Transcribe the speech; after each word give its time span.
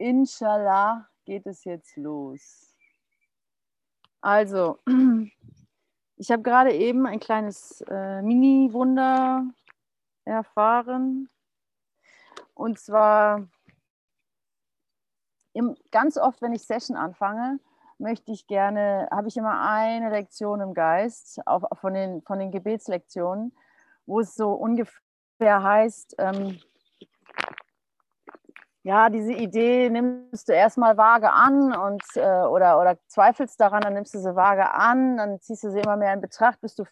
Inshallah 0.00 1.06
geht 1.26 1.46
es 1.46 1.64
jetzt 1.64 1.94
los. 1.98 2.74
Also, 4.22 4.78
ich 6.16 6.30
habe 6.30 6.42
gerade 6.42 6.72
eben 6.72 7.06
ein 7.06 7.20
kleines 7.20 7.82
äh, 7.82 8.22
Mini-Wunder 8.22 9.44
erfahren. 10.24 11.28
Und 12.54 12.78
zwar 12.78 13.46
im, 15.52 15.76
ganz 15.90 16.16
oft, 16.16 16.40
wenn 16.40 16.54
ich 16.54 16.62
Session 16.62 16.96
anfange, 16.96 17.60
möchte 17.98 18.32
ich 18.32 18.46
gerne, 18.46 19.06
habe 19.10 19.28
ich 19.28 19.36
immer 19.36 19.60
eine 19.60 20.08
Lektion 20.08 20.62
im 20.62 20.72
Geist 20.72 21.46
auf, 21.46 21.62
von, 21.78 21.92
den, 21.92 22.22
von 22.22 22.38
den 22.38 22.50
Gebetslektionen, 22.50 23.54
wo 24.06 24.20
es 24.20 24.34
so 24.34 24.52
ungefähr 24.52 25.62
heißt, 25.62 26.14
ähm, 26.16 26.58
ja, 28.82 29.10
diese 29.10 29.32
Idee 29.32 29.90
nimmst 29.90 30.48
du 30.48 30.52
erstmal 30.52 30.96
vage 30.96 31.30
an 31.30 31.74
und, 31.74 32.02
äh, 32.14 32.42
oder, 32.42 32.80
oder 32.80 32.98
zweifelst 33.08 33.60
daran, 33.60 33.82
dann 33.82 33.94
nimmst 33.94 34.14
du 34.14 34.18
sie 34.18 34.34
vage 34.34 34.72
an, 34.72 35.18
dann 35.18 35.40
ziehst 35.40 35.64
du 35.64 35.70
sie 35.70 35.80
immer 35.80 35.96
mehr 35.96 36.14
in 36.14 36.20
Betracht, 36.20 36.60
bis 36.60 36.76
du 36.76 36.84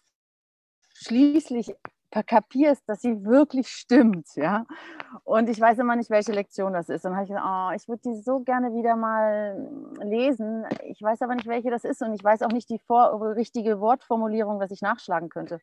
schließlich 0.93 1.75
kapierst, 2.11 2.87
dass 2.87 3.01
sie 3.01 3.23
wirklich 3.23 3.69
stimmt, 3.69 4.27
ja. 4.35 4.65
Und 5.23 5.49
ich 5.49 5.59
weiß 5.59 5.77
immer 5.79 5.95
nicht, 5.95 6.09
welche 6.09 6.31
Lektion 6.31 6.73
das 6.73 6.89
ist. 6.89 7.05
Dann 7.05 7.13
habe 7.13 7.23
ich 7.23 7.29
gesagt, 7.29 7.45
oh, 7.47 7.71
ich 7.75 7.87
würde 7.87 8.01
die 8.05 8.21
so 8.21 8.39
gerne 8.39 8.73
wieder 8.73 8.95
mal 8.95 9.69
lesen. 10.01 10.65
Ich 10.85 11.01
weiß 11.01 11.21
aber 11.21 11.35
nicht, 11.35 11.47
welche 11.47 11.69
das 11.69 11.83
ist 11.83 12.01
und 12.01 12.13
ich 12.13 12.23
weiß 12.23 12.41
auch 12.41 12.51
nicht 12.51 12.69
die 12.69 12.79
vor 12.79 13.35
richtige 13.35 13.79
Wortformulierung, 13.79 14.59
was 14.59 14.71
ich 14.71 14.81
nachschlagen 14.81 15.29
könnte. 15.29 15.59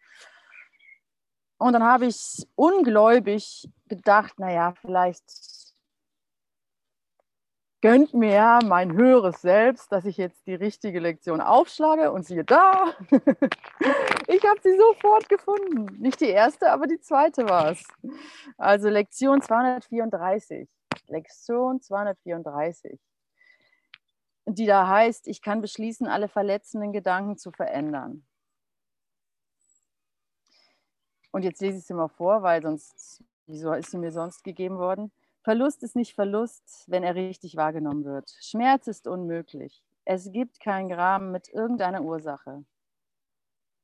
Und 1.58 1.72
dann 1.72 1.84
habe 1.84 2.06
ich 2.06 2.46
ungläubig 2.54 3.68
gedacht, 3.88 4.38
naja, 4.38 4.74
vielleicht 4.80 5.24
gönnt 7.86 8.14
mir 8.14 8.58
mein 8.64 8.94
höheres 8.94 9.42
Selbst, 9.42 9.92
dass 9.92 10.06
ich 10.06 10.16
jetzt 10.16 10.44
die 10.48 10.56
richtige 10.56 10.98
Lektion 10.98 11.40
aufschlage 11.40 12.10
und 12.10 12.26
siehe 12.26 12.44
da, 12.44 12.92
ich 14.26 14.44
habe 14.44 14.60
sie 14.60 14.76
sofort 14.76 15.28
gefunden. 15.28 15.86
Nicht 16.02 16.20
die 16.20 16.30
erste, 16.30 16.72
aber 16.72 16.88
die 16.88 16.98
zweite 16.98 17.48
war 17.48 17.70
es. 17.70 17.84
Also 18.58 18.88
Lektion 18.88 19.40
234. 19.40 20.68
Lektion 21.06 21.80
234. 21.80 22.98
Die 24.46 24.66
da 24.66 24.88
heißt, 24.88 25.28
ich 25.28 25.40
kann 25.40 25.60
beschließen, 25.60 26.08
alle 26.08 26.26
verletzenden 26.26 26.92
Gedanken 26.92 27.38
zu 27.38 27.52
verändern. 27.52 28.26
Und 31.30 31.44
jetzt 31.44 31.60
lese 31.60 31.78
ich 31.78 31.86
sie 31.86 31.94
mal 31.94 32.08
vor, 32.08 32.42
weil 32.42 32.62
sonst, 32.62 33.22
wieso 33.46 33.74
ist 33.74 33.92
sie 33.92 33.98
mir 33.98 34.10
sonst 34.10 34.42
gegeben 34.42 34.76
worden? 34.78 35.12
Verlust 35.46 35.84
ist 35.84 35.94
nicht 35.94 36.16
Verlust, 36.16 36.82
wenn 36.88 37.04
er 37.04 37.14
richtig 37.14 37.54
wahrgenommen 37.54 38.04
wird. 38.04 38.36
Schmerz 38.40 38.88
ist 38.88 39.06
unmöglich. 39.06 39.80
Es 40.04 40.32
gibt 40.32 40.58
keinen 40.58 40.88
Graben 40.88 41.30
mit 41.30 41.48
irgendeiner 41.48 42.02
Ursache. 42.02 42.64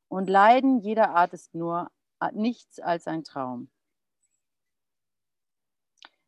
Und 0.09 0.29
Leiden 0.29 0.81
jeder 0.81 1.11
Art 1.11 1.33
ist 1.33 1.55
nur 1.55 1.89
nichts 2.33 2.81
als 2.81 3.07
ein 3.07 3.23
Traum. 3.23 3.71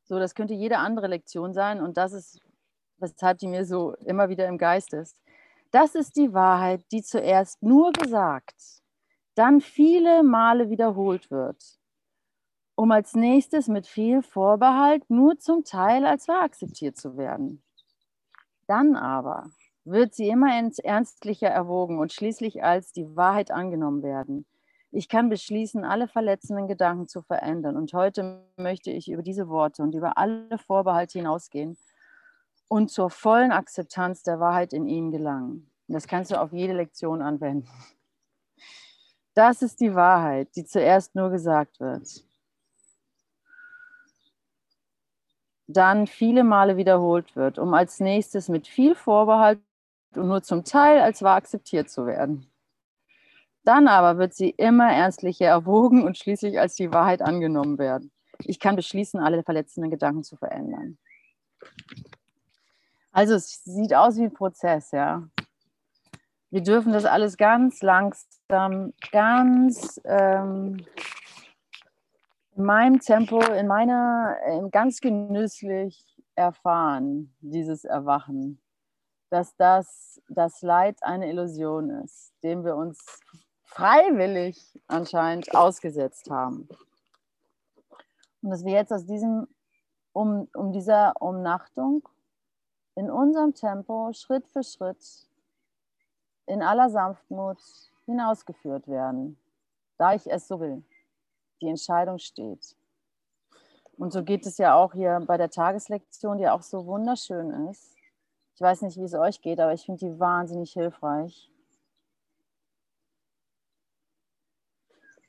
So, 0.04 0.20
das 0.20 0.36
könnte 0.36 0.54
jede 0.54 0.78
andere 0.78 1.08
Lektion 1.08 1.52
sein 1.52 1.80
und 1.80 1.96
das 1.96 2.12
ist, 2.12 2.40
weshalb 2.98 3.38
die 3.38 3.48
mir 3.48 3.64
so 3.64 3.94
immer 4.06 4.28
wieder 4.28 4.46
im 4.46 4.56
Geist 4.56 4.92
ist. 4.92 5.20
Das 5.72 5.96
ist 5.96 6.14
die 6.14 6.32
Wahrheit, 6.32 6.84
die 6.92 7.02
zuerst 7.02 7.60
nur 7.60 7.90
gesagt, 7.90 8.54
dann 9.34 9.60
viele 9.60 10.22
Male 10.22 10.70
wiederholt 10.70 11.28
wird 11.32 11.80
um 12.76 12.90
als 12.90 13.14
nächstes 13.14 13.68
mit 13.68 13.86
viel 13.86 14.22
Vorbehalt 14.22 15.08
nur 15.08 15.38
zum 15.38 15.64
Teil 15.64 16.06
als 16.06 16.28
wahr 16.28 16.42
akzeptiert 16.42 16.96
zu 16.96 17.16
werden. 17.16 17.62
Dann 18.66 18.96
aber 18.96 19.50
wird 19.84 20.14
sie 20.14 20.28
immer 20.28 20.50
ernstlicher 20.52 21.48
erwogen 21.48 21.98
und 21.98 22.12
schließlich 22.12 22.64
als 22.64 22.92
die 22.92 23.14
Wahrheit 23.16 23.50
angenommen 23.50 24.02
werden. 24.02 24.46
Ich 24.90 25.08
kann 25.08 25.28
beschließen, 25.28 25.84
alle 25.84 26.08
verletzenden 26.08 26.68
Gedanken 26.68 27.08
zu 27.08 27.20
verändern. 27.20 27.76
Und 27.76 27.92
heute 27.92 28.44
möchte 28.56 28.90
ich 28.90 29.10
über 29.10 29.22
diese 29.22 29.48
Worte 29.48 29.82
und 29.82 29.94
über 29.94 30.16
alle 30.16 30.56
Vorbehalte 30.56 31.18
hinausgehen 31.18 31.76
und 32.68 32.90
zur 32.90 33.10
vollen 33.10 33.50
Akzeptanz 33.50 34.22
der 34.22 34.40
Wahrheit 34.40 34.72
in 34.72 34.86
ihnen 34.86 35.10
gelangen. 35.10 35.70
Das 35.88 36.06
kannst 36.06 36.30
du 36.30 36.40
auf 36.40 36.52
jede 36.52 36.72
Lektion 36.72 37.22
anwenden. 37.22 37.68
Das 39.34 39.62
ist 39.62 39.80
die 39.80 39.94
Wahrheit, 39.94 40.48
die 40.54 40.64
zuerst 40.64 41.14
nur 41.14 41.30
gesagt 41.30 41.80
wird. 41.80 42.24
Dann 45.66 46.06
viele 46.06 46.44
Male 46.44 46.76
wiederholt 46.76 47.36
wird, 47.36 47.58
um 47.58 47.74
als 47.74 48.00
nächstes 48.00 48.48
mit 48.48 48.68
viel 48.68 48.94
Vorbehalt 48.94 49.60
und 50.14 50.28
nur 50.28 50.42
zum 50.42 50.64
Teil 50.64 51.00
als 51.00 51.22
wahr 51.22 51.36
akzeptiert 51.36 51.90
zu 51.90 52.06
werden. 52.06 52.50
Dann 53.64 53.88
aber 53.88 54.18
wird 54.18 54.34
sie 54.34 54.50
immer 54.50 54.92
ernstlicher 54.92 55.46
erwogen 55.46 56.04
und 56.04 56.18
schließlich 56.18 56.60
als 56.60 56.74
die 56.74 56.92
Wahrheit 56.92 57.22
angenommen 57.22 57.78
werden. 57.78 58.12
Ich 58.40 58.60
kann 58.60 58.76
beschließen, 58.76 59.20
alle 59.20 59.42
verletzenden 59.42 59.90
Gedanken 59.90 60.22
zu 60.22 60.36
verändern. 60.36 60.98
Also 63.12 63.34
es 63.34 63.62
sieht 63.64 63.94
aus 63.94 64.16
wie 64.16 64.24
ein 64.24 64.34
Prozess, 64.34 64.90
ja. 64.90 65.22
Wir 66.50 66.62
dürfen 66.62 66.92
das 66.92 67.04
alles 67.04 67.36
ganz 67.36 67.82
langsam, 67.82 68.92
ganz 69.10 70.00
ähm, 70.04 70.84
in 72.56 72.64
meinem 72.64 73.00
Tempo, 73.00 73.40
in 73.40 73.66
meiner, 73.66 74.68
ganz 74.70 75.00
genüsslich 75.00 76.04
erfahren, 76.34 77.34
dieses 77.40 77.84
Erwachen, 77.84 78.60
dass 79.30 79.56
das, 79.56 80.20
das 80.28 80.62
Leid 80.62 81.02
eine 81.02 81.28
Illusion 81.28 81.90
ist, 81.90 82.32
dem 82.42 82.64
wir 82.64 82.76
uns 82.76 83.20
freiwillig 83.64 84.80
anscheinend 84.86 85.54
ausgesetzt 85.54 86.30
haben. 86.30 86.68
Und 88.42 88.50
dass 88.50 88.64
wir 88.64 88.72
jetzt 88.72 88.92
aus 88.92 89.06
diesem, 89.06 89.48
um, 90.12 90.48
um 90.54 90.72
dieser 90.72 91.20
Umnachtung 91.20 92.08
in 92.94 93.10
unserem 93.10 93.54
Tempo 93.54 94.12
Schritt 94.12 94.46
für 94.46 94.62
Schritt 94.62 95.28
in 96.46 96.62
aller 96.62 96.88
Sanftmut 96.90 97.58
hinausgeführt 98.04 98.86
werden, 98.86 99.38
da 99.96 100.14
ich 100.14 100.30
es 100.30 100.46
so 100.46 100.60
will 100.60 100.84
die 101.60 101.68
Entscheidung 101.68 102.18
steht. 102.18 102.76
Und 103.96 104.12
so 104.12 104.24
geht 104.24 104.46
es 104.46 104.58
ja 104.58 104.74
auch 104.74 104.92
hier 104.92 105.22
bei 105.26 105.36
der 105.36 105.50
Tageslektion, 105.50 106.38
die 106.38 106.48
auch 106.48 106.62
so 106.62 106.86
wunderschön 106.86 107.68
ist. 107.70 107.94
Ich 108.54 108.60
weiß 108.60 108.82
nicht, 108.82 108.96
wie 108.96 109.04
es 109.04 109.14
euch 109.14 109.40
geht, 109.40 109.60
aber 109.60 109.72
ich 109.72 109.84
finde 109.84 110.06
die 110.06 110.18
wahnsinnig 110.18 110.72
hilfreich. 110.72 111.50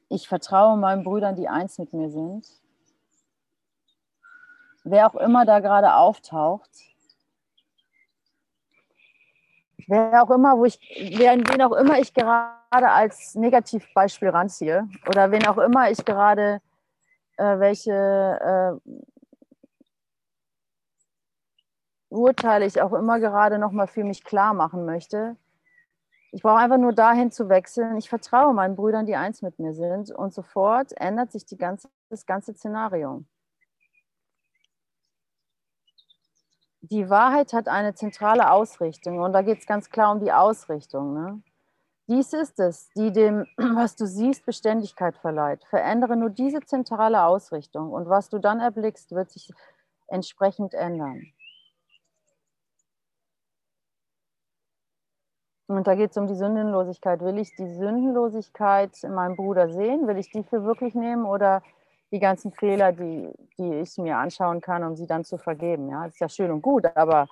Ich 0.09 0.28
vertraue 0.28 0.78
meinen 0.78 1.03
Brüdern, 1.03 1.35
die 1.35 1.47
eins 1.47 1.78
mit 1.78 1.94
mir 1.94 2.09
sind. 2.09 2.47
Wer 4.84 5.08
auch 5.08 5.16
immer 5.16 5.46
da 5.46 5.59
gerade 5.59 5.96
auftaucht, 5.96 6.69
wer 9.88 10.24
auch 10.24 10.30
immer, 10.30 10.58
wo 10.58 10.66
ich, 10.66 10.80
wen, 10.96 11.47
wen 11.47 11.62
auch 11.64 11.74
immer 11.74 11.97
ich 11.97 12.14
gerade 12.14 12.65
als 12.84 13.36
Negativbeispiel 13.36 14.30
ranziehe 14.30 14.88
oder 15.08 15.31
wen 15.31 15.46
auch 15.47 15.58
immer 15.58 15.90
ich 15.90 16.03
gerade 16.06 16.62
äh, 17.38 17.59
welche 17.59 17.91
äh, 18.84 18.91
Urteile 22.09 22.66
ich 22.66 22.81
auch 22.81 22.94
immer 22.94 23.19
gerade 23.19 23.59
nochmal 23.59 23.88
für 23.88 24.03
mich 24.03 24.24
klar 24.24 24.53
machen 24.53 24.85
möchte. 24.85 25.35
Ich 26.31 26.41
brauche 26.41 26.59
einfach 26.59 26.78
nur 26.78 26.94
dahin 26.94 27.31
zu 27.31 27.50
wechseln. 27.50 27.97
Ich 27.97 28.09
vertraue 28.09 28.53
meinen 28.53 28.75
Brüdern, 28.75 29.06
die 29.06 29.16
eins 29.16 29.41
mit 29.41 29.59
mir 29.59 29.74
sind 29.74 30.12
und 30.12 30.34
sofort 30.34 30.94
ändert 31.00 31.31
sich 31.31 31.46
die 31.46 31.58
ganze, 31.58 31.90
das 32.09 32.25
ganze 32.25 32.53
Szenario. 32.53 33.25
die 36.90 37.09
Wahrheit 37.09 37.53
hat 37.53 37.67
eine 37.67 37.96
zentrale 37.96 38.52
Ausrichtung 38.52 39.20
und 39.20 39.34
da 39.34 39.41
geht 39.41 39.59
es 39.59 39.66
ganz 39.66 39.90
klar 39.90 40.11
um 40.11 40.20
die 40.20 40.32
Ausrichtung. 40.32 41.14
Ne? 41.14 41.41
Dies 42.07 42.34
ist 42.34 42.59
es, 42.59 42.90
die 42.91 43.11
dem, 43.11 43.46
was 43.57 43.96
du 43.96 44.05
siehst, 44.05 44.46
Beständigkeit 44.46 45.17
verleiht. 45.17 45.63
Verändere 45.66 46.16
nur 46.16 46.29
diese 46.29 46.61
zentrale 46.61 47.23
Ausrichtung 47.23 47.91
und 47.91 48.07
was 48.07 48.29
du 48.29 48.40
dann 48.40 48.59
erblickst, 48.59 49.11
wird 49.11 49.31
sich 49.31 49.52
entsprechend 50.07 50.73
ändern. 50.73 51.23
Und 55.67 55.87
da 55.87 55.96
geht 55.96 56.11
es 56.11 56.17
um 56.17 56.28
die 56.28 56.35
Sündenlosigkeit. 56.35 57.22
Will 57.22 57.40
ich 57.40 57.55
die 57.55 57.67
Sündenlosigkeit 57.67 59.03
in 59.03 59.16
meinem 59.16 59.35
Bruder 59.35 59.69
sehen? 59.73 60.05
Will 60.07 60.17
ich 60.17 60.29
die 60.29 60.43
für 60.43 60.63
wirklich 60.63 60.93
nehmen 60.93 61.25
oder 61.25 61.63
die 62.11 62.19
ganzen 62.19 62.52
Fehler, 62.52 62.91
die, 62.91 63.34
die 63.57 63.73
ich 63.79 63.97
mir 63.97 64.17
anschauen 64.17 64.61
kann, 64.61 64.84
um 64.84 64.96
sie 64.96 65.07
dann 65.07 65.25
zu 65.25 65.37
vergeben. 65.37 65.90
Ja, 65.90 66.05
das 66.05 66.13
ist 66.13 66.19
ja 66.19 66.29
schön 66.29 66.52
und 66.52 66.61
gut, 66.61 66.85
aber 66.96 67.28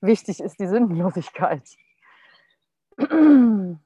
wichtig 0.00 0.40
ist 0.40 0.58
die 0.60 0.68
Sündenlosigkeit. 0.68 1.68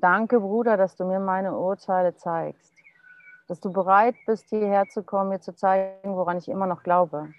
Danke, 0.00 0.40
Bruder, 0.40 0.76
dass 0.76 0.96
du 0.96 1.04
mir 1.04 1.18
meine 1.18 1.56
Urteile 1.56 2.14
zeigst. 2.14 2.74
dass 3.48 3.60
du 3.60 3.72
bereit 3.72 4.14
bist, 4.26 4.48
hierher 4.50 4.88
zu 4.88 5.02
kommen, 5.02 5.30
mir 5.30 5.40
zu 5.40 5.54
zeigen, 5.54 6.14
woran 6.16 6.36
ich 6.36 6.48
immer 6.48 6.66
noch 6.66 6.82
glaube. 6.82 7.32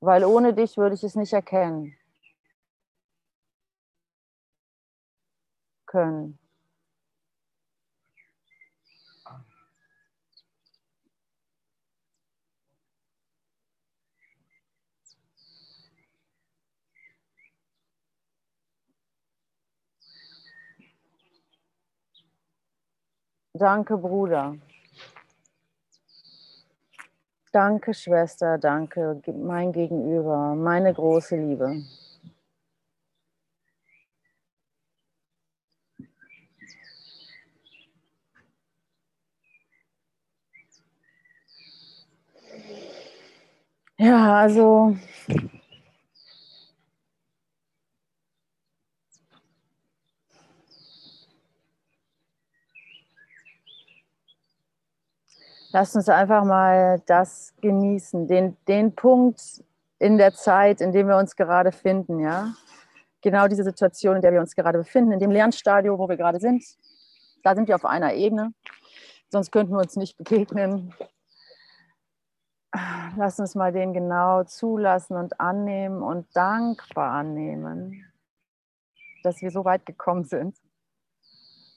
Weil 0.00 0.24
ohne 0.24 0.52
dich 0.52 0.76
würde 0.76 0.94
ich 0.94 1.02
es 1.02 1.14
nicht 1.16 1.32
erkennen 1.32 1.96
können. 5.86 6.38
Danke, 23.58 23.96
Bruder. 23.96 24.56
Danke, 27.52 27.94
Schwester, 27.94 28.58
danke, 28.58 29.22
mein 29.34 29.72
Gegenüber, 29.72 30.54
meine 30.54 30.92
große 30.92 31.36
Liebe. 31.36 31.82
Ja, 43.98 44.40
also 44.42 44.96
Lasst 55.78 55.94
uns 55.94 56.08
einfach 56.08 56.42
mal 56.42 57.02
das 57.04 57.52
genießen, 57.60 58.26
den, 58.26 58.56
den 58.66 58.94
Punkt 58.94 59.62
in 59.98 60.16
der 60.16 60.32
Zeit, 60.32 60.80
in 60.80 60.90
dem 60.90 61.06
wir 61.06 61.18
uns 61.18 61.36
gerade 61.36 61.70
finden, 61.70 62.18
ja. 62.18 62.54
Genau 63.20 63.46
diese 63.46 63.62
Situation, 63.62 64.16
in 64.16 64.22
der 64.22 64.32
wir 64.32 64.40
uns 64.40 64.56
gerade 64.56 64.78
befinden, 64.78 65.12
in 65.12 65.18
dem 65.18 65.30
Lernstadium, 65.30 65.98
wo 65.98 66.08
wir 66.08 66.16
gerade 66.16 66.40
sind. 66.40 66.64
Da 67.44 67.54
sind 67.54 67.68
wir 67.68 67.74
auf 67.74 67.84
einer 67.84 68.14
Ebene, 68.14 68.54
sonst 69.28 69.52
könnten 69.52 69.74
wir 69.74 69.80
uns 69.80 69.96
nicht 69.96 70.16
begegnen. 70.16 70.94
Lass 73.18 73.38
uns 73.38 73.54
mal 73.54 73.70
den 73.70 73.92
genau 73.92 74.44
zulassen 74.44 75.18
und 75.18 75.38
annehmen 75.38 76.00
und 76.00 76.26
dankbar 76.34 77.12
annehmen, 77.12 78.02
dass 79.22 79.42
wir 79.42 79.50
so 79.50 79.66
weit 79.66 79.84
gekommen 79.84 80.24
sind. 80.24 80.56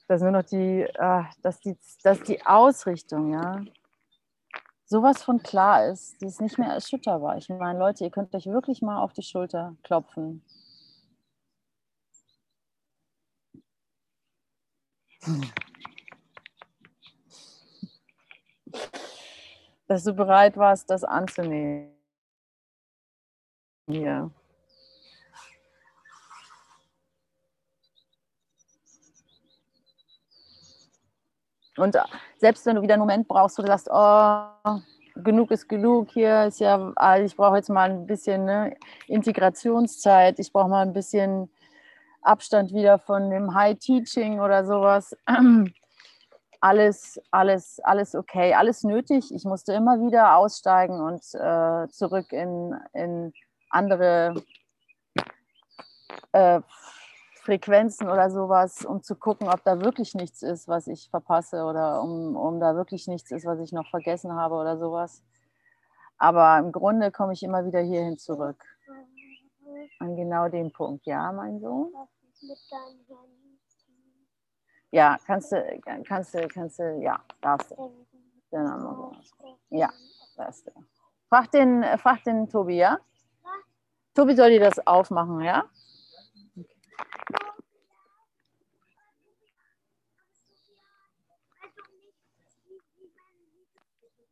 Dass 0.07 0.21
nur 0.21 0.31
noch 0.31 0.43
die, 0.43 0.83
äh, 0.83 1.23
dass 1.41 1.59
die, 1.59 1.77
dass 2.01 2.21
die 2.21 2.45
Ausrichtung, 2.45 3.33
ja, 3.33 3.59
sowas 4.89 5.23
von 5.23 5.41
klar 5.43 5.85
ist, 5.85 6.19
die 6.21 6.25
ist 6.25 6.41
nicht 6.41 6.57
mehr 6.57 6.69
erschütterbar. 6.69 7.37
Ich 7.37 7.47
meine, 7.49 7.77
Leute, 7.79 8.03
ihr 8.03 8.09
könnt 8.11 8.33
euch 8.33 8.47
wirklich 8.47 8.81
mal 8.81 8.99
auf 9.01 9.13
die 9.13 9.21
Schulter 9.23 9.75
klopfen. 9.83 10.43
Dass 19.87 20.03
du 20.03 20.13
bereit 20.13 20.57
warst, 20.57 20.89
das 20.89 21.03
anzunehmen. 21.03 21.91
Ja. 23.87 24.31
Und 31.81 31.97
selbst 32.37 32.65
wenn 32.65 32.75
du 32.75 32.81
wieder 32.81 32.95
einen 32.95 33.01
Moment 33.01 33.27
brauchst, 33.27 33.57
wo 33.57 33.61
du 33.61 33.67
sagst, 33.67 33.89
oh, 33.91 34.79
genug 35.15 35.51
ist 35.51 35.67
genug, 35.67 36.09
hier 36.11 36.45
ist 36.45 36.59
ja, 36.59 36.93
ich 37.17 37.35
brauche 37.35 37.57
jetzt 37.57 37.69
mal 37.69 37.89
ein 37.89 38.05
bisschen 38.05 38.45
ne, 38.45 38.75
Integrationszeit, 39.07 40.39
ich 40.39 40.51
brauche 40.51 40.69
mal 40.69 40.85
ein 40.85 40.93
bisschen 40.93 41.49
Abstand 42.21 42.73
wieder 42.73 42.99
von 42.99 43.29
dem 43.29 43.53
High 43.53 43.77
Teaching 43.77 44.39
oder 44.39 44.65
sowas. 44.65 45.15
Alles, 46.61 47.17
alles, 47.31 47.79
alles 47.85 48.15
okay, 48.15 48.53
alles 48.53 48.83
nötig. 48.83 49.33
Ich 49.33 49.45
musste 49.45 49.71
immer 49.71 50.01
wieder 50.01 50.35
aussteigen 50.35 50.99
und 50.99 51.21
äh, 51.33 51.87
zurück 51.87 52.33
in, 52.33 52.75
in 52.91 53.31
andere 53.69 54.43
äh, 56.33 56.59
Frequenzen 57.49 58.07
oder 58.07 58.29
sowas, 58.29 58.85
um 58.85 59.01
zu 59.01 59.15
gucken, 59.15 59.47
ob 59.47 59.63
da 59.63 59.81
wirklich 59.81 60.13
nichts 60.13 60.43
ist, 60.43 60.67
was 60.67 60.85
ich 60.85 61.09
verpasse 61.09 61.63
oder 61.63 61.99
um, 62.03 62.35
um 62.35 62.59
da 62.59 62.75
wirklich 62.75 63.07
nichts 63.07 63.31
ist, 63.31 63.43
was 63.43 63.59
ich 63.59 63.71
noch 63.71 63.89
vergessen 63.89 64.35
habe 64.35 64.53
oder 64.53 64.77
sowas. 64.77 65.23
Aber 66.19 66.59
im 66.59 66.71
Grunde 66.71 67.11
komme 67.11 67.33
ich 67.33 67.41
immer 67.41 67.65
wieder 67.65 67.79
hierhin 67.79 68.19
zurück. 68.19 68.63
An 69.97 70.15
genau 70.15 70.47
den 70.47 70.71
Punkt. 70.71 71.07
Ja, 71.07 71.31
mein 71.31 71.59
Sohn? 71.59 71.91
Ja, 74.91 75.17
kannst 75.25 75.51
du, 75.51 75.81
kannst 76.05 76.35
du, 76.35 76.47
kannst 76.47 76.77
du, 76.77 76.99
ja, 77.01 77.19
darfst 77.41 77.71
du. 77.71 78.05
Ja, 79.71 79.89
darfst 80.37 80.67
du. 80.67 80.71
Frag 81.29 81.49
den, 81.49 81.83
frag 81.97 82.23
den 82.25 82.47
Tobi, 82.47 82.77
ja? 82.77 82.99
Tobi 84.13 84.35
soll 84.35 84.51
dir 84.51 84.59
das 84.59 84.85
aufmachen, 84.85 85.41
ja? 85.41 85.65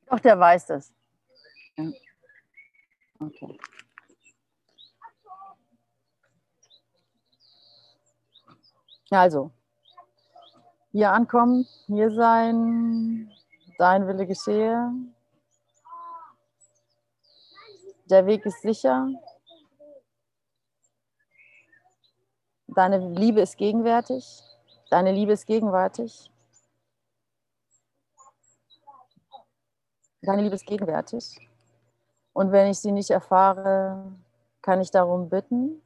Doch, 0.09 0.19
der 0.19 0.39
weiß 0.39 0.67
das. 0.67 0.93
Ja. 1.77 1.91
Okay. 3.19 3.57
Also, 9.09 9.51
hier 10.91 11.11
ankommen, 11.11 11.65
hier 11.87 12.11
sein, 12.11 13.31
dein 13.77 14.07
Wille 14.07 14.25
geschehe. 14.27 14.91
Der 18.05 18.25
Weg 18.25 18.45
ist 18.45 18.61
sicher. 18.61 19.09
Deine 22.77 22.99
Liebe 22.99 23.41
ist 23.41 23.57
gegenwärtig. 23.57 24.43
Deine 24.91 25.11
Liebe 25.11 25.31
ist 25.31 25.47
gegenwärtig. 25.47 26.31
Deine 30.21 30.43
Liebe 30.43 30.53
ist 30.53 30.67
gegenwärtig. 30.67 31.49
Und 32.33 32.51
wenn 32.51 32.69
ich 32.69 32.77
sie 32.77 32.91
nicht 32.91 33.09
erfahre, 33.09 34.11
kann 34.61 34.79
ich 34.79 34.91
darum 34.91 35.27
bitten. 35.27 35.81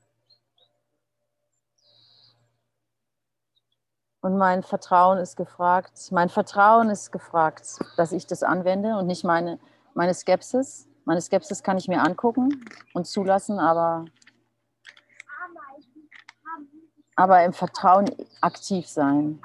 Und 4.19 4.37
mein 4.37 4.61
Vertrauen 4.61 5.17
ist 5.17 5.37
gefragt. 5.37 6.11
Mein 6.11 6.27
Vertrauen 6.27 6.89
ist 6.89 7.13
gefragt, 7.13 7.79
dass 7.95 8.11
ich 8.11 8.27
das 8.27 8.43
anwende 8.43 8.97
und 8.97 9.07
nicht 9.07 9.23
meine, 9.23 9.59
meine 9.93 10.13
Skepsis. 10.13 10.89
Meine 11.05 11.21
Skepsis 11.21 11.63
kann 11.63 11.77
ich 11.77 11.87
mir 11.87 12.01
angucken 12.01 12.65
und 12.93 13.07
zulassen, 13.07 13.59
aber, 13.59 14.03
aber 17.15 17.43
im 17.43 17.53
Vertrauen 17.53 18.09
aktiv 18.41 18.87
sein. 18.87 19.41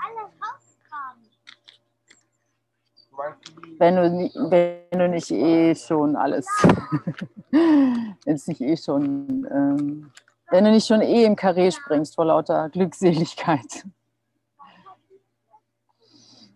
Wenn 3.78 3.96
du, 3.96 4.50
wenn 4.50 4.98
du 4.98 5.08
nicht 5.08 5.30
eh 5.30 5.74
schon 5.74 6.16
alles, 6.16 6.46
wenn 7.50 8.40
nicht 8.46 8.60
eh 8.60 8.76
schon, 8.76 9.46
ähm, 9.50 10.12
wenn 10.50 10.64
du 10.64 10.70
nicht 10.70 10.86
schon 10.86 11.00
eh 11.00 11.24
im 11.24 11.36
Karree 11.36 11.70
springst 11.70 12.14
vor 12.14 12.26
lauter 12.26 12.68
Glückseligkeit. 12.68 13.84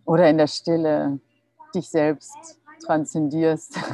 Oder 0.05 0.29
in 0.29 0.39
der 0.39 0.49
Stille 0.49 1.21
dich 1.75 1.89
selbst 1.89 2.61
transzendierst. 2.85 3.79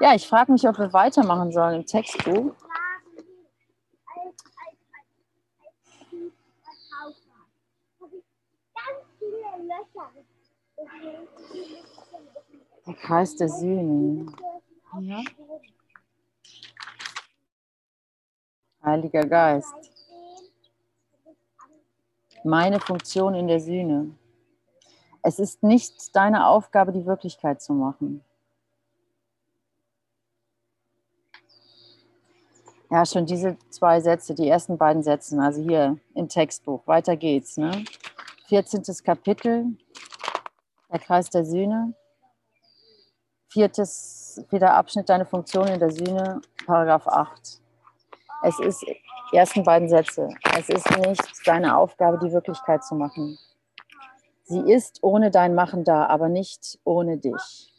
Ja, 0.00 0.14
ich 0.14 0.26
frage 0.26 0.52
mich, 0.52 0.66
ob 0.68 0.78
wir 0.78 0.92
weitermachen 0.92 1.52
sollen 1.52 1.76
im 1.76 1.86
Textbuch. 1.86 2.52
Der 12.86 12.94
Kreis 12.94 13.36
der 13.36 13.48
Sühne. 13.48 14.32
Ja. 15.00 15.22
Heiliger 18.82 19.26
Geist. 19.26 19.72
Meine 22.44 22.78
Funktion 22.78 23.34
in 23.34 23.48
der 23.48 23.60
Sühne. 23.60 24.14
Es 25.22 25.38
ist 25.38 25.62
nicht 25.62 26.14
deine 26.14 26.46
Aufgabe, 26.46 26.92
die 26.92 27.06
Wirklichkeit 27.06 27.62
zu 27.62 27.72
machen. 27.72 28.22
Ja, 32.90 33.06
schon 33.06 33.24
diese 33.24 33.56
zwei 33.70 34.00
Sätze, 34.00 34.34
die 34.34 34.46
ersten 34.46 34.76
beiden 34.76 35.02
Sätze, 35.02 35.36
also 35.40 35.62
hier 35.62 35.98
im 36.14 36.28
Textbuch. 36.28 36.86
Weiter 36.86 37.16
geht's. 37.16 37.56
Ne? 37.56 37.84
14. 38.48 38.82
Kapitel, 39.02 39.66
der 40.94 41.00
Kreis 41.00 41.28
der 41.28 41.44
Sühne. 41.44 41.92
Viertes, 43.48 44.44
vierter 44.48 44.74
Abschnitt, 44.74 45.08
deine 45.08 45.26
Funktion 45.26 45.66
in 45.66 45.80
der 45.80 45.90
Sühne, 45.90 46.40
Paragraph 46.66 47.08
8. 47.08 47.60
Es 48.44 48.58
ist, 48.60 48.86
ersten 49.32 49.64
beiden 49.64 49.88
Sätze, 49.88 50.28
es 50.56 50.68
ist 50.68 50.88
nicht 50.98 51.46
deine 51.46 51.76
Aufgabe, 51.76 52.18
die 52.24 52.32
Wirklichkeit 52.32 52.84
zu 52.84 52.94
machen. 52.94 53.36
Sie 54.44 54.60
ist 54.60 55.02
ohne 55.02 55.32
dein 55.32 55.54
Machen 55.54 55.82
da, 55.84 56.06
aber 56.06 56.28
nicht 56.28 56.78
ohne 56.84 57.18
dich. 57.18 57.72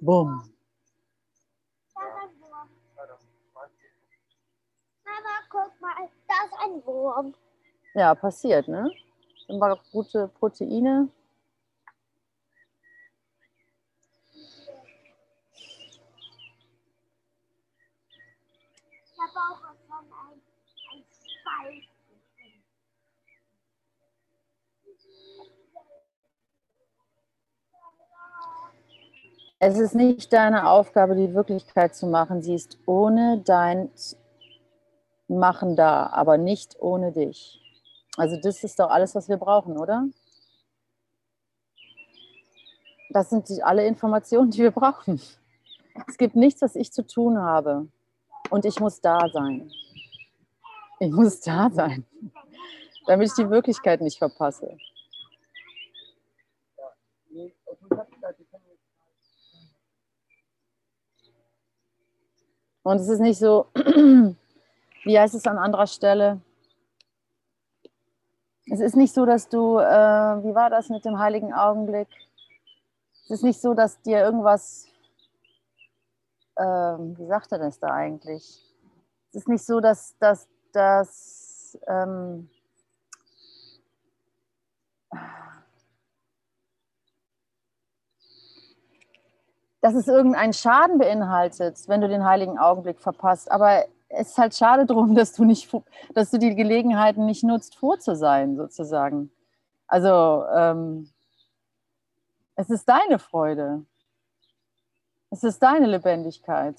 Bumm. 0.00 0.50
Mama, 5.04 5.34
guck 5.50 5.80
mal, 5.80 6.08
da 6.26 6.34
ist 6.46 6.54
ein 6.64 6.86
Wurm. 6.86 7.34
Ja, 7.94 8.14
passiert, 8.14 8.66
ne? 8.68 8.90
War 9.48 9.78
gute 9.92 10.28
Proteine. 10.28 11.08
Der 19.26 19.32
Bauch 19.32 19.72
ist 19.72 19.86
schon 19.86 20.04
ein, 20.12 20.40
ein 20.92 21.04
Spalt. 21.10 21.88
Es 29.58 29.78
ist 29.78 29.94
nicht 29.94 30.32
deine 30.32 30.68
Aufgabe, 30.68 31.14
die 31.14 31.34
Wirklichkeit 31.34 31.94
zu 31.94 32.06
machen. 32.06 32.42
Sie 32.42 32.54
ist 32.54 32.78
ohne 32.86 33.42
dein 33.44 33.90
Machen 35.28 35.76
da, 35.76 36.06
aber 36.06 36.38
nicht 36.38 36.76
ohne 36.78 37.10
dich. 37.10 37.60
Also 38.16 38.36
das 38.40 38.62
ist 38.62 38.78
doch 38.78 38.90
alles, 38.90 39.14
was 39.14 39.28
wir 39.28 39.38
brauchen, 39.38 39.76
oder? 39.76 40.06
Das 43.10 43.30
sind 43.30 43.48
die, 43.48 43.62
alle 43.62 43.86
Informationen, 43.86 44.50
die 44.50 44.58
wir 44.58 44.70
brauchen. 44.70 45.20
Es 46.06 46.18
gibt 46.18 46.36
nichts, 46.36 46.60
was 46.62 46.76
ich 46.76 46.92
zu 46.92 47.06
tun 47.06 47.38
habe. 47.38 47.88
Und 48.50 48.64
ich 48.64 48.78
muss 48.78 49.00
da 49.00 49.28
sein. 49.32 49.70
Ich 51.00 51.10
muss 51.10 51.40
da 51.40 51.70
sein, 51.70 52.04
damit 53.06 53.28
ich 53.28 53.34
die 53.34 53.50
Wirklichkeit 53.50 54.00
nicht 54.00 54.18
verpasse. 54.18 54.76
Und 62.86 63.00
es 63.00 63.08
ist 63.08 63.18
nicht 63.18 63.40
so, 63.40 63.66
wie 63.74 65.18
heißt 65.18 65.34
es 65.34 65.44
an 65.48 65.58
anderer 65.58 65.88
Stelle? 65.88 66.40
Es 68.70 68.78
ist 68.78 68.94
nicht 68.94 69.12
so, 69.12 69.26
dass 69.26 69.48
du, 69.48 69.78
äh, 69.78 69.82
wie 70.44 70.54
war 70.54 70.70
das 70.70 70.88
mit 70.88 71.04
dem 71.04 71.18
heiligen 71.18 71.52
Augenblick? 71.52 72.06
Es 73.24 73.30
ist 73.30 73.42
nicht 73.42 73.60
so, 73.60 73.74
dass 73.74 74.00
dir 74.02 74.20
irgendwas, 74.20 74.86
äh, 76.54 76.62
wie 76.62 77.26
sagt 77.26 77.50
er 77.50 77.58
das 77.58 77.80
da 77.80 77.88
eigentlich? 77.88 78.72
Es 79.30 79.34
ist 79.34 79.48
nicht 79.48 79.66
so, 79.66 79.80
dass, 79.80 80.16
dass, 80.18 80.46
dass 80.72 81.76
ähm, 81.88 82.48
dass 89.80 89.94
es 89.94 90.08
irgendeinen 90.08 90.52
Schaden 90.52 90.98
beinhaltet, 90.98 91.78
wenn 91.86 92.00
du 92.00 92.08
den 92.08 92.24
heiligen 92.24 92.58
Augenblick 92.58 93.00
verpasst. 93.00 93.50
Aber 93.50 93.84
es 94.08 94.28
ist 94.30 94.38
halt 94.38 94.54
schade 94.54 94.86
drum, 94.86 95.14
dass 95.14 95.32
du 95.32 95.44
nicht, 95.44 95.72
dass 96.14 96.30
du 96.30 96.38
die 96.38 96.54
Gelegenheiten 96.54 97.26
nicht 97.26 97.44
nutzt, 97.44 97.76
froh 97.76 97.96
zu 97.96 98.16
sein, 98.16 98.56
sozusagen. 98.56 99.30
Also 99.86 100.44
ähm, 100.54 101.10
es 102.56 102.70
ist 102.70 102.88
deine 102.88 103.18
Freude. 103.18 103.84
Es 105.30 105.44
ist 105.44 105.62
deine 105.62 105.86
Lebendigkeit. 105.86 106.76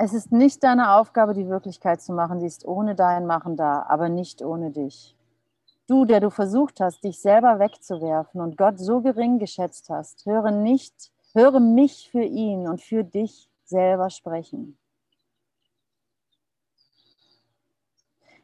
Es 0.00 0.12
ist 0.12 0.30
nicht 0.30 0.62
deine 0.62 0.92
Aufgabe, 0.92 1.34
die 1.34 1.48
Wirklichkeit 1.48 2.00
zu 2.00 2.12
machen. 2.12 2.38
Sie 2.38 2.46
ist 2.46 2.64
ohne 2.64 2.94
dein 2.94 3.26
Machen 3.26 3.56
da, 3.56 3.84
aber 3.88 4.08
nicht 4.08 4.42
ohne 4.42 4.70
dich. 4.70 5.16
Du, 5.88 6.04
der 6.04 6.20
du 6.20 6.30
versucht 6.30 6.78
hast, 6.80 7.02
dich 7.02 7.20
selber 7.20 7.58
wegzuwerfen 7.58 8.40
und 8.40 8.56
Gott 8.56 8.78
so 8.78 9.00
gering 9.00 9.40
geschätzt 9.40 9.90
hast, 9.90 10.24
höre 10.24 10.52
nicht, 10.52 11.10
höre 11.34 11.58
mich 11.58 12.10
für 12.12 12.22
ihn 12.22 12.68
und 12.68 12.80
für 12.80 13.02
dich 13.02 13.50
selber 13.64 14.08
sprechen. 14.10 14.78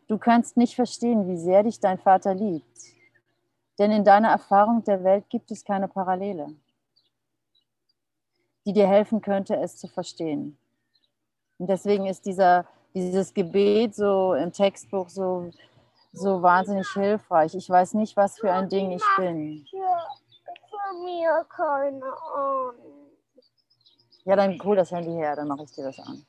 Du 0.09 0.19
kannst 0.19 0.57
nicht 0.57 0.75
verstehen, 0.75 1.29
wie 1.29 1.39
sehr 1.39 1.63
dich 1.63 1.79
dein 1.79 1.99
Vater 1.99 2.35
liebt, 2.35 2.79
denn 3.79 3.93
in 3.93 4.05
deiner 4.05 4.29
Erfahrung 4.29 4.83
der 4.83 5.05
Welt 5.05 5.31
gibt 5.31 5.53
es 5.53 5.65
keine 5.65 5.87
Parallele 5.87 6.49
die 8.67 8.73
dir 8.73 8.89
helfen 8.89 9.21
könnte, 9.21 9.57
es 9.57 9.77
zu 9.77 9.89
verstehen. 9.89 10.57
Und 11.65 11.69
deswegen 11.69 12.05
ist 12.05 12.27
dieser, 12.27 12.67
dieses 12.93 13.33
Gebet 13.33 13.95
so 13.95 14.35
im 14.35 14.53
Textbuch 14.53 15.09
so, 15.09 15.51
so 16.13 16.43
wahnsinnig 16.43 16.87
hilfreich. 16.93 17.55
Ich 17.55 17.71
weiß 17.71 17.95
nicht, 17.95 18.19
was 18.19 18.39
für 18.39 18.53
ein 18.53 18.69
Ding 18.69 18.91
ich 18.91 19.03
bin. 19.17 19.65
Mir 21.03 21.47
keine 21.49 22.05
Ahnung. 22.35 22.75
Ja, 24.27 24.37
dann 24.37 24.63
hol 24.63 24.77
das 24.77 24.91
Handy 24.91 25.13
her, 25.13 25.37
dann 25.37 25.49
mache 25.49 25.63
ich 25.63 25.73
dir 25.73 25.85
das 25.85 25.99
an. 26.01 26.27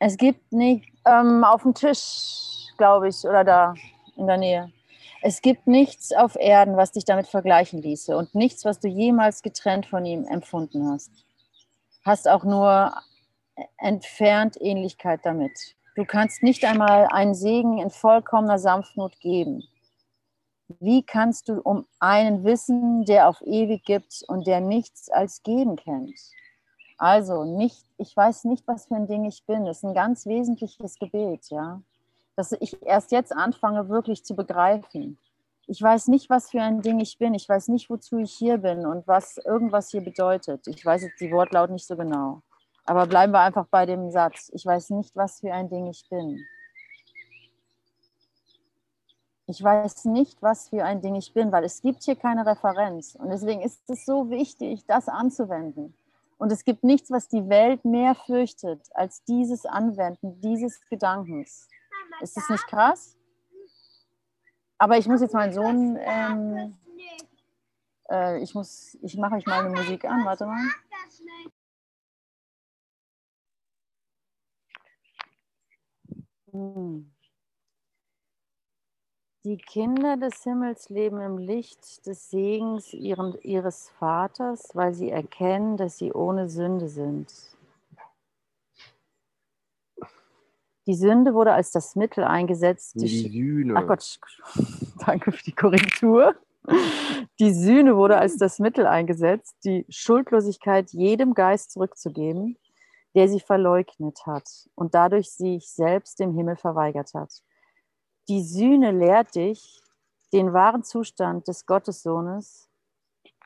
Es 0.00 0.16
gibt 0.16 0.52
nicht 0.52 0.92
ähm, 1.04 1.44
auf 1.44 1.62
dem 1.62 1.72
Tisch, 1.72 2.66
glaube 2.78 3.10
ich, 3.10 3.24
oder 3.24 3.44
da 3.44 3.74
in 4.16 4.26
der 4.26 4.38
Nähe. 4.38 4.72
Es 5.22 5.40
gibt 5.40 5.68
nichts 5.68 6.12
auf 6.12 6.34
Erden, 6.34 6.76
was 6.76 6.90
dich 6.90 7.04
damit 7.04 7.28
vergleichen 7.28 7.80
ließe 7.80 8.16
und 8.16 8.34
nichts, 8.34 8.64
was 8.64 8.80
du 8.80 8.88
jemals 8.88 9.42
getrennt 9.42 9.86
von 9.86 10.04
ihm 10.04 10.24
empfunden 10.24 10.90
hast. 10.90 11.25
Hast 12.06 12.28
auch 12.28 12.44
nur 12.44 12.94
entfernt 13.76 14.56
Ähnlichkeit 14.60 15.20
damit. 15.24 15.76
Du 15.96 16.04
kannst 16.04 16.42
nicht 16.42 16.64
einmal 16.64 17.08
einen 17.10 17.34
Segen 17.34 17.78
in 17.78 17.90
vollkommener 17.90 18.58
Sanftmut 18.58 19.18
geben. 19.20 19.62
Wie 20.80 21.02
kannst 21.02 21.48
du 21.48 21.60
um 21.60 21.86
einen 22.00 22.44
wissen, 22.44 23.04
der 23.04 23.28
auf 23.28 23.40
ewig 23.42 23.84
gibt 23.84 24.24
und 24.28 24.46
der 24.46 24.60
nichts 24.60 25.10
als 25.10 25.42
geben 25.42 25.76
kennt? 25.76 26.18
Also 26.96 27.44
nicht, 27.44 27.84
ich 27.98 28.16
weiß 28.16 28.44
nicht, 28.44 28.66
was 28.66 28.86
für 28.86 28.96
ein 28.96 29.06
Ding 29.06 29.24
ich 29.24 29.44
bin. 29.44 29.66
Das 29.66 29.78
ist 29.78 29.84
ein 29.84 29.94
ganz 29.94 30.24
wesentliches 30.26 30.98
Gebet, 30.98 31.50
ja 31.50 31.82
dass 32.36 32.52
ich 32.52 32.80
erst 32.82 33.10
jetzt 33.12 33.32
anfange, 33.34 33.88
wirklich 33.88 34.24
zu 34.24 34.36
begreifen. 34.36 35.18
Ich 35.68 35.82
weiß 35.82 36.08
nicht, 36.08 36.30
was 36.30 36.50
für 36.50 36.62
ein 36.62 36.80
Ding 36.80 37.00
ich 37.00 37.18
bin. 37.18 37.34
Ich 37.34 37.48
weiß 37.48 37.68
nicht, 37.68 37.90
wozu 37.90 38.18
ich 38.18 38.32
hier 38.32 38.58
bin 38.58 38.86
und 38.86 39.06
was 39.08 39.36
irgendwas 39.38 39.90
hier 39.90 40.00
bedeutet. 40.02 40.66
Ich 40.68 40.84
weiß 40.84 41.02
jetzt 41.02 41.20
die 41.20 41.32
Wortlaut 41.32 41.70
nicht 41.70 41.86
so 41.86 41.96
genau. 41.96 42.42
Aber 42.84 43.06
bleiben 43.06 43.32
wir 43.32 43.40
einfach 43.40 43.66
bei 43.66 43.84
dem 43.84 44.10
Satz. 44.12 44.48
Ich 44.54 44.64
weiß 44.64 44.90
nicht, 44.90 45.16
was 45.16 45.40
für 45.40 45.52
ein 45.52 45.68
Ding 45.68 45.88
ich 45.88 46.08
bin. 46.08 46.40
Ich 49.48 49.62
weiß 49.62 50.04
nicht, 50.06 50.40
was 50.40 50.68
für 50.68 50.84
ein 50.84 51.00
Ding 51.00 51.16
ich 51.16 51.32
bin, 51.32 51.50
weil 51.50 51.64
es 51.64 51.82
gibt 51.82 52.04
hier 52.04 52.16
keine 52.16 52.46
Referenz. 52.46 53.16
Und 53.16 53.30
deswegen 53.30 53.62
ist 53.62 53.88
es 53.90 54.04
so 54.04 54.30
wichtig, 54.30 54.84
das 54.86 55.08
anzuwenden. 55.08 55.94
Und 56.38 56.52
es 56.52 56.64
gibt 56.64 56.84
nichts, 56.84 57.10
was 57.10 57.28
die 57.28 57.48
Welt 57.48 57.84
mehr 57.84 58.14
fürchtet, 58.14 58.82
als 58.94 59.24
dieses 59.24 59.66
Anwenden 59.66 60.40
dieses 60.40 60.80
Gedankens. 60.88 61.68
Ist 62.20 62.36
das 62.36 62.48
nicht 62.50 62.66
krass? 62.68 63.16
Aber 64.78 64.98
ich 64.98 65.08
muss 65.08 65.20
jetzt 65.20 65.34
meinen 65.34 65.52
Sohn, 65.52 65.98
ähm, 66.00 66.76
äh, 68.10 68.42
ich 68.42 68.54
muss, 68.54 68.96
ich 69.02 69.16
mache 69.16 69.36
euch 69.36 69.46
mal 69.46 69.64
eine 69.64 69.74
Musik 69.74 70.04
an, 70.04 70.24
warte 70.24 70.46
mal. 70.46 70.62
Hm. 76.52 77.12
Die 79.44 79.58
Kinder 79.58 80.16
des 80.16 80.42
Himmels 80.42 80.88
leben 80.88 81.20
im 81.20 81.38
Licht 81.38 82.04
des 82.06 82.30
Segens 82.30 82.92
ihren, 82.92 83.40
ihres 83.42 83.90
Vaters, 83.90 84.74
weil 84.74 84.92
sie 84.92 85.10
erkennen, 85.10 85.76
dass 85.76 85.98
sie 85.98 86.12
ohne 86.12 86.48
Sünde 86.48 86.88
sind. 86.88 87.55
Die 90.86 90.94
Sünde 90.94 91.34
wurde 91.34 91.52
als 91.52 91.72
das 91.72 91.96
Mittel 91.96 92.24
eingesetzt. 92.24 92.94
Die 92.94 93.08
Sühne. 93.08 93.74
Ach 93.76 93.86
Gott, 93.86 94.20
danke 95.06 95.32
für 95.32 95.42
die 95.42 95.54
Korrektur. 95.54 96.34
Die 97.38 97.52
Sühne 97.52 97.96
wurde 97.96 98.18
als 98.18 98.36
das 98.36 98.58
Mittel 98.58 98.86
eingesetzt, 98.86 99.56
die 99.64 99.84
Schuldlosigkeit 99.88 100.90
jedem 100.92 101.34
Geist 101.34 101.72
zurückzugeben, 101.72 102.58
der 103.14 103.28
sie 103.28 103.40
verleugnet 103.40 104.26
hat 104.26 104.48
und 104.74 104.94
dadurch 104.94 105.30
sich 105.30 105.70
selbst 105.70 106.18
dem 106.18 106.34
Himmel 106.34 106.56
verweigert 106.56 107.14
hat. 107.14 107.42
Die 108.28 108.42
Sühne 108.42 108.90
lehrt 108.90 109.34
dich 109.36 109.80
den 110.32 110.52
wahren 110.52 110.82
Zustand 110.82 111.46
des 111.46 111.66
Gottessohnes, 111.66 112.68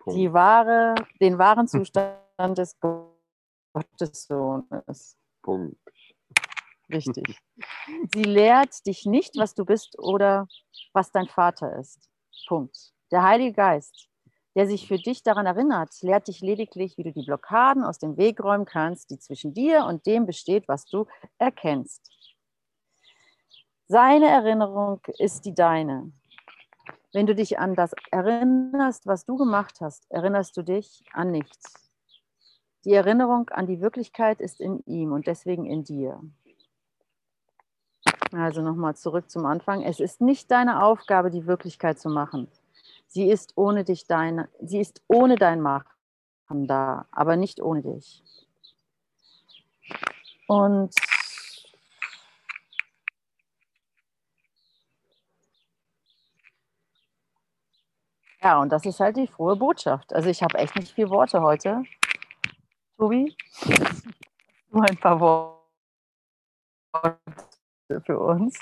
die 0.06 0.32
wahre, 0.32 0.94
den 1.20 1.36
wahren 1.38 1.68
Zustand 1.68 2.16
des 2.56 2.78
Gottessohnes. 3.72 5.18
Punkt. 5.42 5.76
Richtig. 6.92 7.38
Sie 8.14 8.22
lehrt 8.22 8.86
dich 8.86 9.06
nicht, 9.06 9.36
was 9.36 9.54
du 9.54 9.64
bist 9.64 9.98
oder 9.98 10.48
was 10.92 11.12
dein 11.12 11.28
Vater 11.28 11.76
ist. 11.78 12.08
Punkt. 12.48 12.92
Der 13.10 13.22
Heilige 13.22 13.52
Geist, 13.52 14.08
der 14.54 14.66
sich 14.66 14.88
für 14.88 14.98
dich 14.98 15.22
daran 15.22 15.46
erinnert, 15.46 15.90
lehrt 16.02 16.28
dich 16.28 16.40
lediglich, 16.40 16.96
wie 16.96 17.04
du 17.04 17.12
die 17.12 17.24
Blockaden 17.24 17.84
aus 17.84 17.98
dem 17.98 18.16
Weg 18.16 18.42
räumen 18.42 18.64
kannst, 18.64 19.10
die 19.10 19.18
zwischen 19.18 19.54
dir 19.54 19.84
und 19.84 20.06
dem 20.06 20.26
besteht, 20.26 20.68
was 20.68 20.84
du 20.86 21.06
erkennst. 21.38 22.10
Seine 23.86 24.28
Erinnerung 24.28 25.00
ist 25.18 25.44
die 25.44 25.54
deine. 25.54 26.12
Wenn 27.12 27.26
du 27.26 27.34
dich 27.34 27.58
an 27.58 27.74
das 27.74 27.92
erinnerst, 28.12 29.06
was 29.06 29.24
du 29.24 29.36
gemacht 29.36 29.80
hast, 29.80 30.08
erinnerst 30.10 30.56
du 30.56 30.62
dich 30.62 31.02
an 31.12 31.32
nichts. 31.32 31.90
Die 32.84 32.94
Erinnerung 32.94 33.48
an 33.50 33.66
die 33.66 33.80
Wirklichkeit 33.80 34.40
ist 34.40 34.60
in 34.60 34.80
ihm 34.86 35.12
und 35.12 35.26
deswegen 35.26 35.66
in 35.66 35.82
dir. 35.84 36.20
Also 38.32 38.62
nochmal 38.62 38.94
zurück 38.94 39.28
zum 39.28 39.44
Anfang. 39.44 39.82
Es 39.82 39.98
ist 39.98 40.20
nicht 40.20 40.50
deine 40.50 40.82
Aufgabe, 40.84 41.30
die 41.30 41.46
Wirklichkeit 41.46 41.98
zu 41.98 42.08
machen. 42.08 42.48
Sie 43.08 43.28
ist 43.28 43.52
ohne 43.56 43.82
dich 43.82 44.06
deine, 44.06 44.48
sie 44.60 44.80
ist 44.80 45.02
ohne 45.08 45.34
dein 45.34 45.60
Machen 45.60 45.86
da, 46.48 47.06
aber 47.10 47.36
nicht 47.36 47.60
ohne 47.60 47.82
dich. 47.82 48.22
Und 50.46 50.94
ja, 58.42 58.60
und 58.60 58.70
das 58.70 58.86
ist 58.86 59.00
halt 59.00 59.16
die 59.16 59.26
frohe 59.26 59.56
Botschaft. 59.56 60.12
Also 60.12 60.28
ich 60.28 60.42
habe 60.42 60.58
echt 60.58 60.76
nicht 60.76 60.92
viele 60.92 61.10
Worte 61.10 61.40
heute. 61.40 61.82
Tobi, 62.96 63.34
nur 64.70 64.84
ein 64.84 64.96
paar 64.98 65.18
Worte 65.18 65.60
für 68.06 68.18
uns. 68.18 68.58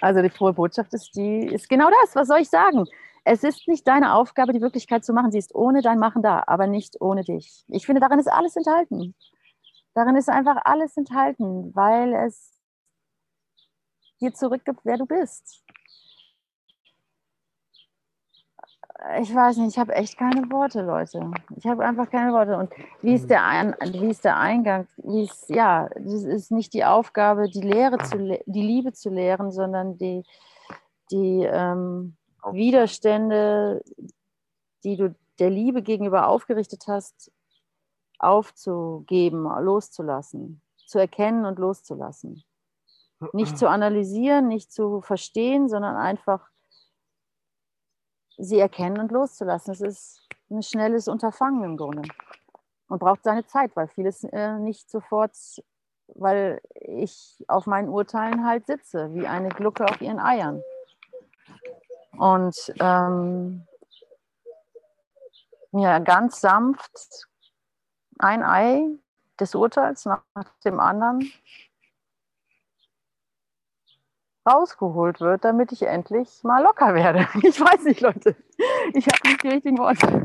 Also 0.00 0.22
die 0.22 0.30
frohe 0.30 0.54
Botschaft 0.54 0.92
ist 0.94 1.14
die, 1.14 1.46
ist 1.46 1.68
genau 1.68 1.90
das. 2.02 2.16
Was 2.16 2.28
soll 2.28 2.40
ich 2.40 2.48
sagen? 2.48 2.86
Es 3.24 3.44
ist 3.44 3.68
nicht 3.68 3.86
deine 3.86 4.14
Aufgabe, 4.14 4.52
die 4.52 4.62
Wirklichkeit 4.62 5.04
zu 5.04 5.12
machen. 5.12 5.30
Sie 5.30 5.38
ist 5.38 5.54
ohne 5.54 5.82
dein 5.82 5.98
Machen 5.98 6.22
da, 6.22 6.42
aber 6.46 6.66
nicht 6.66 7.00
ohne 7.00 7.22
dich. 7.22 7.64
Ich 7.68 7.84
finde, 7.86 8.00
darin 8.00 8.18
ist 8.18 8.32
alles 8.32 8.56
enthalten. 8.56 9.14
Darin 9.94 10.16
ist 10.16 10.28
einfach 10.30 10.56
alles 10.64 10.96
enthalten, 10.96 11.74
weil 11.74 12.14
es 12.14 12.58
dir 14.20 14.32
zurückgibt, 14.32 14.80
wer 14.84 14.96
du 14.96 15.06
bist. 15.06 15.62
Ich 19.20 19.34
weiß 19.34 19.56
nicht, 19.58 19.70
ich 19.70 19.78
habe 19.78 19.94
echt 19.94 20.18
keine 20.18 20.50
Worte, 20.50 20.82
Leute. 20.82 21.30
Ich 21.56 21.66
habe 21.66 21.84
einfach 21.84 22.10
keine 22.10 22.32
Worte. 22.32 22.56
Und 22.56 22.72
wie 23.02 23.14
ist 23.14 23.24
mhm. 23.24 23.28
der, 23.28 23.44
Ein 23.44 23.74
wie 23.82 24.10
ist 24.10 24.24
der 24.24 24.36
Eingang? 24.36 24.86
Wie 24.98 25.24
ist, 25.24 25.48
ja, 25.48 25.88
das 25.94 26.24
ist 26.24 26.50
nicht 26.50 26.74
die 26.74 26.84
Aufgabe, 26.84 27.48
die 27.48 27.62
Lehre 27.62 27.98
zu 27.98 28.18
die 28.18 28.62
Liebe 28.62 28.92
zu 28.92 29.10
lehren, 29.10 29.50
sondern 29.50 29.96
die, 29.96 30.22
die 31.10 31.44
ähm, 31.44 32.16
Widerstände, 32.50 33.82
die 34.84 34.96
du 34.96 35.14
der 35.38 35.50
Liebe 35.50 35.82
gegenüber 35.82 36.28
aufgerichtet 36.28 36.84
hast, 36.86 37.32
aufzugeben, 38.18 39.44
loszulassen, 39.44 40.60
zu 40.76 40.98
erkennen 40.98 41.46
und 41.46 41.58
loszulassen. 41.58 42.44
Nicht 43.32 43.56
zu 43.56 43.68
analysieren, 43.68 44.48
nicht 44.48 44.72
zu 44.72 45.02
verstehen, 45.02 45.68
sondern 45.68 45.96
einfach 45.96 46.48
sie 48.38 48.58
erkennen 48.58 48.98
und 48.98 49.12
loszulassen. 49.12 49.72
Es 49.72 49.80
ist 49.80 50.28
ein 50.50 50.62
schnelles 50.62 51.08
Unterfangen 51.08 51.64
im 51.64 51.76
Grunde 51.76 52.02
und 52.88 52.98
braucht 52.98 53.22
seine 53.22 53.46
Zeit, 53.46 53.74
weil 53.76 53.88
vieles 53.88 54.24
äh, 54.24 54.58
nicht 54.58 54.90
sofort, 54.90 55.36
weil 56.08 56.60
ich 56.74 57.44
auf 57.48 57.66
meinen 57.66 57.88
Urteilen 57.88 58.44
halt 58.44 58.66
sitze, 58.66 59.14
wie 59.14 59.26
eine 59.26 59.48
Glucke 59.48 59.84
auf 59.84 60.00
ihren 60.00 60.18
Eiern. 60.18 60.62
Und 62.18 62.74
ähm, 62.80 63.66
ja, 65.72 65.98
ganz 66.00 66.40
sanft 66.40 67.28
ein 68.18 68.42
Ei 68.42 68.86
des 69.38 69.54
Urteils 69.54 70.04
nach 70.04 70.22
dem 70.64 70.80
anderen 70.80 71.32
rausgeholt 74.50 75.20
wird, 75.20 75.44
damit 75.44 75.72
ich 75.72 75.82
endlich 75.82 76.42
mal 76.42 76.62
locker 76.62 76.94
werde. 76.94 77.26
Ich 77.42 77.60
weiß 77.60 77.84
nicht, 77.84 78.00
Leute. 78.00 78.36
Ich 78.94 79.06
habe 79.06 79.28
nicht 79.28 79.42
die 79.42 79.48
richtigen 79.48 79.78
Worte. 79.78 80.22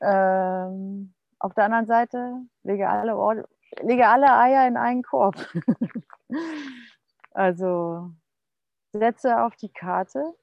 Ähm, 0.00 1.12
auf 1.38 1.54
der 1.54 1.64
anderen 1.64 1.86
Seite 1.86 2.40
lege 2.62 2.88
alle, 2.88 3.16
Or 3.16 3.44
lege 3.80 4.08
alle 4.08 4.32
Eier 4.32 4.66
in 4.66 4.76
einen 4.76 5.02
Korb. 5.02 5.36
also 7.32 8.10
setze 8.92 9.42
auf 9.42 9.56
die 9.56 9.70
Karte, 9.70 10.34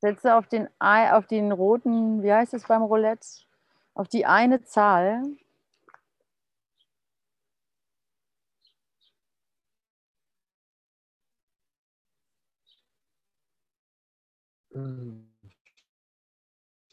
setze 0.00 0.34
auf 0.34 0.46
den, 0.46 0.68
auf 0.80 1.26
den 1.26 1.52
roten, 1.52 2.22
wie 2.22 2.32
heißt 2.32 2.54
es 2.54 2.66
beim 2.66 2.82
Roulette, 2.82 3.26
auf 3.94 4.08
die 4.08 4.26
eine 4.26 4.62
Zahl 4.62 5.22
Ich 14.74 14.80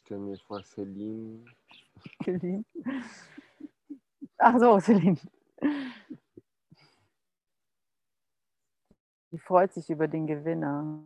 stelle 0.01 0.19
mir 0.19 0.37
vor, 0.37 0.63
Celine. 0.63 1.45
Celine? 2.23 2.63
Ach 4.37 4.59
so, 4.59 4.79
Celine. 4.79 5.17
Die 9.31 9.39
freut 9.39 9.73
sich 9.73 9.89
über 9.89 10.07
den 10.07 10.27
Gewinner. 10.27 11.03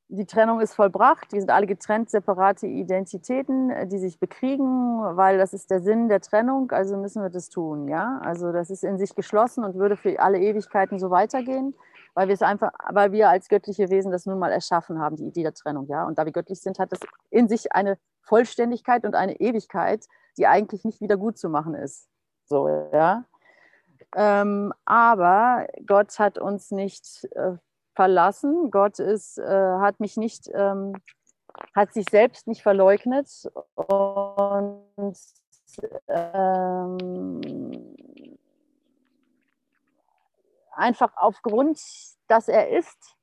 Die 0.08 0.26
Trennung 0.26 0.60
ist 0.60 0.74
vollbracht, 0.74 1.32
wir 1.32 1.40
sind 1.40 1.50
alle 1.50 1.66
getrennt, 1.66 2.10
separate 2.10 2.66
Identitäten, 2.66 3.70
äh, 3.70 3.86
die 3.86 3.98
sich 3.98 4.18
bekriegen, 4.18 5.00
weil 5.16 5.38
das 5.38 5.52
ist 5.54 5.70
der 5.70 5.80
Sinn 5.80 6.08
der 6.08 6.20
Trennung, 6.20 6.70
also 6.72 6.96
müssen 6.96 7.22
wir 7.22 7.30
das 7.30 7.48
tun, 7.48 7.88
ja. 7.88 8.20
Also 8.22 8.52
das 8.52 8.70
ist 8.70 8.84
in 8.84 8.98
sich 8.98 9.14
geschlossen 9.14 9.64
und 9.64 9.74
würde 9.74 9.96
für 9.96 10.18
alle 10.20 10.38
Ewigkeiten 10.38 10.98
so 10.98 11.10
weitergehen, 11.10 11.74
weil 12.14 12.28
wir 12.28 12.34
es 12.34 12.42
einfach, 12.42 12.72
weil 12.90 13.12
wir 13.12 13.28
als 13.28 13.48
göttliche 13.48 13.90
Wesen 13.90 14.12
das 14.12 14.26
nun 14.26 14.38
mal 14.38 14.52
erschaffen 14.52 15.00
haben, 15.00 15.16
die 15.16 15.26
Idee 15.26 15.42
der 15.42 15.54
Trennung, 15.54 15.86
ja. 15.88 16.06
Und 16.06 16.18
da 16.18 16.24
wir 16.24 16.32
göttlich 16.32 16.60
sind, 16.60 16.78
hat 16.78 16.92
das 16.92 17.00
in 17.30 17.48
sich 17.48 17.72
eine 17.74 17.98
Vollständigkeit 18.20 19.04
und 19.04 19.14
eine 19.14 19.40
Ewigkeit, 19.40 20.06
die 20.36 20.46
eigentlich 20.46 20.84
nicht 20.84 21.00
wieder 21.00 21.16
gut 21.16 21.38
zu 21.38 21.48
machen 21.48 21.74
ist. 21.74 22.08
So, 22.46 22.68
ja. 22.92 23.24
Ähm, 24.16 24.72
aber 24.84 25.66
Gott 25.86 26.18
hat 26.18 26.38
uns 26.38 26.70
nicht 26.70 27.28
äh, 27.34 27.56
verlassen. 27.94 28.70
Gott 28.70 28.98
ist, 28.98 29.38
äh, 29.38 29.44
hat 29.44 30.00
mich 30.00 30.16
nicht, 30.16 30.50
ähm, 30.52 30.94
hat 31.74 31.92
sich 31.92 32.06
selbst 32.10 32.46
nicht 32.46 32.62
verleugnet 32.62 33.28
und 33.74 34.84
ähm, 36.08 37.40
einfach 40.72 41.12
aufgrund, 41.16 41.80
dass 42.28 42.48
er 42.48 42.70
ist, 42.70 43.16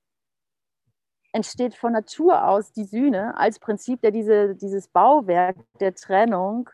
entsteht 1.33 1.75
von 1.75 1.93
Natur 1.93 2.45
aus 2.47 2.71
die 2.73 2.83
Sühne 2.83 3.37
als 3.37 3.59
Prinzip, 3.59 4.01
der 4.01 4.11
diese, 4.11 4.55
dieses 4.55 4.87
Bauwerk 4.87 5.57
der 5.79 5.95
Trennung 5.95 6.69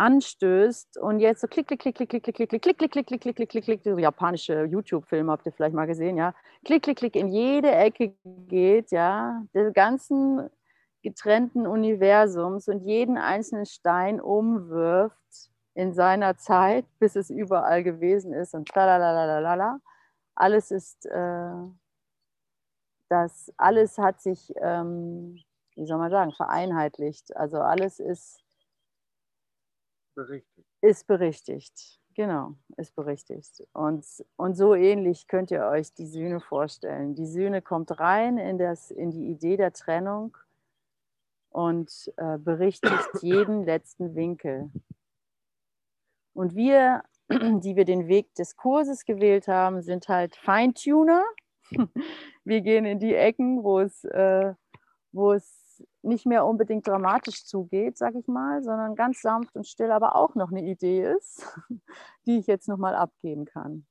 anstößt 0.00 0.96
und 0.96 1.20
jetzt 1.20 1.42
so 1.42 1.46
klick, 1.46 1.66
klick, 1.68 1.80
klick, 1.80 1.94
klick, 1.94 2.08
klick, 2.08 2.24
klick, 2.24 2.48
klick, 2.48 2.48
klick, 2.48 2.78
klick, 2.78 2.90
klick, 2.90 3.06
klick, 3.06 3.20
klick, 3.20 3.36
klick, 3.36 3.48
klick, 3.50 3.64
klick, 3.64 3.82
so 3.84 3.98
japanische 3.98 4.64
YouTube-Filme 4.64 5.30
habt 5.30 5.44
ihr 5.44 5.52
vielleicht 5.52 5.74
mal 5.74 5.86
gesehen, 5.86 6.16
ja, 6.16 6.34
klick, 6.64 6.82
klick, 6.82 6.96
klick 6.96 7.16
in 7.16 7.28
jede 7.28 7.70
Ecke 7.70 8.14
geht, 8.48 8.92
ja, 8.92 9.42
des 9.54 9.74
ganzen 9.74 10.48
getrennten 11.02 11.66
Universums 11.66 12.68
und 12.68 12.80
jeden 12.86 13.18
einzelnen 13.18 13.66
Stein 13.66 14.22
umwirft 14.22 15.16
in 15.74 15.92
seiner 15.92 16.38
Zeit, 16.38 16.86
bis 16.98 17.14
es 17.14 17.28
überall 17.28 17.82
gewesen 17.84 18.32
ist 18.32 18.54
und 18.54 18.68
tralalalala. 18.68 19.80
Alles 20.34 20.70
ist, 20.70 21.04
äh, 21.06 21.52
das 23.10 23.52
alles 23.58 23.98
hat 23.98 24.22
sich, 24.22 24.50
ähm, 24.56 25.38
wie 25.76 25.84
soll 25.84 25.98
man 25.98 26.10
sagen, 26.10 26.32
vereinheitlicht. 26.32 27.36
Also 27.36 27.58
alles 27.58 27.98
ist 27.98 28.39
Berichtigt. 30.14 30.68
Ist 30.80 31.06
berichtigt, 31.06 32.00
genau, 32.14 32.54
ist 32.76 32.94
berichtigt. 32.94 33.66
Und, 33.72 34.04
und 34.36 34.54
so 34.54 34.74
ähnlich 34.74 35.26
könnt 35.28 35.50
ihr 35.50 35.64
euch 35.66 35.94
die 35.94 36.06
Sühne 36.06 36.40
vorstellen. 36.40 37.14
Die 37.14 37.26
Sühne 37.26 37.62
kommt 37.62 37.98
rein 38.00 38.38
in, 38.38 38.58
das, 38.58 38.90
in 38.90 39.10
die 39.10 39.28
Idee 39.28 39.56
der 39.56 39.72
Trennung 39.72 40.36
und 41.50 42.12
äh, 42.16 42.38
berichtigt 42.38 43.08
jeden 43.22 43.64
letzten 43.64 44.14
Winkel. 44.14 44.70
Und 46.32 46.54
wir, 46.54 47.02
die 47.28 47.76
wir 47.76 47.84
den 47.84 48.08
Weg 48.08 48.34
des 48.34 48.56
Kurses 48.56 49.04
gewählt 49.04 49.48
haben, 49.48 49.82
sind 49.82 50.08
halt 50.08 50.36
Feintuner. 50.36 51.24
Wir 52.44 52.62
gehen 52.62 52.84
in 52.84 52.98
die 52.98 53.14
Ecken, 53.14 53.62
wo 53.62 53.80
es, 53.80 54.04
äh, 54.04 54.54
wo 55.12 55.32
es 55.32 55.59
nicht 56.02 56.26
mehr 56.26 56.46
unbedingt 56.46 56.86
dramatisch 56.86 57.44
zugeht, 57.44 57.98
sag 57.98 58.14
ich 58.14 58.26
mal, 58.26 58.62
sondern 58.62 58.94
ganz 58.94 59.20
sanft 59.22 59.56
und 59.56 59.66
still, 59.66 59.90
aber 59.90 60.16
auch 60.16 60.34
noch 60.34 60.50
eine 60.50 60.62
Idee 60.62 61.12
ist, 61.16 61.46
die 62.26 62.38
ich 62.38 62.46
jetzt 62.46 62.68
nochmal 62.68 62.94
abgeben 62.94 63.44
kann. 63.44 63.86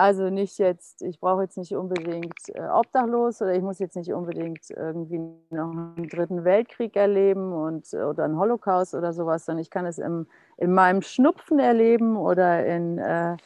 Also 0.00 0.30
nicht 0.30 0.58
jetzt, 0.58 1.02
ich 1.02 1.18
brauche 1.18 1.42
jetzt 1.42 1.58
nicht 1.58 1.74
unbedingt 1.74 2.38
äh, 2.54 2.68
obdachlos 2.68 3.42
oder 3.42 3.56
ich 3.56 3.62
muss 3.62 3.80
jetzt 3.80 3.96
nicht 3.96 4.12
unbedingt 4.12 4.70
irgendwie 4.70 5.18
noch 5.50 5.72
einen 5.72 6.08
dritten 6.08 6.44
Weltkrieg 6.44 6.94
erleben 6.94 7.52
und, 7.52 7.92
oder 7.92 8.22
einen 8.22 8.38
Holocaust 8.38 8.94
oder 8.94 9.12
sowas, 9.12 9.44
sondern 9.44 9.60
ich 9.60 9.70
kann 9.70 9.86
es 9.86 9.98
im, 9.98 10.28
in 10.56 10.72
meinem 10.72 11.02
Schnupfen 11.02 11.58
erleben 11.58 12.16
oder 12.16 12.64
in, 12.64 12.98
äh, 12.98 13.36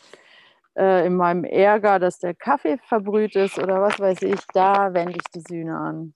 äh, 0.77 1.07
in 1.07 1.17
meinem 1.17 1.45
Ärger, 1.45 1.99
dass 1.99 2.19
der 2.19 2.35
Kaffee 2.35 2.79
verbrüht 2.79 3.37
ist 3.37 3.59
oder 3.59 3.81
was 3.81 3.99
weiß 3.99 4.23
ich, 4.23 4.41
da 4.53 4.93
wende 4.95 5.13
ich 5.17 5.31
die 5.35 5.41
Sühne 5.41 5.77
an. 5.77 6.15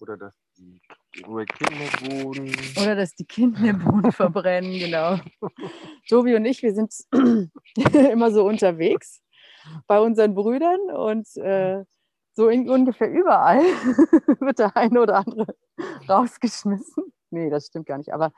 Oder 0.00 0.16
dass 0.16 0.34
die 0.56 0.80
Kinderboden. 1.22 2.56
Oder 2.80 2.96
dass 2.96 3.14
die 3.14 3.24
Kinderboden 3.24 4.12
verbrennen, 4.12 4.78
genau. 4.78 5.18
Tobi 6.08 6.34
und 6.34 6.44
ich, 6.44 6.62
wir 6.62 6.74
sind 6.74 6.94
immer 8.12 8.30
so 8.30 8.46
unterwegs 8.46 9.22
bei 9.86 10.00
unseren 10.00 10.34
Brüdern 10.34 10.80
und 10.90 11.28
äh, 11.36 11.84
so 12.32 12.48
in, 12.48 12.68
ungefähr 12.70 13.10
überall 13.10 13.60
wird 14.40 14.58
der 14.58 14.76
eine 14.76 15.00
oder 15.00 15.16
andere 15.16 15.54
rausgeschmissen. 16.08 17.12
Nee, 17.30 17.50
das 17.50 17.66
stimmt 17.66 17.86
gar 17.86 17.98
nicht, 17.98 18.12
aber 18.12 18.32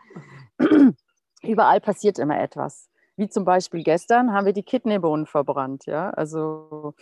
überall 1.43 1.81
passiert 1.81 2.19
immer 2.19 2.41
etwas. 2.41 2.91
Wie 3.17 3.29
zum 3.29 3.45
Beispiel 3.45 3.83
gestern 3.83 4.33
haben 4.33 4.47
wir 4.47 4.53
die 4.53 4.63
Kidneybohnen 4.63 5.27
verbrannt. 5.27 5.87
Ja? 5.87 6.11
Also 6.11 6.95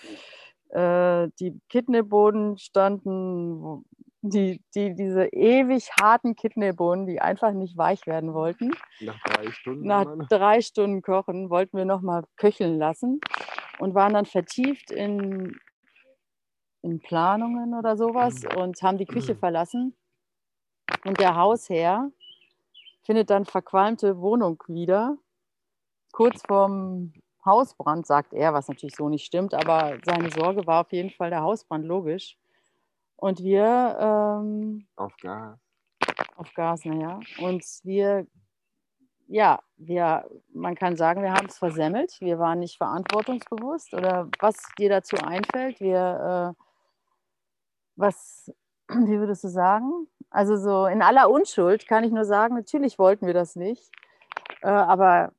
äh, 0.71 1.29
die 1.39 1.61
Kidneybohnen 1.69 2.59
standen, 2.59 3.85
die, 4.23 4.63
die, 4.75 4.95
diese 4.95 5.27
ewig 5.27 5.91
harten 6.01 6.37
Kidneybohnen, 6.37 7.07
die 7.07 7.21
einfach 7.21 7.53
nicht 7.53 7.77
weich 7.77 8.07
werden 8.07 8.35
wollten. 8.35 8.71
Nach 9.01 9.19
drei 9.21 9.51
Stunden? 9.51 9.87
Nach 9.87 10.07
drei 10.29 10.61
Stunden 10.61 11.03
Kochen 11.03 11.49
wollten 11.49 11.77
wir 11.77 11.85
nochmal 11.85 12.25
köcheln 12.37 12.79
lassen 12.79 13.21
und 13.79 13.95
waren 13.95 14.13
dann 14.13 14.27
vertieft 14.27 14.91
in, 14.91 15.59
in 16.83 17.01
Planungen 17.01 17.75
oder 17.75 17.97
sowas 17.97 18.43
mhm. 18.43 18.61
und 18.61 18.83
haben 18.83 18.99
die 18.99 19.07
Küche 19.07 19.35
mhm. 19.35 19.39
verlassen. 19.39 19.97
Und 21.05 21.19
der 21.19 21.37
Hausherr 21.37 22.11
findet 23.05 23.31
dann 23.31 23.47
verqualmte 23.47 24.21
Wohnung 24.21 24.63
wieder 24.69 25.17
kurz 26.13 26.43
vorm 26.47 27.13
Hausbrand, 27.45 28.07
sagt 28.07 28.35
er, 28.35 28.53
was 28.53 28.69
natürlich 28.69 28.97
so 28.97 29.09
nicht 29.09 29.25
stimmt, 29.25 29.55
aber 29.55 29.99
seine 30.05 30.31
Sorge 30.31 30.67
war 30.67 30.83
auf 30.83 30.93
jeden 30.93 31.11
Fall 31.11 31.31
der 31.31 31.43
Hausbrand, 31.43 31.85
logisch. 31.87 32.37
Und 33.17 33.43
wir. 33.43 33.97
Ähm, 34.01 34.87
auf 34.97 35.15
Gas. 35.19 35.59
Auf 36.37 36.53
Gas, 36.55 36.85
naja. 36.85 37.21
Und 37.41 37.65
wir, 37.83 38.27
ja, 39.27 39.61
wir, 39.77 40.29
man 40.53 40.75
kann 40.75 40.97
sagen, 40.97 41.23
wir 41.23 41.33
haben 41.33 41.47
es 41.47 41.59
versemmelt. 41.59 42.17
Wir 42.21 42.39
waren 42.39 42.61
nicht 42.61 42.79
verantwortungsbewusst 42.79 43.93
oder 43.95 44.29
was 44.41 44.57
dir 44.79 44.89
dazu 44.89 45.17
einfällt. 45.17 45.81
Wir, 45.81 46.55
äh, 46.57 46.63
was, 47.97 48.51
wie 48.89 49.19
würdest 49.19 49.45
du 49.45 49.49
sagen? 49.49 50.09
Also 50.31 50.57
so 50.57 50.87
in 50.87 51.03
aller 51.03 51.29
Unschuld 51.31 51.87
kann 51.87 52.05
ich 52.05 52.13
nur 52.13 52.25
sagen, 52.25 52.55
natürlich 52.55 52.99
wollten 52.99 53.27
wir 53.27 53.35
das 53.35 53.57
nicht. 53.57 53.91
Äh, 54.63 54.69
aber 54.69 55.33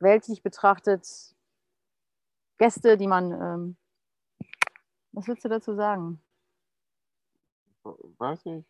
weltlich 0.00 0.42
betrachtet 0.42 1.06
Gäste, 2.58 2.96
die 2.96 3.06
man. 3.06 3.32
Ähm, 3.32 3.76
was 5.12 5.26
würdest 5.26 5.44
du 5.44 5.48
dazu 5.48 5.74
sagen? 5.74 6.20
Weiß 7.82 8.44
nicht. 8.44 8.66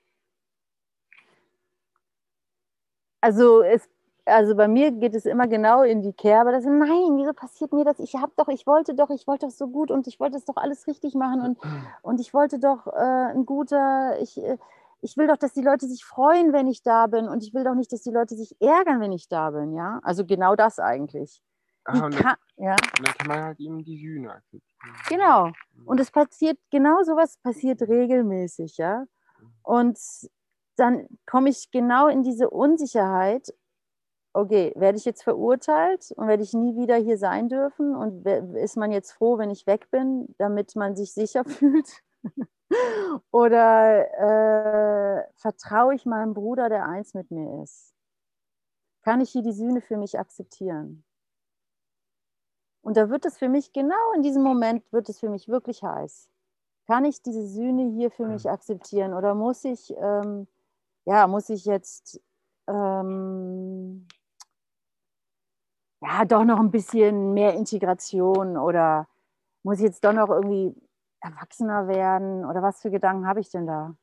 Also 3.21 3.63
es, 3.63 3.89
also 4.25 4.55
bei 4.55 4.69
mir 4.69 4.93
geht 4.93 5.15
es 5.15 5.27
immer 5.27 5.47
genau 5.49 5.83
in 5.83 6.03
die 6.03 6.13
Kerbe, 6.13 6.53
dass 6.53 6.65
nein, 6.65 7.17
wieso 7.17 7.33
passiert 7.35 7.73
mir 7.73 7.85
das? 7.85 7.99
Ich 7.99 8.15
habe 8.15 8.33
doch, 8.37 8.49
ich 8.49 8.67
wollte 8.67 8.95
doch, 8.95 9.11
ich 9.11 9.27
wollte 9.27 9.47
doch 9.47 9.53
so 9.53 9.69
gut 9.69 9.91
und 9.91 10.07
ich 10.07 10.21
wollte 10.21 10.39
es 10.39 10.45
doch 10.45 10.57
alles 10.57 10.87
richtig 10.87 11.15
machen 11.15 11.41
und, 11.43 11.59
und 12.03 12.21
ich 12.21 12.33
wollte 12.33 12.59
doch 12.59 12.87
äh, 12.87 13.33
ein 13.33 13.45
guter, 13.45 14.19
ich, 14.21 14.39
äh, 14.39 14.57
ich 15.03 15.17
will 15.17 15.27
doch, 15.27 15.37
dass 15.37 15.53
die 15.53 15.63
Leute 15.63 15.87
sich 15.87 16.05
freuen, 16.05 16.53
wenn 16.53 16.67
ich 16.67 16.83
da 16.83 17.07
bin 17.07 17.29
und 17.29 17.43
ich 17.43 17.55
will 17.55 17.65
doch 17.65 17.75
nicht, 17.75 17.93
dass 17.93 18.03
die 18.03 18.11
Leute 18.11 18.35
sich 18.35 18.55
ärgern, 18.61 19.01
wenn 19.01 19.13
ich 19.13 19.29
da 19.29 19.51
bin, 19.51 19.73
ja? 19.73 20.01
Also 20.03 20.25
genau 20.27 20.57
das 20.57 20.79
eigentlich. 20.79 21.43
Ah, 21.85 22.05
und, 22.05 22.15
kann, 22.15 22.37
ja. 22.57 22.73
und 22.73 23.07
dann 23.07 23.15
kann 23.15 23.27
man 23.27 23.43
halt 23.43 23.61
eben 23.61 23.83
die 23.83 23.99
Sühne 23.99 24.33
akzeptieren. 24.33 24.95
Genau. 25.09 25.47
Mhm. 25.47 25.87
Und 25.87 26.01
es 26.01 26.11
passiert, 26.11 26.59
genau 26.71 27.03
sowas 27.03 27.39
passiert 27.39 27.81
regelmäßig, 27.83 28.77
ja. 28.77 29.05
Und 29.63 29.99
dann 30.77 31.07
komme 31.27 31.51
ich 31.51 31.71
genau 31.71 32.09
in 32.09 32.23
diese 32.23 32.51
Unsicherheit, 32.51 33.55
okay, 34.33 34.73
werde 34.77 34.99
ich 34.99 35.05
jetzt 35.05 35.23
verurteilt 35.23 36.13
und 36.17 36.29
werde 36.29 36.43
ich 36.43 36.53
nie 36.53 36.77
wieder 36.77 36.97
hier 36.97 37.19
sein 37.19 37.49
dürfen? 37.49 37.97
Und 37.97 38.27
ist 38.57 38.77
man 38.77 38.93
jetzt 38.93 39.13
froh, 39.13 39.39
wenn 39.39 39.51
ich 39.51 39.67
weg 39.67 39.91
bin, 39.91 40.35
damit 40.39 40.77
man 40.77 40.97
sich 40.97 41.13
sicher 41.13 41.45
fühlt? 41.47 42.03
Oder 43.33 45.21
äh, 45.21 45.25
vertraue 45.37 45.95
ich 45.95 46.07
meinem 46.07 46.35
Bruder, 46.35 46.69
der 46.69 46.87
eins 46.87 47.15
mit 47.15 47.31
mir 47.31 47.63
ist? 47.63 47.95
Kann 49.03 49.21
ich 49.21 49.31
hier 49.31 49.43
die 49.43 49.53
Sühne 49.53 49.81
für 49.81 49.97
mich 49.97 50.19
akzeptieren? 50.19 51.05
Und 52.83 52.97
da 52.97 53.11
wird 53.11 53.27
es 53.27 53.39
für 53.39 53.49
mich, 53.49 53.73
genau 53.73 54.13
in 54.15 54.23
diesem 54.23 54.43
Moment, 54.43 54.91
wird 54.93 55.09
es 55.09 55.21
für 55.21 55.29
mich 55.29 55.49
wirklich 55.49 55.83
heiß. 55.83 56.29
Kann 56.87 57.05
ich 57.05 57.23
diese 57.23 57.47
Sühne 57.47 57.91
hier 57.93 58.11
für 58.11 58.27
mich 58.27 58.49
akzeptieren? 58.49 59.15
Oder 59.15 59.35
muss 59.35 59.65
ich, 59.65 59.95
ähm, 59.99 60.49
ja, 61.05 61.27
muss 61.27 61.51
ich 61.51 61.65
jetzt 61.65 62.21
ähm, 62.67 64.07
ja 66.01 66.25
doch 66.25 66.45
noch 66.45 66.59
ein 66.59 66.71
bisschen 66.71 67.35
mehr 67.35 67.55
Integration 67.55 68.57
oder 68.57 69.09
muss 69.63 69.79
ich 69.79 69.85
jetzt 69.85 70.05
doch 70.05 70.13
noch 70.13 70.29
irgendwie 70.29 70.75
erwachsener 71.21 71.89
werden 71.89 72.45
oder 72.45 72.63
was 72.63 72.81
für 72.81 72.91
Gedanken 72.91 73.27
habe 73.27 73.41
ich 73.41 73.51
denn 73.51 73.67
da? 73.67 73.95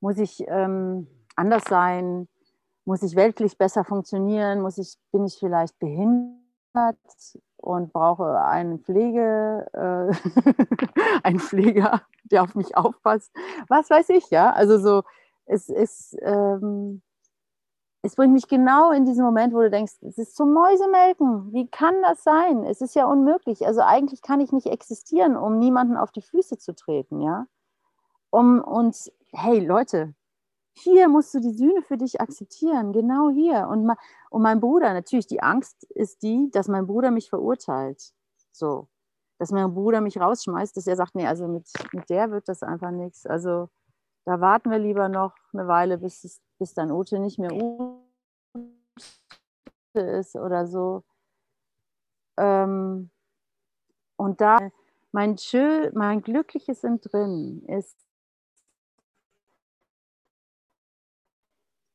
Muss 0.00 0.18
ich 0.18 0.44
ähm, 0.48 1.06
anders 1.36 1.64
sein? 1.64 2.28
Muss 2.84 3.02
ich 3.02 3.16
weltlich 3.16 3.56
besser 3.56 3.84
funktionieren? 3.84 4.60
Muss 4.60 4.78
ich, 4.78 4.96
bin 5.12 5.24
ich 5.24 5.38
vielleicht 5.38 5.78
behindert 5.78 6.98
und 7.56 7.92
brauche 7.92 8.40
einen 8.40 8.80
Pflege, 8.80 9.66
äh, 9.72 11.22
einen 11.22 11.38
Pfleger, 11.38 12.02
der 12.24 12.42
auf 12.42 12.54
mich 12.54 12.76
aufpasst? 12.76 13.32
Was 13.68 13.88
weiß 13.88 14.10
ich, 14.10 14.30
ja? 14.30 14.52
Also 14.52 14.78
so, 14.78 15.02
es 15.46 15.68
ist, 15.68 16.16
ähm, 16.22 17.02
es 18.04 18.16
bringt 18.16 18.34
mich 18.34 18.48
genau 18.48 18.92
in 18.92 19.06
diesen 19.06 19.24
Moment, 19.24 19.54
wo 19.54 19.60
du 19.60 19.70
denkst, 19.70 19.94
es 20.02 20.18
ist 20.18 20.36
zum 20.36 20.52
Mäusemelken. 20.52 21.50
Wie 21.54 21.66
kann 21.68 21.94
das 22.02 22.22
sein? 22.22 22.62
Es 22.64 22.82
ist 22.82 22.94
ja 22.94 23.06
unmöglich. 23.06 23.66
Also 23.66 23.80
eigentlich 23.80 24.20
kann 24.20 24.40
ich 24.40 24.52
nicht 24.52 24.66
existieren, 24.66 25.38
um 25.38 25.58
niemanden 25.58 25.96
auf 25.96 26.12
die 26.12 26.20
Füße 26.20 26.58
zu 26.58 26.74
treten, 26.74 27.22
ja? 27.22 27.46
Um 28.28 28.60
uns, 28.60 29.10
hey 29.32 29.58
Leute, 29.58 30.14
hier 30.74 31.08
musst 31.08 31.32
du 31.32 31.40
die 31.40 31.54
Sühne 31.54 31.80
für 31.80 31.96
dich 31.96 32.20
akzeptieren, 32.20 32.92
genau 32.92 33.30
hier. 33.30 33.68
Und, 33.68 33.90
und 34.28 34.42
mein 34.42 34.60
Bruder, 34.60 34.92
natürlich, 34.92 35.26
die 35.26 35.42
Angst 35.42 35.84
ist 35.84 36.22
die, 36.22 36.50
dass 36.50 36.68
mein 36.68 36.86
Bruder 36.86 37.10
mich 37.10 37.30
verurteilt. 37.30 38.12
So, 38.52 38.88
dass 39.38 39.50
mein 39.50 39.72
Bruder 39.72 40.02
mich 40.02 40.20
rausschmeißt, 40.20 40.76
dass 40.76 40.86
er 40.86 40.96
sagt, 40.96 41.14
nee, 41.14 41.26
also 41.26 41.48
mit, 41.48 41.70
mit 41.92 42.10
der 42.10 42.30
wird 42.30 42.50
das 42.50 42.62
einfach 42.62 42.90
nichts. 42.90 43.24
Also 43.24 43.70
da 44.24 44.40
warten 44.40 44.70
wir 44.70 44.78
lieber 44.78 45.08
noch 45.08 45.34
eine 45.52 45.68
Weile, 45.68 45.98
bis, 45.98 46.24
es, 46.24 46.40
bis 46.58 46.74
dann 46.74 46.90
Ute 46.90 47.18
nicht 47.18 47.38
mehr 47.38 47.52
Ute 47.52 48.00
ist 49.94 50.34
oder 50.36 50.66
so. 50.66 51.04
Ähm, 52.36 53.10
und 54.16 54.40
da 54.40 54.70
mein, 55.12 55.38
schön, 55.38 55.92
mein 55.94 56.22
glückliches 56.22 56.82
Entrinnen 56.84 57.64
ist, 57.66 57.96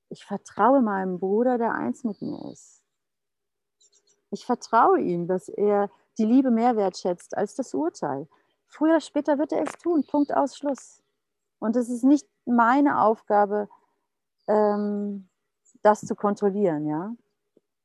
ich 0.10 0.24
vertraue 0.26 0.82
meinem 0.82 1.20
Bruder, 1.20 1.58
der 1.58 1.74
eins 1.74 2.04
mit 2.04 2.22
mir 2.22 2.52
ist. 2.52 2.84
Ich 4.32 4.46
vertraue 4.46 5.00
ihm, 5.00 5.28
dass 5.28 5.50
er 5.50 5.90
die 6.18 6.26
Liebe 6.26 6.52
mehr 6.52 6.76
wertschätzt 6.76 7.36
als 7.36 7.56
das 7.56 7.74
Urteil. 7.74 8.28
Früher 8.68 8.92
oder 8.92 9.02
später 9.02 9.40
wird 9.40 9.52
er 9.52 9.64
es 9.64 9.72
tun. 9.80 10.06
Punkt 10.06 10.34
aus 10.36 10.56
Schluss. 10.56 11.02
Und 11.60 11.76
es 11.76 11.90
ist 11.90 12.04
nicht 12.04 12.28
meine 12.46 13.02
Aufgabe, 13.02 13.70
ähm, 14.48 15.30
das 15.82 16.02
zu 16.02 16.16
kontrollieren, 16.16 16.88
ja. 16.88 17.14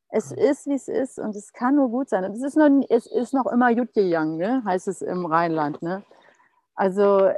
Es 0.09 0.31
ist, 0.31 0.67
wie 0.67 0.75
es 0.75 0.87
ist 0.87 1.19
und 1.19 1.35
es 1.35 1.53
kann 1.53 1.75
nur 1.75 1.89
gut 1.91 2.09
sein. 2.09 2.25
Und 2.25 2.33
es 2.33 2.43
ist 2.43 2.57
noch, 2.57 2.71
es 2.89 3.07
ist 3.07 3.35
noch 3.35 3.47
immer 3.47 3.71
Jutjejang, 3.71 4.37
ne? 4.37 4.63
heißt 4.65 4.87
es 4.87 5.03
im 5.03 5.27
Rheinland. 5.27 5.83
Ne? 5.83 6.05
Also 6.77 7.31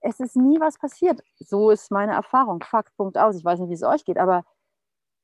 es 0.00 0.18
ist 0.18 0.36
nie 0.36 0.58
was 0.58 0.78
passiert. 0.78 1.22
So 1.38 1.70
ist 1.70 1.90
meine 1.90 2.12
Erfahrung. 2.12 2.62
Fakt, 2.62 2.96
Punkt 2.96 3.18
aus. 3.18 3.36
Ich 3.36 3.44
weiß 3.44 3.60
nicht, 3.60 3.68
wie 3.68 3.74
es 3.74 3.82
euch 3.82 4.06
geht, 4.06 4.16
aber 4.16 4.44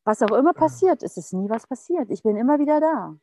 was 0.05 0.23
auch 0.23 0.33
immer 0.33 0.53
passiert, 0.53 1.03
es 1.03 1.17
ist 1.17 1.33
nie 1.33 1.49
was 1.49 1.67
passiert. 1.67 2.11
Ich 2.11 2.23
bin 2.23 2.37
immer 2.37 2.59
wieder 2.59 2.81
da. 2.81 3.17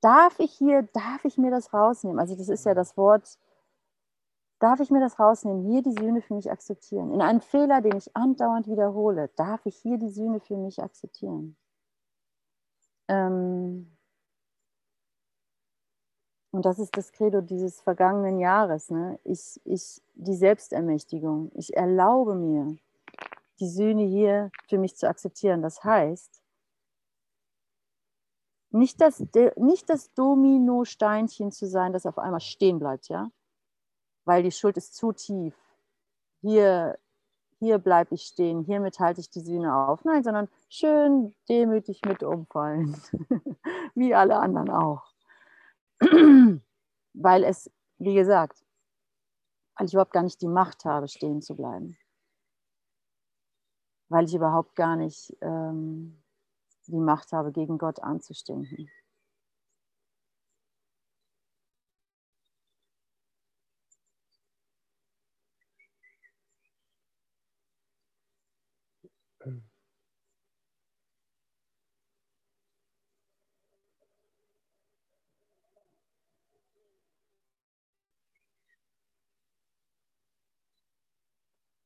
Darf 0.00 0.38
ich 0.38 0.52
hier, 0.52 0.82
darf 0.94 1.24
ich 1.24 1.38
mir 1.38 1.50
das 1.50 1.72
rausnehmen? 1.72 2.18
Also 2.18 2.36
das 2.36 2.48
ist 2.48 2.64
ja 2.64 2.74
das 2.74 2.96
Wort, 2.96 3.38
darf 4.58 4.80
ich 4.80 4.90
mir 4.90 5.00
das 5.00 5.18
rausnehmen, 5.18 5.64
hier 5.64 5.82
die 5.82 5.92
Sühne 5.92 6.22
für 6.22 6.34
mich 6.34 6.50
akzeptieren? 6.50 7.12
In 7.12 7.20
einem 7.20 7.40
Fehler, 7.40 7.80
den 7.80 7.96
ich 7.96 8.16
andauernd 8.16 8.66
wiederhole, 8.68 9.28
darf 9.36 9.66
ich 9.66 9.76
hier 9.76 9.98
die 9.98 10.10
Sühne 10.10 10.40
für 10.40 10.56
mich 10.56 10.82
akzeptieren? 10.82 11.56
Ähm, 13.08 13.96
und 16.52 16.64
das 16.64 16.78
ist 16.78 16.96
das 16.96 17.12
Credo 17.12 17.40
dieses 17.40 17.80
vergangenen 17.80 18.38
Jahres. 18.38 18.90
Ne? 18.90 19.18
Ich, 19.24 19.60
ich, 19.64 20.00
die 20.14 20.36
Selbstermächtigung. 20.36 21.50
Ich 21.54 21.76
erlaube 21.76 22.36
mir, 22.36 22.76
die 23.60 23.68
Sühne 23.68 24.04
hier 24.04 24.50
für 24.68 24.78
mich 24.78 24.96
zu 24.96 25.08
akzeptieren. 25.08 25.62
Das 25.62 25.82
heißt, 25.82 26.42
nicht 28.70 29.00
das, 29.00 29.22
nicht 29.56 29.88
das 29.90 30.12
Domino-Steinchen 30.14 31.52
zu 31.52 31.66
sein, 31.66 31.92
das 31.92 32.06
auf 32.06 32.18
einmal 32.18 32.40
stehen 32.40 32.78
bleibt, 32.78 33.08
ja? 33.08 33.30
Weil 34.24 34.42
die 34.42 34.52
Schuld 34.52 34.76
ist 34.76 34.94
zu 34.94 35.12
tief. 35.12 35.54
Hier, 36.40 36.98
hier 37.58 37.78
bleibe 37.78 38.14
ich 38.14 38.22
stehen, 38.22 38.64
hiermit 38.64 38.98
halte 39.00 39.20
ich 39.20 39.30
die 39.30 39.40
Sühne 39.40 39.74
auf. 39.74 40.04
Nein, 40.04 40.22
sondern 40.22 40.48
schön 40.68 41.34
demütig 41.48 42.00
mit 42.06 42.22
umfallen. 42.22 43.00
Wie 43.94 44.14
alle 44.14 44.38
anderen 44.38 44.70
auch. 44.70 45.02
weil 47.14 47.44
es, 47.44 47.70
wie 47.98 48.14
gesagt, 48.14 48.64
weil 49.76 49.86
ich 49.86 49.94
überhaupt 49.94 50.12
gar 50.12 50.22
nicht 50.22 50.42
die 50.42 50.48
Macht 50.48 50.84
habe, 50.84 51.08
stehen 51.08 51.40
zu 51.40 51.54
bleiben. 51.56 51.96
Weil 54.08 54.26
ich 54.26 54.34
überhaupt 54.34 54.76
gar 54.76 54.96
nicht 54.96 55.36
ähm, 55.40 56.22
die 56.86 57.00
Macht 57.00 57.32
habe, 57.32 57.52
gegen 57.52 57.78
Gott 57.78 58.00
anzustinken. 58.00 58.90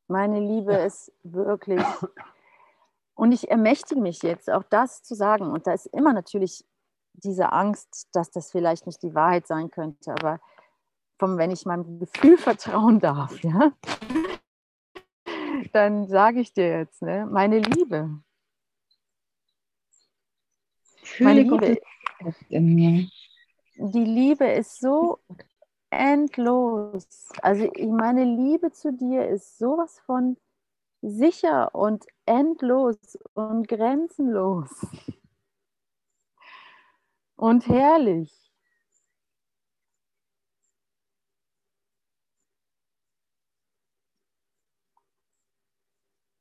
Meine 0.08 0.40
Liebe 0.40 0.72
ist 0.72 1.12
wirklich, 1.22 1.84
und 3.14 3.32
ich 3.32 3.50
ermächtige 3.50 4.00
mich 4.00 4.22
jetzt, 4.22 4.50
auch 4.50 4.64
das 4.64 5.02
zu 5.02 5.14
sagen. 5.14 5.50
Und 5.50 5.66
da 5.66 5.72
ist 5.72 5.86
immer 5.86 6.14
natürlich 6.14 6.64
diese 7.12 7.52
Angst, 7.52 8.08
dass 8.12 8.30
das 8.30 8.50
vielleicht 8.50 8.86
nicht 8.86 9.02
die 9.02 9.14
Wahrheit 9.14 9.46
sein 9.46 9.70
könnte, 9.70 10.12
aber 10.12 10.40
vom, 11.18 11.36
wenn 11.36 11.50
ich 11.50 11.66
meinem 11.66 11.98
Gefühl 11.98 12.38
vertrauen 12.38 13.00
darf, 13.00 13.38
ja, 13.42 13.72
dann 15.72 16.08
sage 16.08 16.40
ich 16.40 16.54
dir 16.54 16.78
jetzt, 16.78 17.02
ne, 17.02 17.26
meine 17.30 17.58
Liebe. 17.58 18.22
Meine 21.20 21.42
Liebe, 21.42 21.80
die 23.76 24.04
Liebe 24.04 24.46
ist 24.46 24.80
so 24.80 25.20
endlos. 25.90 27.06
Also 27.42 27.70
meine 27.90 28.24
Liebe 28.24 28.72
zu 28.72 28.92
dir 28.92 29.28
ist 29.28 29.58
sowas 29.58 30.00
von 30.00 30.36
sicher 31.02 31.74
und 31.74 32.06
endlos 32.26 32.96
und 33.34 33.68
grenzenlos 33.68 34.70
und 37.36 37.66
herrlich. 37.68 38.34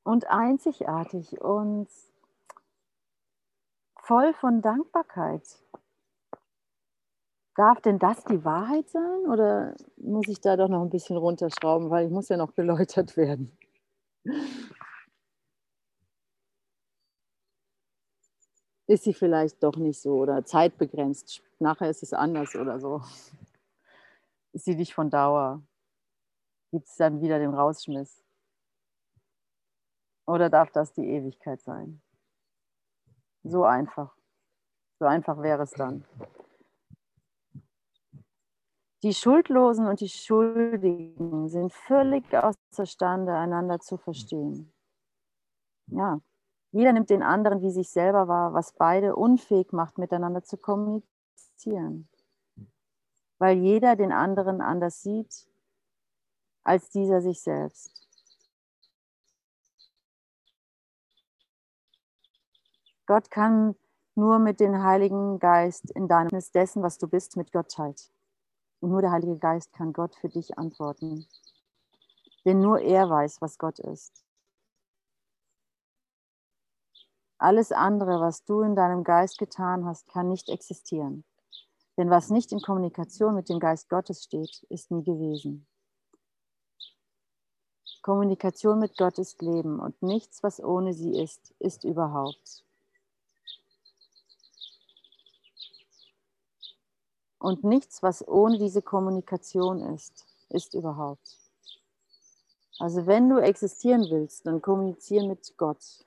Und 0.03 0.25
einzigartig 0.29 1.41
und 1.41 1.89
voll 4.01 4.33
von 4.33 4.61
Dankbarkeit. 4.61 5.43
Darf 7.57 7.81
denn 7.81 7.97
das 7.97 8.23
die 8.23 8.45
Wahrheit 8.45 8.87
sein 8.87 9.25
oder 9.25 9.75
muss 9.97 10.27
ich 10.27 10.39
da 10.39 10.55
doch 10.55 10.67
noch 10.69 10.83
ein 10.83 10.91
bisschen 10.91 11.17
runterschrauben, 11.17 11.89
weil 11.89 12.05
ich 12.05 12.11
muss 12.11 12.29
ja 12.29 12.37
noch 12.37 12.53
geläutert 12.53 13.17
werden? 13.17 13.57
Ist 18.85 19.05
sie 19.05 19.13
vielleicht 19.13 19.63
doch 19.63 19.75
nicht 19.75 19.99
so 19.99 20.17
oder 20.17 20.45
zeitbegrenzt? 20.45 21.41
Nachher 21.57 21.89
ist 21.89 22.03
es 22.03 22.13
anders 22.13 22.55
oder 22.55 22.79
so. 22.79 23.01
Ist 24.53 24.65
sie 24.65 24.75
nicht 24.75 24.93
von 24.93 25.09
Dauer? 25.09 25.63
Gibt 26.71 26.85
es 26.85 26.95
dann 26.95 27.21
wieder 27.21 27.39
den 27.39 27.55
Rausschmiss? 27.55 28.23
Oder 30.27 30.51
darf 30.51 30.69
das 30.71 30.93
die 30.93 31.07
Ewigkeit 31.07 31.59
sein? 31.61 32.03
So 33.43 33.63
einfach. 33.63 34.15
So 34.99 35.05
einfach 35.05 35.41
wäre 35.41 35.63
es 35.63 35.71
dann. 35.71 36.05
Die 39.03 39.13
Schuldlosen 39.13 39.85
und 39.87 39.99
die 39.99 40.09
Schuldigen 40.09 41.49
sind 41.49 41.71
völlig 41.71 42.25
außerstande, 42.33 43.31
einander 43.31 43.79
zu 43.79 43.97
verstehen. 43.97 44.73
Ja, 45.87 46.19
jeder 46.71 46.93
nimmt 46.93 47.11
den 47.11 47.21
anderen 47.21 47.61
wie 47.61 47.71
sich 47.71 47.89
selber 47.89 48.27
wahr, 48.27 48.53
was 48.53 48.73
beide 48.73 49.15
unfähig 49.15 49.71
macht, 49.71 49.99
miteinander 49.99 50.43
zu 50.43 50.57
kommunizieren. 50.57 52.09
Weil 53.37 53.57
jeder 53.57 53.95
den 53.95 54.11
anderen 54.11 54.61
anders 54.61 55.03
sieht 55.03 55.47
als 56.63 56.89
dieser 56.89 57.21
sich 57.21 57.41
selbst. 57.41 57.91
Gott 63.05 63.31
kann 63.31 63.75
nur 64.15 64.39
mit 64.39 64.59
dem 64.59 64.83
Heiligen 64.83 65.39
Geist 65.39 65.91
in 65.91 66.07
deinem 66.07 66.29
dessen, 66.53 66.83
was 66.83 66.97
du 66.97 67.07
bist, 67.07 67.37
mit 67.37 67.53
Gottheit. 67.53 68.11
Und 68.79 68.91
nur 68.91 69.01
der 69.01 69.11
Heilige 69.11 69.37
Geist 69.37 69.73
kann 69.73 69.93
Gott 69.93 70.15
für 70.15 70.29
dich 70.29 70.57
antworten. 70.57 71.27
Denn 72.45 72.59
nur 72.59 72.79
er 72.79 73.09
weiß, 73.09 73.41
was 73.41 73.57
Gott 73.57 73.79
ist. 73.79 74.23
Alles 77.39 77.71
andere, 77.71 78.19
was 78.19 78.43
du 78.45 78.61
in 78.61 78.75
deinem 78.75 79.03
Geist 79.03 79.37
getan 79.37 79.85
hast, 79.85 80.07
kann 80.07 80.27
nicht 80.29 80.49
existieren. 80.49 81.23
Denn 81.97 82.09
was 82.09 82.29
nicht 82.29 82.51
in 82.51 82.61
Kommunikation 82.61 83.35
mit 83.35 83.49
dem 83.49 83.59
Geist 83.59 83.89
Gottes 83.89 84.23
steht, 84.23 84.63
ist 84.69 84.91
nie 84.91 85.03
gewesen. 85.03 85.67
Kommunikation 88.01 88.79
mit 88.79 88.97
Gott 88.97 89.19
ist 89.19 89.41
Leben 89.41 89.79
und 89.79 90.01
nichts, 90.01 90.41
was 90.41 90.63
ohne 90.63 90.93
sie 90.93 91.19
ist, 91.19 91.53
ist 91.59 91.83
überhaupt. 91.83 92.66
Und 97.39 97.63
nichts, 97.63 98.01
was 98.01 98.27
ohne 98.27 98.57
diese 98.57 98.81
Kommunikation 98.81 99.81
ist, 99.93 100.25
ist 100.49 100.73
überhaupt. 100.73 101.37
Also 102.79 103.05
wenn 103.07 103.29
du 103.29 103.37
existieren 103.39 104.07
willst, 104.09 104.45
dann 104.45 104.61
kommuniziere 104.61 105.27
mit 105.27 105.57
Gott. 105.57 106.05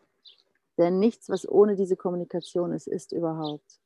Denn 0.78 0.98
nichts, 0.98 1.28
was 1.28 1.48
ohne 1.48 1.76
diese 1.76 1.96
Kommunikation 1.96 2.72
ist, 2.72 2.86
ist 2.86 3.12
überhaupt. 3.12 3.80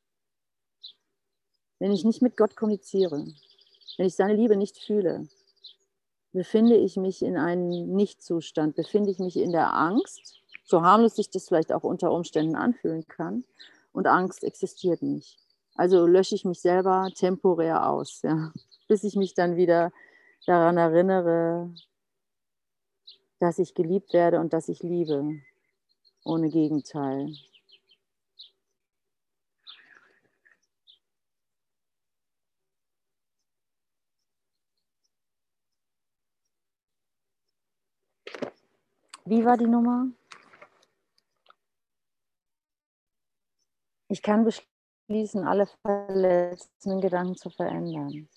Wenn 1.79 1.93
ich 1.93 2.05
nicht 2.05 2.23
mit 2.23 2.37
Gott 2.37 2.57
kommuniziere, 2.57 3.27
wenn 3.97 4.07
ich 4.07 4.15
seine 4.15 4.35
Liebe 4.35 4.57
nicht 4.57 4.79
fühle, 4.79 5.29
befinde 6.33 6.77
ich 6.77 6.97
mich 6.97 7.23
in 7.23 7.37
einem 7.37 7.95
Nichtzustand, 7.95 8.75
befinde 8.75 9.11
ich 9.11 9.19
mich 9.19 9.37
in 9.37 9.53
der 9.53 9.75
Angst, 9.75 10.41
so 10.65 10.83
harmlos 10.83 11.17
sich 11.17 11.31
das 11.31 11.49
vielleicht 11.49 11.73
auch 11.73 11.85
unter 11.85 12.11
Umständen 12.11 12.57
anfühlen 12.57 13.07
kann. 13.07 13.45
Und 13.93 14.07
Angst 14.07 14.43
existiert 14.43 15.03
nicht. 15.03 15.44
Also 15.75 16.07
lösche 16.07 16.37
ich 16.37 16.45
mich 16.45 16.61
selber 16.61 17.11
temporär 17.15 17.89
aus, 17.89 18.23
ja, 18.23 18.53
bis 18.89 19.03
ich 19.05 19.17
mich 19.17 19.35
dann 19.35 19.57
wieder 19.57 19.93
daran 20.47 20.77
erinnere, 20.77 21.75
dass 23.41 23.59
ich 23.59 23.75
geliebt 23.75 24.13
werde 24.13 24.41
und 24.41 24.53
dass 24.53 24.69
ich 24.69 24.83
liebe 24.83 25.41
ohne 26.25 26.49
Gegenteil. 26.49 27.35
Wie 39.27 39.45
war 39.45 39.57
die 39.57 39.67
Nummer? 39.67 40.09
Ich 44.09 44.23
kann 44.23 44.45
beschließen, 44.45 44.74
alle 45.09 45.67
verletzenden 45.83 47.01
Gedanken 47.01 47.37
zu 47.37 47.51
verändern. 47.51 48.29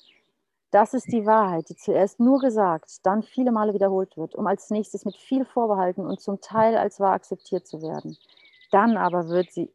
Das 0.72 0.94
ist 0.94 1.08
die 1.08 1.26
Wahrheit, 1.26 1.70
die 1.70 1.76
zuerst 1.76 2.20
nur 2.20 2.40
gesagt, 2.40 3.06
dann 3.06 3.24
viele 3.24 3.54
Male 3.54 3.74
wiederholt 3.74 4.18
wird, 4.18 4.36
um 4.36 4.48
als 4.48 4.70
nächstes 4.70 5.06
mit 5.06 5.16
viel 5.16 5.46
Vorbehalten 5.46 6.06
und 6.06 6.20
zum 6.20 6.42
Teil 6.42 6.78
als 6.78 7.00
wahr 7.00 7.14
akzeptiert 7.14 7.66
zu 7.66 7.82
werden. 7.82 8.18
Dann 8.72 8.98
aber 8.98 9.30
wird 9.30 9.52
sie 9.52 9.72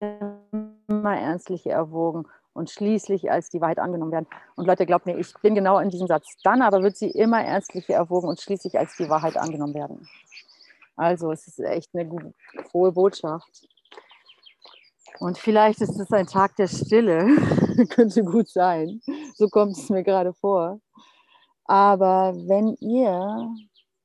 immer 0.00 1.16
ernstlich 1.16 1.66
erwogen 1.66 2.26
und 2.52 2.68
schließlich 2.68 3.30
als 3.30 3.48
die 3.48 3.60
Wahrheit 3.60 3.78
angenommen 3.78 4.10
werden. 4.10 4.26
Und 4.56 4.66
Leute, 4.66 4.86
glaubt 4.86 5.06
mir, 5.06 5.16
ich 5.16 5.32
bin 5.40 5.54
genau 5.54 5.78
in 5.78 5.90
diesem 5.90 6.08
Satz. 6.08 6.26
Dann 6.42 6.62
aber 6.62 6.82
wird 6.82 6.96
sie 6.96 7.10
immer 7.10 7.40
ernstlich 7.40 7.88
erwogen 7.88 8.28
und 8.28 8.40
schließlich 8.40 8.76
als 8.76 8.96
die 8.96 9.08
Wahrheit 9.08 9.36
angenommen 9.36 9.74
werden. 9.74 10.08
Also 10.96 11.30
es 11.30 11.46
ist 11.46 11.60
echt 11.60 11.94
eine 11.94 12.06
gute, 12.06 12.34
frohe 12.70 12.90
Botschaft. 12.90 13.68
Und 15.20 15.36
vielleicht 15.36 15.80
ist 15.80 15.98
es 15.98 16.12
ein 16.12 16.26
Tag 16.26 16.54
der 16.56 16.68
Stille, 16.68 17.26
könnte 17.90 18.22
gut 18.22 18.48
sein. 18.48 19.00
So 19.34 19.48
kommt 19.48 19.76
es 19.76 19.88
mir 19.90 20.04
gerade 20.04 20.32
vor. 20.32 20.80
Aber 21.64 22.34
wenn 22.34 22.74
ihr 22.80 23.50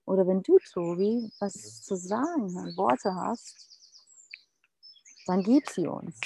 oder 0.05 0.27
wenn 0.27 0.41
du, 0.41 0.57
Tobi, 0.73 1.31
was 1.39 1.81
zu 1.83 1.95
sagen, 1.95 2.53
Worte 2.75 3.13
hast, 3.15 3.69
dann 5.27 5.43
gib 5.43 5.69
sie 5.69 5.87
uns. 5.87 6.19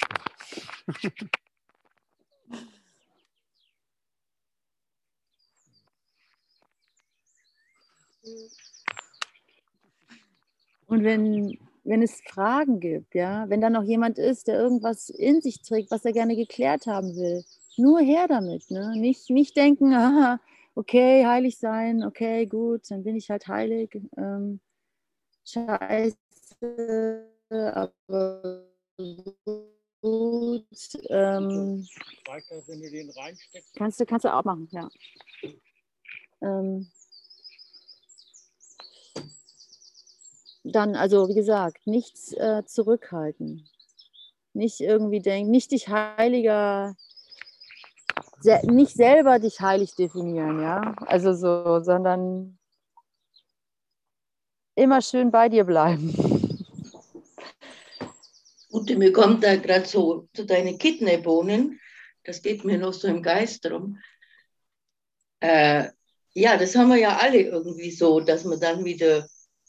Und 10.88 11.04
wenn 11.04 11.67
wenn 11.88 12.02
es 12.02 12.21
Fragen 12.21 12.80
gibt, 12.80 13.15
ja, 13.15 13.50
wenn 13.50 13.62
da 13.62 13.69
noch 13.69 13.84
jemand 13.84 14.19
ist, 14.19 14.47
der 14.47 14.60
irgendwas 14.60 15.10
in 15.10 15.41
sich 15.41 15.62
trägt, 15.62 15.89
was 15.89 16.04
er 16.06 16.12
gerne 16.12 16.36
geklärt 16.36 16.86
haben 16.86 17.15
will, 17.15 17.43
nur 17.78 18.00
her 18.02 18.28
damit, 18.28 18.69
ne? 18.69 18.93
Nicht, 18.97 19.30
nicht 19.30 19.56
denken, 19.56 19.93
aha, 19.93 20.39
okay, 20.76 21.26
heilig 21.26 21.58
sein, 21.58 22.04
okay, 22.04 22.45
gut, 22.45 22.82
dann 22.91 23.04
bin 23.04 23.15
ich 23.15 23.30
halt 23.30 23.47
heilig. 23.47 23.97
Ähm, 24.17 24.60
scheiße, 25.45 26.17
aber 27.50 28.65
gut. 30.02 30.65
Ähm, 31.10 31.88
kannst, 33.76 34.00
du, 34.00 34.06
kannst 34.06 34.26
du 34.26 34.34
auch 34.34 34.43
machen, 34.43 34.67
ja. 34.71 34.89
Ähm, 36.41 36.88
dann, 40.72 40.96
also 40.96 41.28
wie 41.30 41.36
gesagt, 41.36 41.86
nichts 41.86 42.34
äh, 42.34 42.64
zurückhalten. 42.66 43.68
Nicht 44.54 44.82
irgendwie 44.82 45.20
denken, 45.20 45.52
nicht 45.52 45.72
dich 45.72 45.90
heiliger, 45.90 46.96
se 48.40 48.60
nicht 48.64 48.96
selber 48.96 49.40
dich 49.40 49.62
heilig 49.62 49.96
definieren, 49.96 50.62
ja. 50.62 50.96
Also 51.06 51.34
so, 51.34 51.84
sondern 51.84 52.58
immer 54.76 55.02
schön 55.02 55.32
bei 55.32 55.50
dir 55.50 55.64
bleiben. 55.64 56.14
Ute, 58.72 58.96
mir 58.96 59.12
kommt 59.12 59.44
da 59.44 59.56
gerade 59.56 59.86
so 59.86 60.28
zu 60.34 60.46
deinen 60.46 60.78
Kidneybohnen, 60.78 61.80
das 62.24 62.42
geht 62.42 62.66
mir 62.66 62.78
noch 62.78 62.94
so 62.94 63.08
im 63.08 63.24
Geist 63.24 63.66
drum. 63.66 63.98
Äh, 65.40 65.90
ja, 66.34 66.58
das 66.58 66.76
haben 66.76 66.90
wir 66.90 66.98
ja 66.98 67.18
alle 67.18 67.40
irgendwie 67.40 67.92
so, 67.92 68.20
dass 68.20 68.44
man 68.44 68.60
dann 68.60 68.86
wieder 68.86 69.28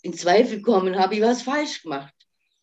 in 0.08 0.14
Zweifel 0.14 0.62
kommen, 0.62 0.98
habe 0.98 1.14
ich 1.14 1.22
was 1.22 1.42
falsch 1.42 1.82
gemacht. 1.82 2.14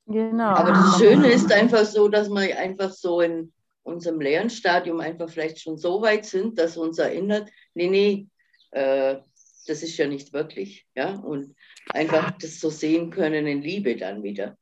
Genau. 0.08 0.50
Aber 0.50 0.72
das 0.72 0.98
Schöne 0.98 1.32
ist 1.32 1.52
einfach 1.52 1.86
so, 1.86 2.08
dass 2.08 2.30
wir 2.30 2.58
einfach 2.58 2.92
so 2.92 3.22
in 3.22 3.54
unserem 3.84 4.20
Lernstadium 4.20 5.00
einfach 5.00 5.30
vielleicht 5.30 5.62
schon 5.62 5.78
so 5.78 6.02
weit 6.02 6.26
sind, 6.26 6.58
dass 6.58 6.76
uns 6.76 6.98
erinnert, 6.98 7.50
nee, 7.76 7.88
nee, 7.88 8.28
äh, 8.72 9.18
das 9.68 9.84
ist 9.84 9.98
ja 9.98 10.08
nicht 10.08 10.34
wirklich. 10.34 10.88
Ja? 10.96 11.16
Und 11.16 11.56
einfach 11.92 12.32
das 12.40 12.60
so 12.60 12.70
sehen 12.70 13.12
können 13.12 13.46
in 13.46 13.62
Liebe 13.62 13.96
dann 13.96 14.24
wieder. 14.24 14.58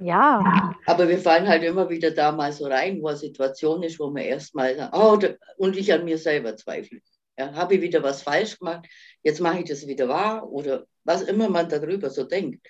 Ja. 0.00 0.74
Aber 0.86 1.08
wir 1.08 1.18
fallen 1.18 1.48
halt 1.48 1.62
immer 1.62 1.88
wieder 1.88 2.10
da 2.10 2.32
mal 2.32 2.52
so 2.52 2.66
rein, 2.66 3.00
wo 3.00 3.08
eine 3.08 3.16
Situation 3.16 3.82
ist, 3.82 3.98
wo 3.98 4.10
wir 4.10 4.24
erstmal 4.24 4.76
sagen, 4.76 4.92
oh, 4.92 5.18
und 5.56 5.76
ich 5.76 5.92
an 5.92 6.04
mir 6.04 6.18
selber 6.18 6.56
zweifle. 6.56 7.00
Ja, 7.38 7.54
habe 7.54 7.76
ich 7.76 7.82
wieder 7.82 8.02
was 8.02 8.22
falsch 8.22 8.58
gemacht? 8.58 8.86
Jetzt 9.22 9.40
mache 9.40 9.60
ich 9.60 9.64
das 9.66 9.86
wieder 9.86 10.08
wahr 10.08 10.50
oder 10.50 10.86
was 11.04 11.22
immer 11.22 11.48
man 11.48 11.68
darüber 11.68 12.10
so 12.10 12.24
denkt. 12.24 12.66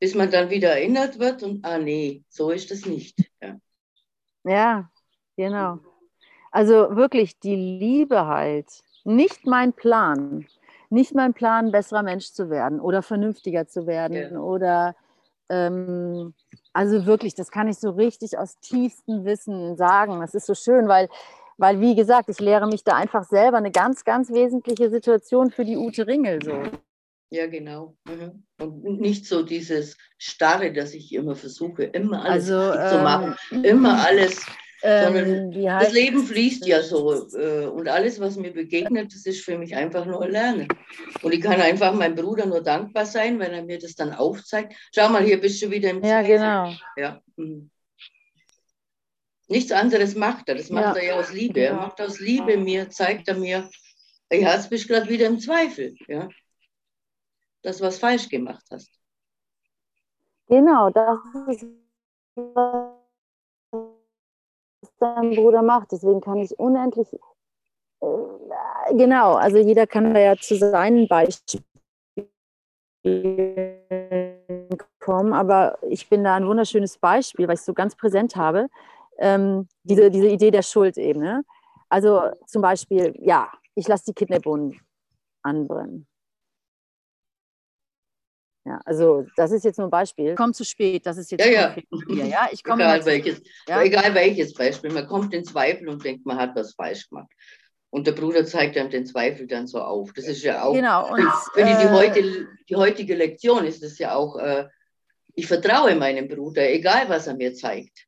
Bis 0.00 0.14
man 0.14 0.30
dann 0.30 0.50
wieder 0.50 0.70
erinnert 0.70 1.18
wird 1.18 1.42
und, 1.42 1.64
ah 1.64 1.78
nee, 1.78 2.24
so 2.28 2.50
ist 2.50 2.70
es 2.70 2.84
nicht. 2.84 3.18
Ja, 3.40 3.56
ja 4.44 4.90
genau. 5.36 5.78
Also 6.50 6.96
wirklich 6.96 7.38
die 7.38 7.54
Liebe 7.54 8.26
halt, 8.26 8.66
nicht 9.04 9.46
mein 9.46 9.72
Plan, 9.72 10.46
nicht 10.90 11.14
mein 11.14 11.34
Plan, 11.34 11.70
besserer 11.70 12.02
Mensch 12.02 12.32
zu 12.32 12.50
werden 12.50 12.80
oder 12.80 13.02
vernünftiger 13.02 13.68
zu 13.68 13.86
werden 13.86 14.32
ja. 14.32 14.40
oder 14.40 14.96
ähm, 15.48 16.34
also 16.72 17.06
wirklich, 17.06 17.34
das 17.34 17.50
kann 17.50 17.68
ich 17.68 17.78
so 17.78 17.90
richtig 17.90 18.38
aus 18.38 18.58
tiefstem 18.60 19.24
Wissen 19.24 19.76
sagen. 19.76 20.20
Das 20.20 20.34
ist 20.34 20.46
so 20.46 20.54
schön, 20.54 20.88
weil 20.88 21.08
weil, 21.58 21.80
wie 21.80 21.94
gesagt, 21.94 22.28
ich 22.30 22.40
lehre 22.40 22.66
mich 22.66 22.84
da 22.84 22.94
einfach 22.94 23.24
selber 23.24 23.58
eine 23.58 23.70
ganz, 23.70 24.04
ganz 24.04 24.32
wesentliche 24.32 24.88
Situation 24.88 25.50
für 25.50 25.64
die 25.64 25.76
Ute 25.76 26.06
Ringel 26.06 26.42
so. 26.42 26.62
Ja, 27.30 27.46
genau. 27.46 27.94
Mhm. 28.08 28.44
Und 28.58 29.00
nicht 29.00 29.26
so 29.26 29.42
dieses 29.42 29.98
Starre, 30.16 30.72
dass 30.72 30.94
ich 30.94 31.12
immer 31.12 31.36
versuche, 31.36 31.84
immer 31.84 32.24
alles 32.24 32.50
also, 32.50 32.78
ähm, 32.78 32.88
zu 32.88 32.98
machen, 33.02 33.64
immer 33.64 34.02
alles. 34.06 34.46
Ähm, 34.82 35.52
das 35.64 35.92
Leben 35.92 36.24
fließt 36.24 36.64
ja 36.66 36.82
so. 36.82 37.26
Äh, 37.36 37.66
und 37.66 37.88
alles, 37.88 38.20
was 38.20 38.36
mir 38.36 38.52
begegnet, 38.52 39.12
das 39.12 39.26
ist 39.26 39.44
für 39.44 39.58
mich 39.58 39.74
einfach 39.74 40.06
nur 40.06 40.26
Lernen. 40.28 40.68
Und 41.22 41.34
ich 41.34 41.40
kann 41.40 41.60
einfach 41.60 41.92
meinem 41.92 42.14
Bruder 42.14 42.46
nur 42.46 42.62
dankbar 42.62 43.04
sein, 43.04 43.38
wenn 43.40 43.52
er 43.52 43.64
mir 43.64 43.78
das 43.78 43.94
dann 43.96 44.12
aufzeigt. 44.14 44.74
Schau 44.94 45.08
mal, 45.08 45.24
hier 45.24 45.40
bist 45.40 45.60
du 45.60 45.70
wieder 45.70 45.90
im 45.90 46.02
Ja, 46.02 46.20
Zweifel. 46.22 46.36
genau. 46.36 46.72
Ja. 46.96 47.20
Mhm. 47.36 47.70
Nichts 49.48 49.72
anderes 49.72 50.14
macht 50.14 50.48
er. 50.48 50.56
Das 50.56 50.70
macht 50.70 50.96
ja. 50.96 51.02
er 51.02 51.04
ja 51.08 51.18
aus 51.18 51.32
Liebe. 51.32 51.60
Er 51.60 51.74
macht 51.74 52.00
aus 52.00 52.20
Liebe 52.20 52.56
mir, 52.58 52.90
zeigt 52.90 53.28
er 53.28 53.34
mir, 53.34 53.68
ja, 54.30 54.54
jetzt 54.54 54.68
bist 54.68 54.84
du 54.84 54.92
gerade 54.92 55.08
wieder 55.08 55.26
im 55.26 55.40
Zweifel. 55.40 55.96
Ja? 56.06 56.28
Dass 57.62 57.78
du 57.78 57.84
was 57.84 57.98
falsch 57.98 58.28
gemacht 58.28 58.64
hast. 58.70 58.90
Genau, 60.48 60.90
das 60.90 61.18
ist, 61.48 61.66
dein 64.98 65.30
Bruder 65.34 65.62
macht. 65.62 65.92
Deswegen 65.92 66.20
kann 66.20 66.38
ich 66.38 66.58
unendlich, 66.58 67.08
äh, 68.00 68.94
genau, 68.94 69.34
also 69.34 69.58
jeder 69.58 69.86
kann 69.86 70.14
da 70.14 70.20
ja 70.20 70.36
zu 70.36 70.56
seinen 70.56 71.08
Beispielen 71.08 71.64
kommen, 74.98 75.32
aber 75.32 75.78
ich 75.88 76.08
bin 76.08 76.24
da 76.24 76.34
ein 76.34 76.46
wunderschönes 76.46 76.98
Beispiel, 76.98 77.48
weil 77.48 77.54
ich 77.54 77.60
es 77.60 77.66
so 77.66 77.74
ganz 77.74 77.96
präsent 77.96 78.36
habe, 78.36 78.68
ähm, 79.18 79.68
diese, 79.82 80.10
diese 80.10 80.28
Idee 80.28 80.50
der 80.50 80.62
Schuld 80.62 80.96
eben. 80.96 81.20
Ne? 81.20 81.44
Also 81.88 82.22
zum 82.46 82.62
Beispiel, 82.62 83.14
ja, 83.20 83.50
ich 83.74 83.88
lasse 83.88 84.06
die 84.06 84.14
Kidneybohnen 84.14 84.80
anbrennen. 85.42 86.06
Ja, 88.64 88.80
also 88.84 89.24
das 89.36 89.50
ist 89.50 89.64
jetzt 89.64 89.78
nur 89.78 89.86
ein 89.86 89.90
Beispiel. 89.90 90.34
Komm 90.34 90.52
zu 90.52 90.62
spät, 90.62 91.06
das 91.06 91.16
ist 91.16 91.30
jetzt 91.30 91.44
ja, 91.44 91.50
ja. 91.50 91.76
Hier, 92.06 92.26
ja? 92.26 92.48
Ich 92.52 92.62
komme 92.62 92.82
egal, 92.82 93.04
welches, 93.06 93.40
ja? 93.66 93.82
egal 93.82 94.14
welches 94.14 94.52
Beispiel. 94.52 94.92
Man 94.92 95.06
kommt 95.06 95.32
in 95.32 95.42
Zweifel 95.42 95.88
und 95.88 96.04
denkt, 96.04 96.26
man 96.26 96.36
hat 96.36 96.54
was 96.54 96.74
falsch 96.74 97.08
gemacht. 97.08 97.30
Und 97.90 98.06
der 98.06 98.12
Bruder 98.12 98.44
zeigt 98.44 98.76
dann 98.76 98.90
den 98.90 99.06
Zweifel 99.06 99.46
dann 99.46 99.66
so 99.66 99.80
auf. 99.80 100.12
Das 100.12 100.26
ist 100.26 100.42
ja 100.42 100.64
auch 100.64 100.74
genau, 100.74 101.10
und, 101.10 101.22
für 101.54 101.64
die, 101.64 101.76
die, 101.76 101.84
äh, 101.84 101.90
heute, 101.90 102.48
die 102.68 102.76
heutige 102.76 103.14
Lektion 103.14 103.64
ist 103.64 103.82
es 103.82 103.98
ja 103.98 104.14
auch, 104.14 104.36
äh, 104.36 104.68
ich 105.34 105.46
vertraue 105.46 105.94
meinem 105.94 106.28
Bruder, 106.28 106.68
egal 106.68 107.08
was 107.08 107.26
er 107.26 107.36
mir 107.36 107.54
zeigt. 107.54 108.07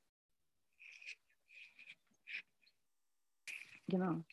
Genau. 3.91 4.24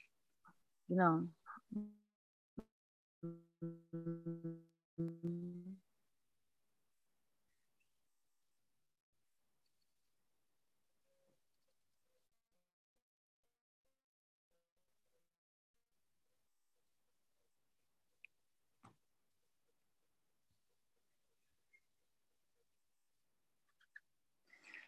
Genau. 0.90 1.28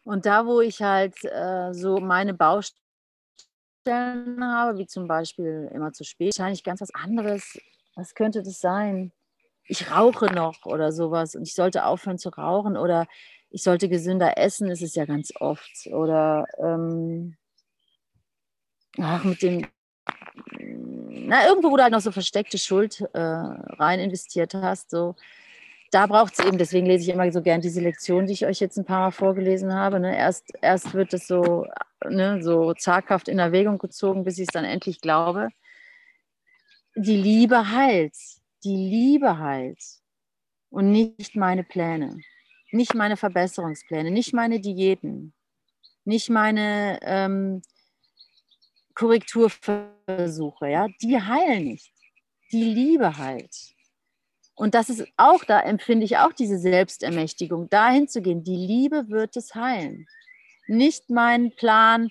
Und 0.03 0.25
da, 0.25 0.45
wo 0.45 0.61
ich 0.61 0.81
halt 0.81 1.23
äh, 1.25 1.73
so 1.73 1.97
meine 1.99 2.33
Baustellen 2.33 2.88
habe, 3.87 4.77
wie 4.77 4.87
zum 4.87 5.07
Beispiel 5.07 5.69
immer 5.73 5.93
zu 5.93 6.03
spät, 6.03 6.37
wahrscheinlich 6.37 6.63
ganz 6.63 6.81
was 6.81 6.93
anderes. 6.93 7.57
Was 7.95 8.13
könnte 8.13 8.43
das 8.43 8.59
sein? 8.59 9.11
Ich 9.65 9.91
rauche 9.91 10.27
noch 10.33 10.65
oder 10.65 10.91
sowas 10.91 11.35
und 11.35 11.43
ich 11.43 11.53
sollte 11.53 11.85
aufhören 11.85 12.17
zu 12.17 12.29
rauchen 12.29 12.77
oder 12.77 13.07
ich 13.51 13.63
sollte 13.63 13.89
gesünder 13.89 14.37
essen, 14.37 14.69
ist 14.69 14.81
es 14.81 14.95
ja 14.95 15.05
ganz 15.05 15.31
oft. 15.39 15.87
Oder 15.91 16.45
ähm, 16.59 17.35
ach, 18.97 19.23
mit 19.23 19.41
dem, 19.41 19.67
na, 20.59 21.47
irgendwo, 21.47 21.71
wo 21.71 21.77
du 21.77 21.83
halt 21.83 21.93
noch 21.93 22.01
so 22.01 22.11
versteckte 22.11 22.57
Schuld 22.57 23.01
äh, 23.13 23.19
rein 23.19 23.99
investiert 23.99 24.53
hast, 24.53 24.91
so 24.91 25.15
da 25.91 26.05
braucht 26.05 26.33
es 26.33 26.45
eben, 26.45 26.57
deswegen 26.57 26.85
lese 26.85 27.03
ich 27.03 27.09
immer 27.09 27.31
so 27.31 27.41
gern 27.41 27.61
diese 27.61 27.81
Lektion, 27.81 28.27
die 28.27 28.33
ich 28.33 28.45
euch 28.45 28.59
jetzt 28.59 28.77
ein 28.77 28.85
paar 28.85 28.99
Mal 28.99 29.11
vorgelesen 29.11 29.73
habe. 29.73 29.99
Ne? 29.99 30.15
Erst, 30.15 30.53
erst 30.61 30.93
wird 30.93 31.13
es 31.13 31.27
so, 31.27 31.65
ne, 32.07 32.41
so 32.43 32.73
zaghaft 32.73 33.27
in 33.27 33.39
Erwägung 33.39 33.79
gezogen, 33.79 34.23
bis 34.23 34.37
ich 34.37 34.43
es 34.43 34.53
dann 34.53 34.65
endlich 34.65 35.01
glaube. 35.01 35.49
Die 36.95 37.17
Liebe 37.17 37.71
heilt. 37.71 38.15
Die 38.63 38.75
Liebe 38.75 39.39
heilt. 39.39 39.83
Und 40.69 40.91
nicht 40.91 41.35
meine 41.35 41.63
Pläne. 41.63 42.19
Nicht 42.71 42.93
meine 42.93 43.17
Verbesserungspläne. 43.17 44.11
Nicht 44.11 44.33
meine 44.33 44.59
Diäten. 44.59 45.33
Nicht 46.05 46.29
meine 46.29 46.99
ähm, 47.01 47.61
Korrekturversuche. 48.93 50.69
Ja? 50.69 50.87
Die 51.01 51.19
heilen 51.19 51.63
nicht. 51.63 51.91
Die 52.51 52.63
Liebe 52.63 53.17
heilt. 53.17 53.55
Und 54.59 54.75
das 54.75 54.89
ist 54.89 55.07
auch, 55.15 55.45
da 55.45 55.61
empfinde 55.61 56.03
ich 56.03 56.17
auch 56.17 56.33
diese 56.33 56.59
Selbstermächtigung, 56.59 57.69
dahin 57.69 58.09
zu 58.09 58.21
gehen. 58.21 58.43
Die 58.43 58.57
Liebe 58.57 59.07
wird 59.07 59.37
es 59.37 59.55
heilen. 59.55 60.05
Nicht 60.67 61.09
mein 61.09 61.55
Plan, 61.55 62.09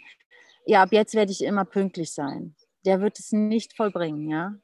ja, 0.65 0.81
ab 0.83 0.89
jetzt 0.93 1.15
werde 1.15 1.31
ich 1.31 1.45
immer 1.45 1.67
pünktlich 1.67 2.11
sein. 2.11 2.55
Der 2.87 3.03
wird 3.03 3.19
es 3.19 3.33
nicht 3.33 3.77
vollbringen, 3.77 4.31
ja. 4.31 4.55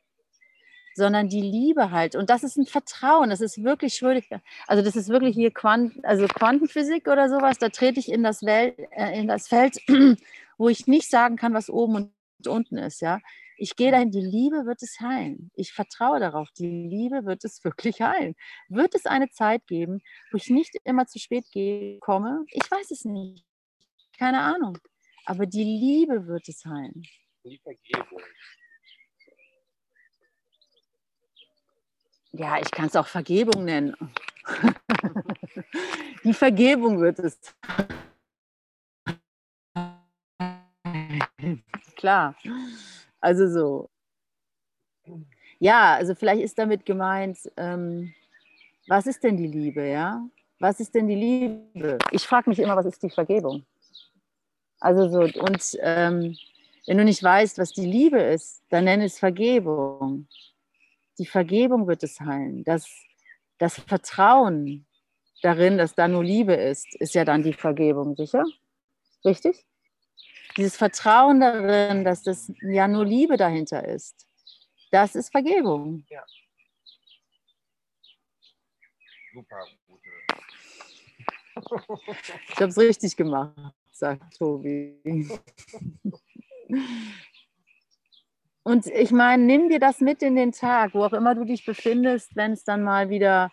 Sondern 0.95 1.28
die 1.28 1.43
Liebe 1.43 1.91
halt. 1.91 2.16
Und 2.16 2.30
das 2.30 2.43
ist 2.43 2.57
ein 2.57 2.64
Vertrauen. 2.64 3.28
Das 3.28 3.43
ist 3.43 3.62
wirklich 3.62 3.93
schwierig. 3.93 4.30
Also, 4.66 4.82
das 4.82 4.97
ist 4.97 5.11
wirklich 5.11 5.35
hier 5.35 5.51
Quant 5.51 6.03
also 6.07 6.26
Quantenphysik 6.26 7.07
oder 7.07 7.28
sowas. 7.28 7.59
Da 7.59 7.68
trete 7.68 8.01
ich 8.01 8.11
in 8.11 8.22
das, 8.22 8.45
Welt, 8.45 8.78
äh, 8.93 9.20
in 9.20 9.28
das 9.28 9.47
Feld, 9.47 9.76
wo 10.57 10.70
ich 10.70 10.87
nicht 10.87 11.11
sagen 11.11 11.37
kann, 11.37 11.53
was 11.53 11.68
oben 11.68 11.97
und 11.97 12.49
unten 12.49 12.78
ist, 12.78 13.03
ja. 13.03 13.20
Ich 13.57 13.76
gehe 13.76 13.90
dahin, 13.90 14.11
die 14.11 14.20
Liebe 14.20 14.66
wird 14.66 14.82
es 14.82 14.98
heilen. 15.00 15.50
Ich 15.55 15.72
vertraue 15.72 16.18
darauf, 16.20 16.50
die 16.52 16.66
Liebe 16.66 17.24
wird 17.24 17.44
es 17.44 17.62
wirklich 17.64 18.00
heilen. 18.00 18.34
Wird 18.68 18.94
es 18.94 19.07
eine 19.07 19.30
Zeit 19.30 19.66
geben, 19.66 20.00
wo 20.30 20.36
ich 20.36 20.50
nicht 20.50 20.76
immer 20.84 21.07
zu 21.07 21.18
spät 21.18 21.44
gehe, 21.52 21.98
komme? 22.00 22.44
Ich 22.50 22.68
weiß 22.70 22.90
es 22.90 23.05
nicht. 23.05 23.44
Keine 24.18 24.40
Ahnung. 24.40 24.78
Aber 25.24 25.46
die 25.46 25.64
Liebe 25.64 26.26
wird 26.26 26.48
es 26.48 26.64
heilen. 26.64 27.02
Die 27.44 27.59
Vergebung. 27.59 28.20
Ja, 32.32 32.59
ich 32.59 32.70
kann 32.70 32.86
es 32.86 32.96
auch 32.96 33.07
Vergebung 33.07 33.64
nennen. 33.64 33.94
die 36.24 36.34
Vergebung 36.34 37.00
wird 37.00 37.20
es. 37.20 37.38
Klar. 41.96 42.36
Also 43.25 43.49
so. 43.49 43.91
Ja, 45.59 45.95
also 45.95 46.14
vielleicht 46.14 46.43
ist 46.43 46.59
damit 46.59 46.85
gemeint, 46.85 47.39
ähm, 47.57 48.12
was 48.87 49.07
ist 49.07 49.25
denn 49.25 49.39
die 49.39 49.47
Liebe, 49.47 49.89
ja? 49.89 50.29
Was 50.61 50.79
ist 50.79 50.95
denn 50.95 51.09
die 51.09 51.14
Liebe? 51.14 51.97
Ich 52.11 52.27
frage 52.27 52.51
mich 52.51 52.59
immer, 52.59 52.77
was 52.77 52.85
ist 52.85 53.03
die 53.03 53.09
Vergebung? 53.09 53.64
Also 54.79 55.09
so, 55.09 55.20
und 55.41 55.79
ähm, 55.81 56.37
wenn 56.87 56.99
du 56.99 57.05
nicht 57.05 57.22
weißt, 57.22 57.57
was 57.57 57.72
die 57.72 57.87
Liebe 57.87 58.20
ist, 58.20 58.62
dann 58.68 58.85
nenne 58.85 59.07
es 59.07 59.18
Vergebung. 59.18 60.29
Die 61.18 61.25
Vergebung 61.25 61.87
wird 61.87 62.03
es 62.03 62.20
heilen. 62.20 62.62
Das, 62.64 62.87
das 63.57 63.81
Vertrauen 63.81 64.85
darin, 65.41 65.79
dass 65.79 65.95
da 65.95 66.09
nur 66.09 66.22
Liebe 66.22 66.53
ist, 66.53 66.95
ist 66.97 67.14
ja 67.14 67.25
dann 67.25 67.43
die 67.43 67.55
Vergebung, 67.55 68.16
sicher? 68.16 68.45
Richtig? 69.25 69.64
Dieses 70.57 70.76
Vertrauen 70.76 71.40
darin, 71.40 72.05
dass 72.05 72.22
das 72.22 72.52
ja 72.62 72.86
nur 72.86 73.05
Liebe 73.05 73.36
dahinter 73.36 73.86
ist, 73.86 74.26
das 74.90 75.14
ist 75.16 75.30
Vergebung. 75.30 76.05
Ja. 76.09 76.24
Super. 79.32 79.66
Ich 82.48 82.57
habe 82.57 82.66
es 82.66 82.78
richtig 82.78 83.16
gemacht, 83.16 83.55
sagt 83.92 84.36
Tobi. 84.36 84.98
Und 88.64 88.86
ich 88.86 89.11
meine, 89.11 89.44
nimm 89.44 89.68
dir 89.68 89.78
das 89.78 90.00
mit 90.00 90.22
in 90.22 90.36
den 90.36 90.52
Tag, 90.52 90.94
wo 90.94 91.05
auch 91.05 91.12
immer 91.12 91.34
du 91.34 91.44
dich 91.44 91.64
befindest, 91.64 92.34
wenn 92.34 92.52
es 92.52 92.64
dann 92.64 92.82
mal 92.82 93.11
wieder 93.11 93.52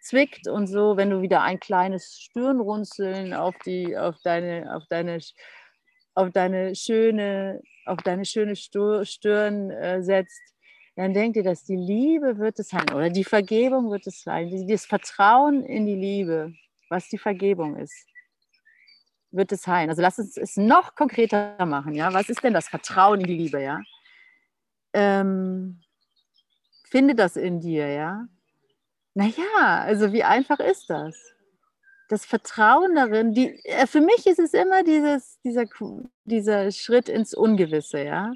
zwickt 0.00 0.48
und 0.48 0.66
so, 0.66 0.96
wenn 0.96 1.10
du 1.10 1.22
wieder 1.22 1.42
ein 1.42 1.60
kleines 1.60 2.20
Stirnrunzeln 2.20 3.34
auf, 3.34 3.54
die, 3.64 3.96
auf, 3.96 4.16
deine, 4.22 4.74
auf 4.74 4.84
deine 4.88 5.20
auf 6.18 6.32
deine 6.32 6.74
schöne, 6.74 7.62
auf 7.86 7.98
deine 7.98 8.24
schöne 8.24 8.56
Stirn 8.56 9.70
äh, 9.70 10.02
setzt, 10.02 10.42
dann 10.96 11.14
denkt 11.14 11.36
ihr, 11.36 11.44
dass 11.44 11.62
die 11.62 11.76
Liebe 11.76 12.38
wird 12.38 12.58
es 12.58 12.70
sein 12.70 12.90
oder 12.92 13.08
die 13.08 13.22
Vergebung 13.22 13.88
wird 13.92 14.04
es 14.08 14.22
sein. 14.22 14.66
Das 14.66 14.84
Vertrauen 14.84 15.64
in 15.64 15.86
die 15.86 15.94
Liebe, 15.94 16.52
was 16.90 17.08
die 17.08 17.18
Vergebung 17.18 17.76
ist, 17.76 17.94
wird 19.30 19.52
es 19.52 19.64
heilen. 19.68 19.90
Also 19.90 20.02
lass 20.02 20.18
uns 20.18 20.36
es 20.36 20.56
noch 20.56 20.96
konkreter 20.96 21.64
machen. 21.64 21.94
Ja? 21.94 22.12
Was 22.12 22.28
ist 22.28 22.42
denn 22.42 22.52
das 22.54 22.68
Vertrauen 22.68 23.20
in 23.20 23.26
die 23.28 23.36
Liebe? 23.36 23.62
Ja? 23.62 23.80
Ähm, 24.92 25.80
finde 26.84 27.14
das 27.14 27.36
in 27.36 27.60
dir. 27.60 27.86
Ja? 27.86 28.26
Naja, 29.14 29.82
also 29.82 30.12
wie 30.12 30.24
einfach 30.24 30.58
ist 30.58 30.90
das? 30.90 31.14
Das 32.08 32.24
Vertrauen 32.24 32.94
darin, 32.94 33.34
die, 33.34 33.60
äh, 33.64 33.86
für 33.86 34.00
mich 34.00 34.26
ist 34.26 34.38
es 34.38 34.54
immer 34.54 34.82
dieses, 34.82 35.40
dieser, 35.42 35.64
dieser 36.24 36.72
Schritt 36.72 37.08
ins 37.08 37.34
Ungewisse, 37.34 38.02
ja. 38.02 38.32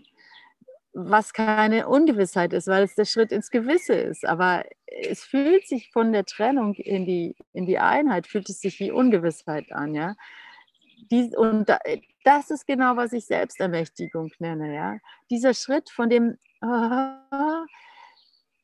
Was 0.94 1.32
keine 1.32 1.88
Ungewissheit 1.88 2.52
ist, 2.52 2.68
weil 2.68 2.84
es 2.84 2.94
der 2.94 3.06
Schritt 3.06 3.32
ins 3.32 3.50
Gewisse 3.50 3.94
ist. 3.94 4.26
Aber 4.26 4.64
es 4.86 5.24
fühlt 5.24 5.66
sich 5.66 5.90
von 5.90 6.12
der 6.12 6.26
Trennung 6.26 6.74
in 6.74 7.06
die, 7.06 7.34
in 7.54 7.64
die 7.64 7.78
Einheit, 7.78 8.26
fühlt 8.26 8.50
es 8.50 8.60
sich 8.60 8.78
wie 8.78 8.90
Ungewissheit 8.90 9.72
an, 9.72 9.94
ja. 9.94 10.14
Die, 11.10 11.34
und 11.36 11.70
das 12.24 12.50
ist 12.50 12.66
genau, 12.66 12.96
was 12.96 13.12
ich 13.12 13.24
Selbstermächtigung 13.24 14.30
nenne, 14.38 14.74
ja. 14.74 14.98
Dieser 15.30 15.54
Schritt 15.54 15.88
von 15.88 16.10
dem, 16.10 16.36
oh, 16.60 16.66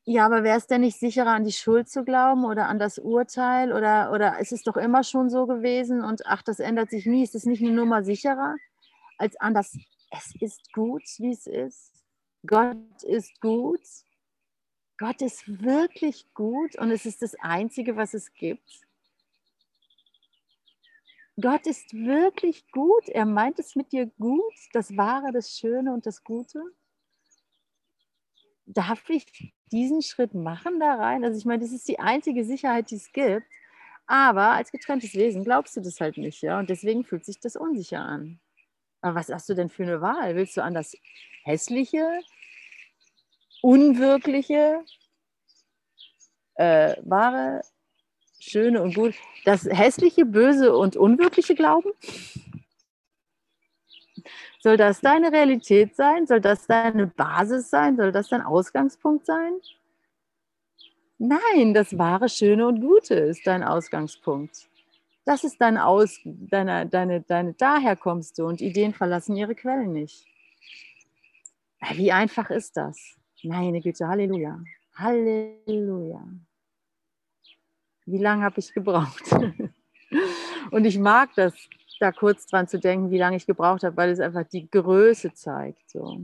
ja, 0.09 0.25
aber 0.25 0.43
wäre 0.43 0.57
es 0.57 0.67
denn 0.67 0.81
nicht 0.81 0.99
sicherer, 0.99 1.31
an 1.31 1.43
die 1.43 1.51
Schuld 1.51 1.89
zu 1.89 2.03
glauben 2.03 2.45
oder 2.45 2.67
an 2.67 2.79
das 2.79 2.97
Urteil? 2.97 3.73
Oder, 3.73 4.11
oder 4.11 4.39
ist 4.39 4.51
es 4.51 4.63
doch 4.63 4.77
immer 4.77 5.03
schon 5.03 5.29
so 5.29 5.45
gewesen 5.45 6.03
und 6.03 6.25
ach, 6.25 6.41
das 6.41 6.59
ändert 6.59 6.89
sich 6.89 7.05
nie? 7.05 7.23
Ist 7.23 7.35
es 7.35 7.45
nicht 7.45 7.61
eine 7.61 7.71
Nummer 7.71 8.03
sicherer? 8.03 8.55
als 9.19 9.35
an 9.37 9.53
das, 9.53 9.77
es 10.11 10.35
ist 10.39 10.73
gut, 10.73 11.03
wie 11.19 11.31
es 11.31 11.45
ist. 11.45 12.03
Gott 12.47 13.03
ist 13.03 13.39
gut. 13.41 13.85
Gott 14.97 15.21
ist 15.21 15.61
wirklich 15.61 16.33
gut 16.33 16.77
und 16.77 16.91
es 16.91 17.05
ist 17.05 17.21
das 17.21 17.35
Einzige, 17.35 17.95
was 17.95 18.13
es 18.13 18.33
gibt. 18.33 18.87
Gott 21.39 21.67
ist 21.67 21.93
wirklich 21.93 22.69
gut. 22.71 23.07
Er 23.09 23.25
meint 23.25 23.59
es 23.59 23.75
mit 23.75 23.91
dir 23.91 24.07
gut, 24.07 24.53
das 24.73 24.95
Wahre, 24.97 25.31
das 25.31 25.57
Schöne 25.57 25.93
und 25.93 26.05
das 26.05 26.23
Gute. 26.23 26.61
Darf 28.65 29.09
ich 29.09 29.53
diesen 29.71 30.01
Schritt 30.01 30.33
machen 30.33 30.79
da 30.79 30.95
rein? 30.95 31.23
Also 31.23 31.37
ich 31.37 31.45
meine, 31.45 31.63
das 31.63 31.71
ist 31.71 31.87
die 31.87 31.99
einzige 31.99 32.43
Sicherheit, 32.43 32.91
die 32.91 32.95
es 32.95 33.11
gibt. 33.11 33.45
Aber 34.07 34.53
als 34.53 34.71
getrenntes 34.71 35.13
Wesen 35.13 35.43
glaubst 35.43 35.77
du 35.77 35.81
das 35.81 36.01
halt 36.01 36.17
nicht, 36.17 36.41
ja. 36.41 36.57
Und 36.57 36.69
deswegen 36.69 37.03
fühlt 37.03 37.25
sich 37.25 37.39
das 37.39 37.55
unsicher 37.55 37.99
an. 37.99 38.39
Aber 39.01 39.15
was 39.15 39.29
hast 39.29 39.47
du 39.49 39.53
denn 39.53 39.69
für 39.69 39.83
eine 39.83 40.01
Wahl? 40.01 40.35
Willst 40.35 40.57
du 40.57 40.63
an 40.63 40.73
das 40.73 40.95
Hässliche, 41.43 42.21
Unwirkliche, 43.61 44.83
äh, 46.55 46.95
Wahre, 47.03 47.61
Schöne 48.39 48.81
und 48.81 48.95
Gut, 48.95 49.13
das 49.45 49.65
Hässliche, 49.65 50.25
Böse 50.25 50.75
und 50.75 50.97
Unwirkliche 50.97 51.55
glauben? 51.55 51.91
Soll 54.59 54.75
das 54.75 54.99
deine 54.99 55.31
Realität 55.31 55.95
sein? 55.95 56.27
Soll 56.27 56.41
das 56.41 56.67
deine 56.67 57.07
Basis 57.07 57.69
sein? 57.69 57.95
Soll 57.95 58.11
das 58.11 58.27
dein 58.27 58.41
Ausgangspunkt 58.41 59.25
sein? 59.25 59.53
Nein, 61.17 61.73
das 61.73 61.97
wahre, 61.97 62.29
schöne 62.29 62.67
und 62.67 62.81
Gute 62.81 63.15
ist 63.15 63.45
dein 63.45 63.63
Ausgangspunkt. 63.63 64.69
Das 65.25 65.43
ist 65.43 65.59
dein 65.59 65.77
Aus, 65.77 66.19
deine, 66.23 66.87
deine, 66.87 67.21
deine, 67.21 67.53
daher 67.53 67.95
kommst 67.95 68.37
du 68.39 68.45
und 68.45 68.61
Ideen 68.61 68.93
verlassen 68.93 69.35
ihre 69.35 69.55
Quellen 69.55 69.93
nicht. 69.93 70.25
Wie 71.93 72.11
einfach 72.11 72.49
ist 72.49 72.75
das? 72.75 73.17
Meine 73.43 73.79
Güte, 73.81 74.07
Halleluja. 74.07 74.59
Halleluja. 74.95 76.23
Wie 78.05 78.17
lange 78.17 78.43
habe 78.43 78.59
ich 78.59 78.73
gebraucht? 78.73 79.23
und 80.71 80.85
ich 80.85 80.97
mag 80.97 81.29
das, 81.35 81.53
da 81.99 82.11
kurz 82.11 82.47
dran 82.47 82.67
zu 82.67 82.79
denken, 82.79 83.11
wie 83.11 83.17
lange 83.17 83.37
ich 83.37 83.45
gebraucht 83.45 83.83
habe, 83.83 83.97
weil 83.97 84.09
es 84.09 84.19
einfach 84.19 84.45
die 84.47 84.69
Größe 84.69 85.33
zeigt. 85.33 85.89
So. 85.89 86.21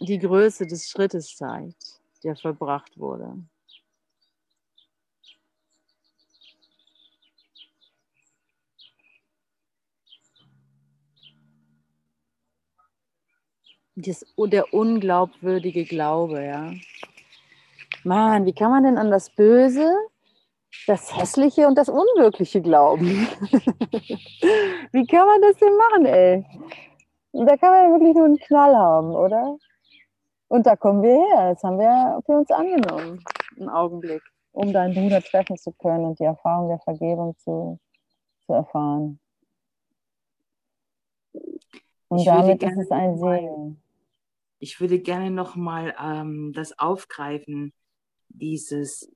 Die 0.00 0.18
Größe 0.18 0.66
des 0.66 0.88
Schrittes 0.88 1.36
zeigt, 1.36 2.00
der 2.22 2.36
vollbracht 2.36 2.98
wurde. 2.98 3.38
Das, 13.96 14.26
der 14.36 14.74
unglaubwürdige 14.74 15.84
Glaube, 15.84 16.44
ja. 16.44 16.72
Mann, 18.02 18.44
wie 18.44 18.52
kann 18.52 18.70
man 18.70 18.82
denn 18.82 18.98
an 18.98 19.12
das 19.12 19.30
Böse 19.30 19.88
das 20.86 21.16
Hässliche 21.16 21.66
und 21.66 21.76
das 21.76 21.88
Unwirkliche 21.88 22.60
glauben. 22.60 23.06
Wie 24.92 25.06
kann 25.06 25.26
man 25.26 25.40
das 25.42 25.56
denn 25.56 25.76
machen, 25.76 26.06
ey? 26.06 26.44
Da 27.32 27.56
kann 27.56 27.70
man 27.70 28.00
wirklich 28.00 28.14
nur 28.14 28.26
einen 28.26 28.38
Knall 28.38 28.76
haben, 28.76 29.10
oder? 29.10 29.56
Und 30.48 30.66
da 30.66 30.76
kommen 30.76 31.02
wir 31.02 31.14
her. 31.14 31.54
Das 31.54 31.62
haben 31.62 31.78
wir 31.78 32.22
für 32.24 32.32
uns 32.32 32.50
angenommen. 32.50 33.24
Einen 33.58 33.68
Augenblick, 33.68 34.22
um 34.52 34.72
deinen 34.72 34.94
Bruder 34.94 35.20
treffen 35.20 35.56
zu 35.56 35.72
können 35.72 36.04
und 36.04 36.18
die 36.18 36.24
Erfahrung 36.24 36.68
der 36.68 36.78
Vergebung 36.80 37.36
zu, 37.38 37.80
zu 38.46 38.52
erfahren. 38.52 39.18
Und 42.08 42.18
ich 42.18 42.26
damit 42.26 42.62
ist 42.62 42.78
es 42.78 42.90
ein 42.90 43.18
Segen. 43.18 43.82
Ich 44.60 44.80
würde 44.80 45.00
gerne 45.00 45.30
nochmal 45.30 45.94
ähm, 46.00 46.52
das 46.54 46.78
aufgreifen, 46.78 47.72
dieses, 48.28 49.10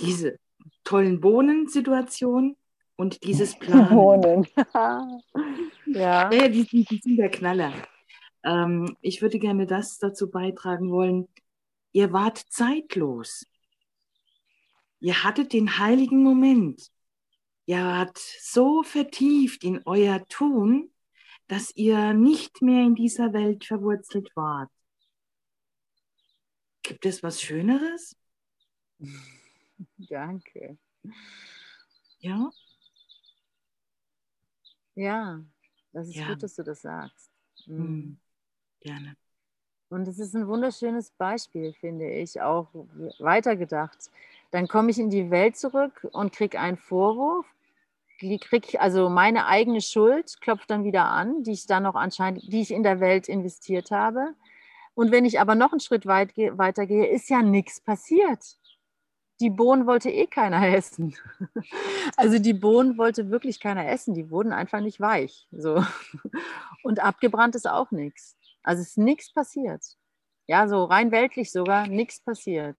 diese 0.00 0.38
tollen 0.84 1.20
Bohnensituation 1.20 2.56
und 2.96 3.22
dieses 3.24 3.54
Plan. 3.58 3.88
Bohnen. 3.88 4.46
ja. 5.86 6.30
ja 6.32 6.48
die, 6.48 6.64
die, 6.64 6.84
die, 6.84 6.98
sind 6.98 7.16
der 7.16 7.30
Knaller. 7.30 7.72
Ähm, 8.44 8.96
ich 9.00 9.22
würde 9.22 9.38
gerne 9.38 9.66
das 9.66 9.98
dazu 9.98 10.30
beitragen 10.30 10.90
wollen. 10.90 11.28
Ihr 11.92 12.12
wart 12.12 12.38
zeitlos. 12.38 13.46
Ihr 15.00 15.22
hattet 15.22 15.52
den 15.52 15.78
heiligen 15.78 16.22
Moment. 16.22 16.90
Ihr 17.66 17.78
wart 17.78 18.18
so 18.18 18.82
vertieft 18.82 19.64
in 19.64 19.80
euer 19.86 20.26
Tun, 20.28 20.90
dass 21.46 21.74
ihr 21.76 22.12
nicht 22.12 22.62
mehr 22.62 22.84
in 22.84 22.94
dieser 22.94 23.32
Welt 23.32 23.64
verwurzelt 23.64 24.30
wart. 24.34 24.70
Gibt 26.82 27.06
es 27.06 27.22
was 27.22 27.40
Schöneres? 27.40 28.16
Danke. 30.08 30.78
Ja? 32.20 32.50
Ja, 34.94 35.40
das 35.92 36.08
ist 36.08 36.16
ja. 36.16 36.28
gut, 36.28 36.42
dass 36.42 36.54
du 36.54 36.62
das 36.62 36.82
sagst. 36.82 37.30
Mhm. 37.66 37.76
mhm. 37.76 38.16
Gerne. 38.80 39.16
Und 39.88 40.08
es 40.08 40.18
ist 40.18 40.34
ein 40.34 40.48
wunderschönes 40.48 41.10
Beispiel, 41.12 41.72
finde 41.72 42.10
ich, 42.10 42.40
auch 42.40 42.68
weitergedacht. 43.18 44.10
Dann 44.50 44.68
komme 44.68 44.90
ich 44.90 44.98
in 44.98 45.08
die 45.08 45.30
Welt 45.30 45.56
zurück 45.56 46.06
und 46.12 46.32
kriege 46.32 46.58
einen 46.58 46.76
Vorwurf, 46.76 47.46
kriege 48.18 48.80
also 48.80 49.08
meine 49.08 49.46
eigene 49.46 49.80
Schuld, 49.80 50.40
klopft 50.40 50.70
dann 50.70 50.84
wieder 50.84 51.04
an, 51.04 51.44
die 51.44 51.52
ich 51.52 51.66
dann 51.66 51.84
noch 51.84 51.94
anscheinend, 51.94 52.42
die 52.52 52.60
ich 52.60 52.72
in 52.72 52.82
der 52.82 53.00
Welt 53.00 53.28
investiert 53.28 53.90
habe. 53.90 54.34
Und 54.94 55.12
wenn 55.12 55.24
ich 55.24 55.40
aber 55.40 55.54
noch 55.54 55.72
einen 55.72 55.80
Schritt 55.80 56.06
weit, 56.06 56.36
weitergehe, 56.36 57.06
ist 57.06 57.30
ja 57.30 57.42
nichts 57.42 57.80
passiert 57.80 58.58
die 59.40 59.50
Bohnen 59.50 59.86
wollte 59.86 60.10
eh 60.10 60.26
keiner 60.26 60.66
essen. 60.76 61.14
Also 62.16 62.38
die 62.38 62.54
Bohnen 62.54 62.98
wollte 62.98 63.30
wirklich 63.30 63.60
keiner 63.60 63.88
essen, 63.88 64.14
die 64.14 64.30
wurden 64.30 64.52
einfach 64.52 64.80
nicht 64.80 65.00
weich. 65.00 65.48
So. 65.50 65.84
Und 66.82 67.00
abgebrannt 67.00 67.54
ist 67.54 67.68
auch 67.68 67.90
nichts. 67.90 68.36
Also 68.62 68.82
ist 68.82 68.98
nichts 68.98 69.32
passiert. 69.32 69.82
Ja, 70.46 70.68
so 70.68 70.84
rein 70.84 71.10
weltlich 71.10 71.50
sogar 71.52 71.86
nichts 71.86 72.20
passiert. 72.20 72.76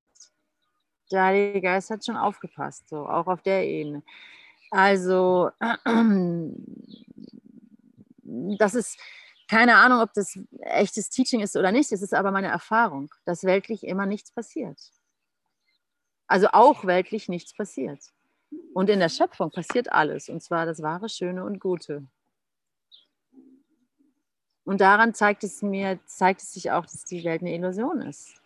Der 1.12 1.24
Heilige 1.24 1.62
Geist 1.62 1.90
hat 1.90 2.06
schon 2.06 2.18
aufgepasst, 2.18 2.90
so 2.90 3.08
auch 3.08 3.28
auf 3.28 3.42
der 3.42 3.66
Ebene. 3.66 4.04
Also 4.72 5.52
das 8.24 8.74
ist 8.76 9.00
keine 9.48 9.76
Ahnung, 9.76 10.02
ob 10.02 10.14
das 10.14 10.40
echtes 10.62 11.10
Teaching 11.10 11.42
ist 11.42 11.56
oder 11.56 11.72
nicht. 11.72 11.92
Es 11.92 12.02
ist 12.02 12.14
aber 12.14 12.32
meine 12.32 12.48
Erfahrung, 12.48 13.14
dass 13.26 13.44
weltlich 13.44 13.84
immer 13.86 14.08
nichts 14.08 14.32
passiert. 14.32 14.80
Also 16.28 16.48
auch 16.54 16.86
weltlich 16.86 17.30
nichts 17.30 17.54
passiert. 17.54 18.00
Und 18.74 18.90
in 18.90 19.00
der 19.00 19.10
Schöpfung 19.10 19.52
passiert 19.52 19.92
alles, 19.92 20.30
und 20.30 20.42
zwar 20.42 20.66
das 20.66 20.82
wahre, 20.82 21.10
Schöne 21.10 21.44
und 21.44 21.60
Gute. 21.60 22.06
Und 24.64 24.82
daran 24.82 25.14
zeigt 25.14 25.44
es 25.44 25.62
mir, 25.62 26.00
zeigt 26.06 26.42
es 26.42 26.54
sich 26.54 26.72
auch, 26.72 26.86
dass 26.86 27.06
die 27.06 27.24
Welt 27.24 27.42
eine 27.42 27.54
Illusion 27.54 28.02
ist. 28.02 28.42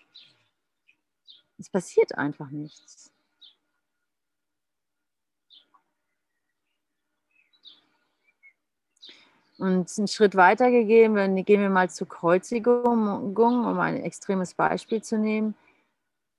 Es 1.57 1.69
passiert 1.69 2.17
einfach 2.17 2.49
nichts. 2.49 3.11
Und 9.57 9.91
einen 9.97 10.07
Schritt 10.07 10.35
weiter 10.35 10.71
gegeben, 10.71 11.43
gehen 11.43 11.61
wir 11.61 11.69
mal 11.69 11.89
zur 11.89 12.07
Kreuzigung, 12.07 13.35
um 13.35 13.79
ein 13.79 13.97
extremes 14.03 14.53
Beispiel 14.53 15.01
zu 15.01 15.17
nehmen 15.17 15.53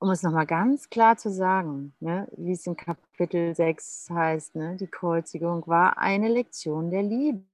um 0.00 0.10
es 0.10 0.22
nochmal 0.22 0.46
ganz 0.46 0.88
klar 0.88 1.18
zu 1.18 1.30
sagen, 1.30 1.94
ne, 2.00 2.26
wie 2.36 2.52
es 2.52 2.66
in 2.66 2.74
Kapitel 2.74 3.54
6 3.54 4.08
heißt, 4.10 4.56
ne, 4.56 4.76
die 4.76 4.86
Kreuzigung 4.86 5.66
war 5.66 5.98
eine 5.98 6.28
Lektion 6.28 6.90
der 6.90 7.02
Liebe. 7.02 7.44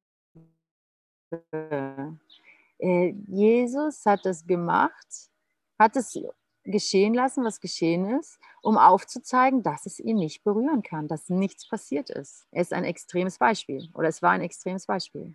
Äh, 2.78 3.14
Jesus 3.26 4.06
hat 4.06 4.24
das 4.24 4.46
gemacht, 4.46 5.06
hat 5.76 5.96
es 5.96 6.16
geschehen 6.62 7.14
lassen, 7.14 7.44
was 7.44 7.60
geschehen 7.60 8.18
ist, 8.18 8.38
um 8.62 8.78
aufzuzeigen, 8.78 9.64
dass 9.64 9.84
es 9.84 9.98
ihn 9.98 10.16
nicht 10.16 10.44
berühren 10.44 10.84
kann, 10.84 11.08
dass 11.08 11.28
nichts 11.28 11.68
passiert 11.68 12.10
ist. 12.10 12.46
Er 12.52 12.62
ist 12.62 12.72
ein 12.72 12.84
extremes 12.84 13.38
Beispiel 13.38 13.88
oder 13.92 14.08
es 14.08 14.22
war 14.22 14.30
ein 14.30 14.40
extremes 14.42 14.86
Beispiel. 14.86 15.34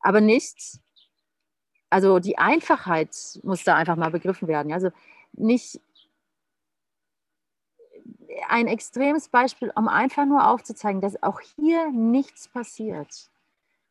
Aber 0.00 0.20
nichts, 0.20 0.80
also 1.88 2.18
die 2.18 2.38
Einfachheit 2.38 3.14
muss 3.44 3.62
da 3.62 3.76
einfach 3.76 3.96
mal 3.96 4.10
begriffen 4.10 4.48
werden. 4.48 4.72
Also 4.72 4.90
nicht 5.34 5.80
ein 8.48 8.66
extremes 8.66 9.28
Beispiel, 9.28 9.72
um 9.74 9.88
einfach 9.88 10.24
nur 10.24 10.48
aufzuzeigen, 10.48 11.00
dass 11.00 11.22
auch 11.22 11.40
hier 11.40 11.90
nichts 11.90 12.48
passiert. 12.48 13.30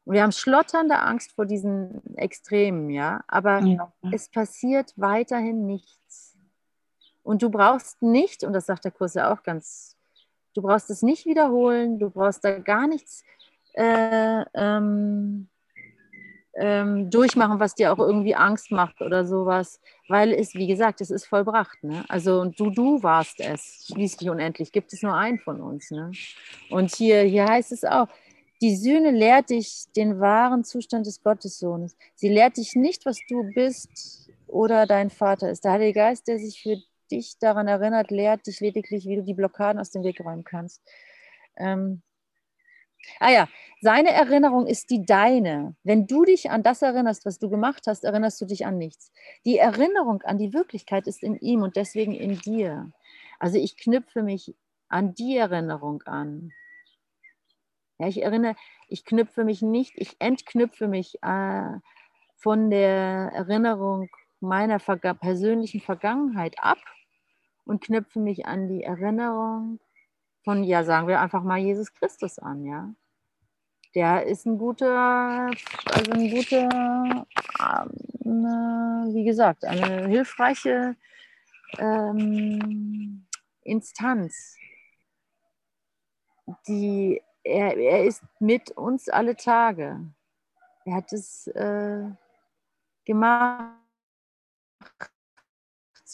Und 0.06 0.16
wir 0.16 0.24
haben 0.24 0.32
schlotternde 0.32 1.00
Angst 1.00 1.32
vor 1.34 1.46
diesen 1.46 2.02
Extremen, 2.18 2.90
ja, 2.90 3.24
aber 3.28 3.60
ja. 3.60 3.92
es 4.12 4.30
passiert 4.30 4.94
weiterhin 4.96 5.66
nichts. 5.66 6.38
Und 7.24 7.44
du 7.44 7.50
brauchst 7.50 8.02
nicht, 8.02 8.44
und 8.44 8.54
das 8.54 8.66
sagt 8.66 8.84
der 8.86 8.92
Kurs 8.92 9.14
ja 9.14 9.32
auch 9.32 9.44
ganz, 9.44 9.96
du 10.56 10.62
brauchst 10.64 10.90
es 10.90 11.04
nicht 11.04 11.26
wiederholen, 11.26 12.00
du 12.00 12.10
brauchst 12.10 12.44
da 12.44 12.58
gar 12.58 12.88
nichts 12.88 13.24
äh, 13.74 14.44
ähm, 14.54 15.48
ähm, 16.56 17.10
durchmachen, 17.10 17.60
was 17.60 17.76
dir 17.76 17.94
auch 17.94 18.00
irgendwie 18.00 18.36
Angst 18.36 18.72
macht 18.72 19.02
oder 19.02 19.26
sowas, 19.26 19.80
weil 20.10 20.34
es, 20.34 20.54
wie 20.54 20.68
gesagt, 20.68 21.02
es 21.02 21.10
ist 21.10 21.26
vollbracht. 21.26 21.84
Ne? 21.84 22.04
Also 22.10 22.46
du, 22.46 22.70
du 22.70 23.02
warst 23.04 23.40
es, 23.40 23.88
schließlich 23.88 24.30
unendlich, 24.30 24.72
gibt 24.72 24.92
es 24.94 25.02
nur 25.02 25.14
einen 25.14 25.40
von 25.40 25.62
uns. 25.62 25.92
Ne? 25.92 26.12
Und 26.70 26.94
hier, 26.96 27.22
hier 27.22 27.46
heißt 27.46 27.72
es 27.72 27.84
auch, 27.84 28.08
die 28.62 28.76
Sühne 28.76 29.12
lehrt 29.12 29.50
dich 29.50 29.86
den 29.96 30.20
wahren 30.20 30.64
Zustand 30.64 31.08
des 31.08 31.24
Gottessohnes. 31.24 31.98
Sie 32.16 32.30
lehrt 32.30 32.58
dich 32.58 32.76
nicht, 32.76 33.06
was 33.06 33.20
du 33.28 33.44
bist 33.56 34.30
oder 34.46 34.86
dein 34.86 35.10
Vater 35.10 35.50
ist. 35.50 35.64
Der 35.64 35.72
Heilige 35.72 35.94
Geist, 35.94 36.28
der 36.28 36.38
sich 36.38 36.62
für 36.62 36.78
dich 37.10 37.40
daran 37.40 37.68
erinnert, 37.68 38.12
lehrt 38.12 38.46
dich 38.46 38.60
lediglich, 38.60 39.06
wie 39.06 39.16
du 39.16 39.24
die 39.24 39.34
Blockaden 39.34 39.80
aus 39.80 39.90
dem 39.90 40.04
Weg 40.04 40.20
räumen 40.20 40.44
kannst. 40.44 40.82
Ähm, 41.58 42.02
Ah 43.20 43.32
ja, 43.32 43.48
seine 43.82 44.12
Erinnerung 44.12 44.68
ist 44.68 44.90
die 44.90 45.06
deine. 45.06 45.76
Wenn 45.84 46.08
du 46.08 46.24
dich 46.26 46.52
an 46.52 46.64
das 46.64 46.82
erinnerst, 46.82 47.26
was 47.26 47.40
du 47.40 47.50
gemacht 47.50 47.84
hast, 47.88 48.04
erinnerst 48.04 48.40
du 48.42 48.46
dich 48.46 48.66
an 48.66 48.78
nichts. 48.78 49.12
Die 49.46 49.58
Erinnerung 49.58 50.22
an 50.24 50.38
die 50.38 50.54
Wirklichkeit 50.54 51.08
ist 51.08 51.24
in 51.24 51.36
ihm 51.38 51.62
und 51.64 51.76
deswegen 51.76 52.14
in 52.14 52.40
dir. 52.40 52.92
Also 53.40 53.58
ich 53.58 53.78
knüpfe 53.78 54.24
mich 54.24 54.56
an 54.90 55.14
die 55.16 55.38
Erinnerung 55.38 56.04
an. 56.04 56.52
Ja, 58.00 58.08
ich 58.08 58.22
erinnere, 58.24 58.56
ich 58.88 59.06
knüpfe 59.06 59.44
mich 59.44 59.62
nicht, 59.62 59.94
ich 59.98 60.16
entknüpfe 60.20 60.88
mich 60.88 61.22
äh, 61.22 61.78
von 62.38 62.70
der 62.72 63.32
Erinnerung 63.34 64.10
meiner 64.40 64.80
Verga 64.80 65.14
persönlichen 65.14 65.82
Vergangenheit 65.82 66.56
ab 66.60 66.80
und 67.66 67.84
knüpfe 67.84 68.20
mich 68.20 68.46
an 68.48 68.68
die 68.68 68.84
Erinnerung 68.84 69.80
von, 70.44 70.64
ja, 70.64 70.84
sagen 70.84 71.08
wir 71.08 71.20
einfach 71.20 71.44
mal 71.44 71.60
Jesus 71.60 71.94
Christus 71.94 72.40
an, 72.40 72.66
ja. 72.66 72.94
Der 73.94 74.26
ist 74.26 74.46
ein 74.46 74.58
guter, 74.58 75.52
also 75.86 76.12
ein 76.12 76.32
guter, 76.32 77.26
ähm, 77.60 79.14
wie 79.14 79.26
gesagt, 79.26 79.66
eine 79.66 80.08
hilfreiche 80.08 80.96
ähm, 81.78 83.26
Instanz, 83.64 84.56
die 86.68 87.22
er, 87.44 87.76
er 87.78 88.06
ist 88.06 88.24
mit 88.40 88.72
uns 88.72 89.10
alle 89.10 89.36
Tage. 89.36 90.00
Er 90.86 90.96
hat 90.96 91.12
es 91.12 91.48
äh, 91.48 92.04
gemacht 93.06 93.76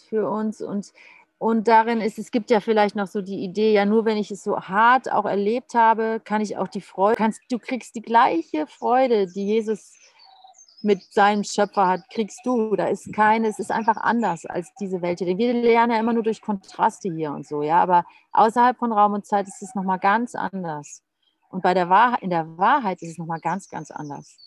für 0.07 0.29
uns 0.29 0.61
und 0.61 0.93
und 1.39 1.67
darin 1.67 2.01
ist, 2.01 2.17
es 2.17 2.31
gibt 2.31 2.49
ja 2.49 2.59
vielleicht 2.59 2.95
noch 2.95 3.05
so 3.07 3.21
die 3.21 3.43
Idee, 3.43 3.71
ja, 3.73 3.85
nur 3.85 4.05
wenn 4.05 4.17
ich 4.17 4.31
es 4.31 4.43
so 4.43 4.59
hart 4.59 5.11
auch 5.11 5.25
erlebt 5.25 5.75
habe, 5.75 6.19
kann 6.23 6.41
ich 6.41 6.57
auch 6.57 6.67
die 6.67 6.81
Freude, 6.81 7.15
kannst, 7.15 7.41
du 7.51 7.59
kriegst 7.59 7.93
die 7.95 8.01
gleiche 8.01 8.65
Freude, 8.65 9.27
die 9.27 9.45
Jesus 9.45 9.93
mit 10.81 11.01
seinem 11.13 11.43
Schöpfer 11.43 11.87
hat, 11.87 12.09
kriegst 12.09 12.39
du. 12.43 12.75
Da 12.75 12.87
ist 12.87 13.13
keine, 13.13 13.47
es 13.47 13.59
ist 13.59 13.71
einfach 13.71 13.97
anders 13.97 14.45
als 14.45 14.73
diese 14.79 15.01
Welt 15.01 15.19
hier. 15.19 15.37
Wir 15.37 15.53
lernen 15.53 15.91
ja 15.93 15.99
immer 15.99 16.13
nur 16.13 16.23
durch 16.23 16.41
Kontraste 16.41 17.13
hier 17.13 17.31
und 17.31 17.47
so, 17.47 17.61
ja, 17.61 17.81
aber 17.81 18.05
außerhalb 18.31 18.77
von 18.77 18.91
Raum 18.91 19.13
und 19.13 19.25
Zeit 19.25 19.47
ist 19.47 19.61
es 19.61 19.75
nochmal 19.75 19.99
ganz 19.99 20.33
anders. 20.33 21.03
Und 21.49 21.61
bei 21.61 21.73
der 21.75 21.89
Wahrheit, 21.89 22.21
in 22.23 22.31
der 22.31 22.57
Wahrheit 22.57 23.01
ist 23.03 23.11
es 23.11 23.17
nochmal 23.19 23.39
ganz, 23.41 23.69
ganz 23.69 23.91
anders. 23.91 24.37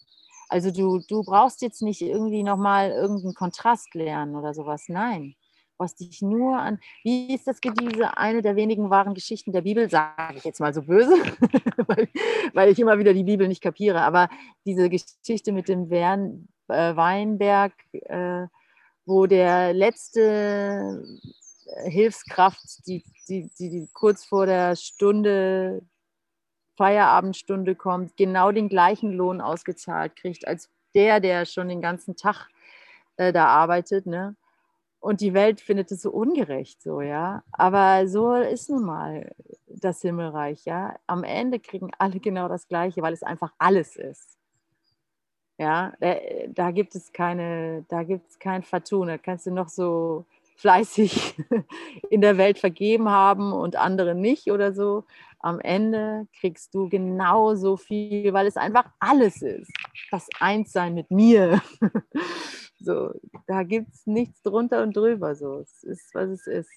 Also 0.49 0.73
du, 0.73 1.01
du 1.09 1.23
brauchst 1.23 1.63
jetzt 1.63 1.83
nicht 1.83 2.03
irgendwie 2.03 2.43
nochmal 2.43 2.91
irgendeinen 2.91 3.35
Kontrast 3.35 3.95
lernen 3.95 4.35
oder 4.35 4.55
sowas. 4.55 4.87
Nein 4.89 5.37
was 5.81 5.97
dich 5.97 6.23
nur 6.23 6.59
an, 6.59 6.79
wie 7.03 7.35
ist 7.35 7.47
das 7.47 7.61
diese 7.61 8.17
eine 8.17 8.43
der 8.43 8.55
wenigen 8.55 8.91
wahren 8.91 9.15
Geschichten 9.15 9.53
der 9.53 9.63
Bibel, 9.63 9.91
sage 9.91 10.37
ich 10.37 10.45
jetzt 10.45 10.61
mal 10.61 10.73
so 10.73 10.83
böse, 10.83 11.15
weil, 11.89 12.09
weil, 12.55 12.71
ich 12.71 12.79
immer 12.79 12.99
wieder 12.99 13.15
die 13.15 13.25
Bibel 13.25 13.49
nicht 13.49 13.63
kapiere, 13.63 14.03
aber 14.03 14.29
diese 14.65 14.89
Geschichte 14.89 15.53
mit 15.53 15.69
dem 15.69 15.91
Wern, 15.91 16.49
äh, 16.69 16.95
Weinberg, 16.95 17.73
äh, 17.93 18.47
wo 19.07 19.27
der 19.27 19.73
letzte 19.73 21.03
äh, 21.67 21.91
Hilfskraft, 21.91 22.87
die, 22.87 23.03
die, 23.29 23.51
die, 23.59 23.71
die 23.71 23.89
kurz 23.93 24.25
vor 24.25 24.47
der 24.47 24.77
Stunde 24.77 25.83
Feierabendstunde 26.77 27.75
kommt, 27.75 28.17
genau 28.17 28.53
den 28.53 28.69
gleichen 28.69 29.13
Lohn 29.13 29.41
ausgezahlt 29.41 30.17
kriegt 30.17 30.47
als 30.47 30.71
der, 30.95 31.21
der 31.21 31.45
schon 31.45 31.69
den 31.69 31.83
ganzen 31.83 32.17
Tag 32.17 32.49
äh, 33.17 33.33
da 33.33 33.47
arbeitet. 33.47 34.07
Ne? 34.07 34.35
Und 35.01 35.23
die 35.23 35.33
Welt 35.33 35.63
findet 35.63 35.91
es 35.93 36.03
so 36.03 36.11
ungerecht, 36.11 36.83
so, 36.83 37.01
ja. 37.01 37.43
Aber 37.53 38.07
so 38.07 38.35
ist 38.35 38.69
nun 38.69 38.85
mal 38.85 39.35
das 39.67 40.03
Himmelreich, 40.03 40.67
ja. 40.67 40.95
Am 41.07 41.25
Ende 41.25 41.59
kriegen 41.59 41.91
alle 41.99 42.21
genau 42.21 42.49
das 42.49 42.69
Gleiche, 42.69 43.01
weil 43.01 43.15
es 43.15 43.23
einfach 43.23 43.53
alles 43.59 43.97
ist. 43.97 44.37
Ja, 45.59 45.93
da, 46.49 46.71
gibt 46.71 46.95
es 46.95 47.13
keine, 47.13 47.85
da 47.89 48.03
gibt 48.03 48.31
es 48.31 48.39
kein 48.39 48.63
Vertun. 48.63 49.09
Da 49.09 49.19
kannst 49.19 49.47
du 49.47 49.51
noch 49.51 49.69
so 49.69 50.25
fleißig 50.57 51.37
in 52.11 52.21
der 52.21 52.39
Welt 52.39 52.59
vergeben 52.59 53.09
haben 53.11 53.53
und 53.53 53.77
andere 53.77 54.15
nicht 54.15 54.51
oder 54.51 54.73
so. 54.73 55.05
Am 55.39 55.61
Ende 55.61 56.27
kriegst 56.39 56.75
du 56.75 56.89
genauso 56.89 57.77
viel, 57.77 58.33
weil 58.33 58.47
es 58.47 58.57
einfach 58.57 58.87
alles 59.01 59.43
ist. 59.43 59.71
Das 60.11 60.29
Einssein 60.39 60.95
mit 60.95 61.11
mir. 61.11 61.63
So, 62.81 63.13
da 63.47 63.63
gibt 63.63 63.93
es 63.93 64.07
nichts 64.07 64.43
drunter 64.43 64.83
und 64.83 64.97
drüber. 64.97 65.35
So, 65.35 65.59
es 65.59 65.83
ist, 65.83 66.15
was 66.15 66.31
es 66.31 66.47
ist. 66.47 66.71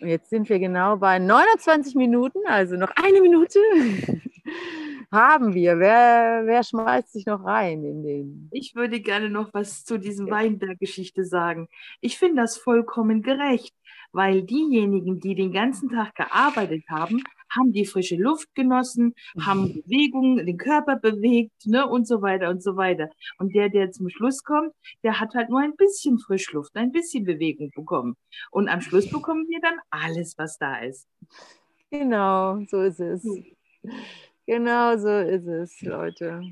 Und 0.00 0.08
jetzt 0.08 0.30
sind 0.30 0.48
wir 0.48 0.58
genau 0.58 0.96
bei 0.96 1.18
29 1.18 1.94
Minuten, 1.94 2.40
also 2.46 2.76
noch 2.76 2.90
eine 2.96 3.20
Minute 3.20 3.58
haben 5.12 5.54
wir. 5.54 5.78
Wer, 5.78 6.42
wer 6.44 6.62
schmeißt 6.62 7.12
sich 7.12 7.26
noch 7.26 7.44
rein 7.44 7.82
in 7.84 8.02
den? 8.02 8.48
Ich 8.52 8.74
würde 8.74 9.00
gerne 9.00 9.30
noch 9.30 9.54
was 9.54 9.84
zu 9.84 9.98
diesem 9.98 10.30
Weinberg-Geschichte 10.30 11.24
sagen. 11.24 11.68
Ich 12.00 12.18
finde 12.18 12.42
das 12.42 12.58
vollkommen 12.58 13.22
gerecht, 13.22 13.74
weil 14.12 14.42
diejenigen, 14.42 15.20
die 15.20 15.34
den 15.34 15.52
ganzen 15.52 15.88
Tag 15.88 16.14
gearbeitet 16.14 16.84
haben, 16.88 17.22
haben 17.50 17.72
die 17.72 17.86
frische 17.86 18.16
Luft 18.16 18.54
genossen, 18.54 19.14
haben 19.40 19.62
mhm. 19.62 19.82
Bewegung, 19.82 20.36
den 20.44 20.56
Körper 20.56 20.96
bewegt, 20.96 21.66
ne, 21.66 21.86
und 21.86 22.06
so 22.06 22.22
weiter 22.22 22.50
und 22.50 22.62
so 22.62 22.76
weiter. 22.76 23.10
Und 23.38 23.54
der, 23.54 23.68
der 23.68 23.90
zum 23.90 24.08
Schluss 24.08 24.42
kommt, 24.42 24.72
der 25.02 25.20
hat 25.20 25.34
halt 25.34 25.50
nur 25.50 25.60
ein 25.60 25.76
bisschen 25.76 26.18
Frischluft, 26.18 26.76
ein 26.76 26.92
bisschen 26.92 27.24
Bewegung 27.24 27.70
bekommen. 27.74 28.16
Und 28.50 28.68
am 28.68 28.80
Schluss 28.80 29.08
bekommen 29.10 29.46
wir 29.48 29.60
dann 29.60 29.78
alles, 29.90 30.36
was 30.38 30.58
da 30.58 30.78
ist. 30.78 31.08
Genau, 31.90 32.60
so 32.68 32.82
ist 32.82 33.00
es. 33.00 33.26
Genau 34.46 34.96
so 34.96 35.08
ist 35.08 35.46
es, 35.46 35.80
Leute. 35.82 36.42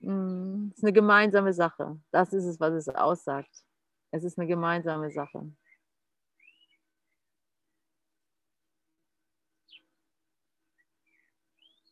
Es 0.00 0.78
ist 0.78 0.82
eine 0.82 0.92
gemeinsame 0.92 1.52
Sache. 1.52 1.98
Das 2.10 2.32
ist 2.32 2.44
es, 2.44 2.60
was 2.60 2.74
es 2.74 2.88
aussagt. 2.88 3.50
Es 4.10 4.24
ist 4.24 4.38
eine 4.38 4.46
gemeinsame 4.46 5.10
Sache. 5.10 5.50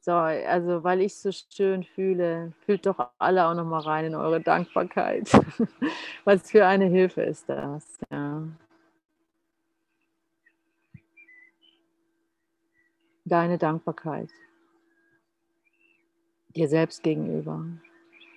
So, 0.05 0.12
also 0.12 0.82
weil 0.82 1.00
ich 1.00 1.14
so 1.14 1.30
schön 1.32 1.84
fühle, 1.84 2.53
fühlt 2.66 2.86
doch 2.86 3.11
alle 3.18 3.46
auch 3.46 3.55
noch 3.55 3.64
mal 3.64 3.80
rein 3.80 4.07
in 4.07 4.14
eure 4.16 4.40
Dankbarkeit. 4.40 5.30
Was 6.24 6.50
für 6.50 6.66
eine 6.66 6.86
Hilfe 6.86 7.22
ist 7.22 7.48
das, 7.48 8.00
ja. 8.11 8.42
Deine 13.24 13.57
Dankbarkeit 13.59 14.28
dir 16.57 16.68
selbst 16.68 17.03
gegenüber, 17.03 17.64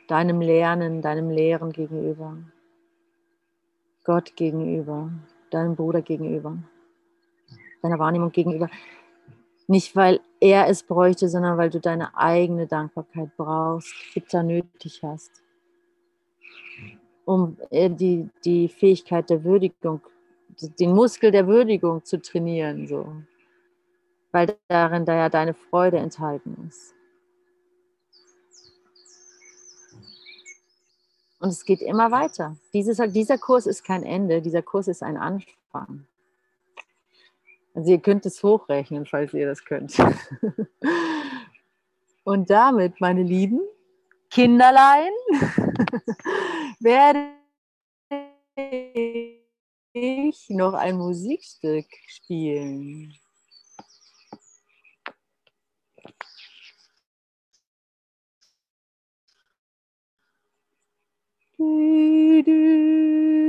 deinem 0.07 0.41
Lernen, 0.41 1.01
deinem 1.01 1.29
Lehren 1.29 1.71
gegenüber, 1.71 2.37
Gott 4.03 4.35
gegenüber, 4.35 5.09
deinem 5.49 5.75
Bruder 5.75 6.01
gegenüber, 6.01 6.57
deiner 7.81 7.99
Wahrnehmung 7.99 8.31
gegenüber. 8.31 8.69
Nicht, 9.67 9.95
weil 9.95 10.19
er 10.39 10.67
es 10.67 10.83
bräuchte, 10.83 11.27
sondern 11.27 11.57
weil 11.57 11.69
du 11.69 11.79
deine 11.79 12.15
eigene 12.15 12.67
Dankbarkeit 12.67 13.35
brauchst, 13.35 13.93
bitter 14.13 14.43
nötig 14.43 15.01
hast, 15.01 15.31
um 17.25 17.57
äh, 17.71 17.89
die, 17.89 18.29
die 18.43 18.67
Fähigkeit 18.67 19.29
der 19.29 19.43
Würdigung, 19.43 20.01
den 20.79 20.93
Muskel 20.93 21.31
der 21.31 21.47
Würdigung 21.47 22.05
zu 22.05 22.21
trainieren, 22.21 22.87
so. 22.87 23.11
weil 24.31 24.55
darin 24.67 25.05
da 25.05 25.15
ja 25.15 25.29
deine 25.29 25.55
Freude 25.55 25.97
enthalten 25.97 26.67
ist. 26.67 26.93
Und 31.39 31.49
es 31.49 31.65
geht 31.65 31.81
immer 31.81 32.11
weiter. 32.11 32.55
Dieses, 32.73 32.97
dieser 33.11 33.37
Kurs 33.37 33.65
ist 33.65 33.83
kein 33.83 34.03
Ende, 34.03 34.41
dieser 34.41 34.61
Kurs 34.61 34.87
ist 34.87 35.03
ein 35.03 35.17
Anfang. 35.17 36.07
Also 37.75 37.91
ihr 37.91 37.99
könnt 37.99 38.25
es 38.25 38.41
hochrechnen, 38.41 39.05
falls 39.05 39.33
ihr 39.33 39.47
das 39.47 39.65
könnt. 39.65 39.97
Und 42.23 42.49
damit, 42.49 43.01
meine 43.01 43.21
Lieben, 43.21 43.59
Kinderlein, 44.29 45.11
werde 46.79 47.31
ich 49.91 50.49
noch 50.49 50.73
ein 50.73 50.95
Musikstück 50.97 51.87
spielen. 52.07 53.13
Du, 61.57 62.41
du. 62.43 63.35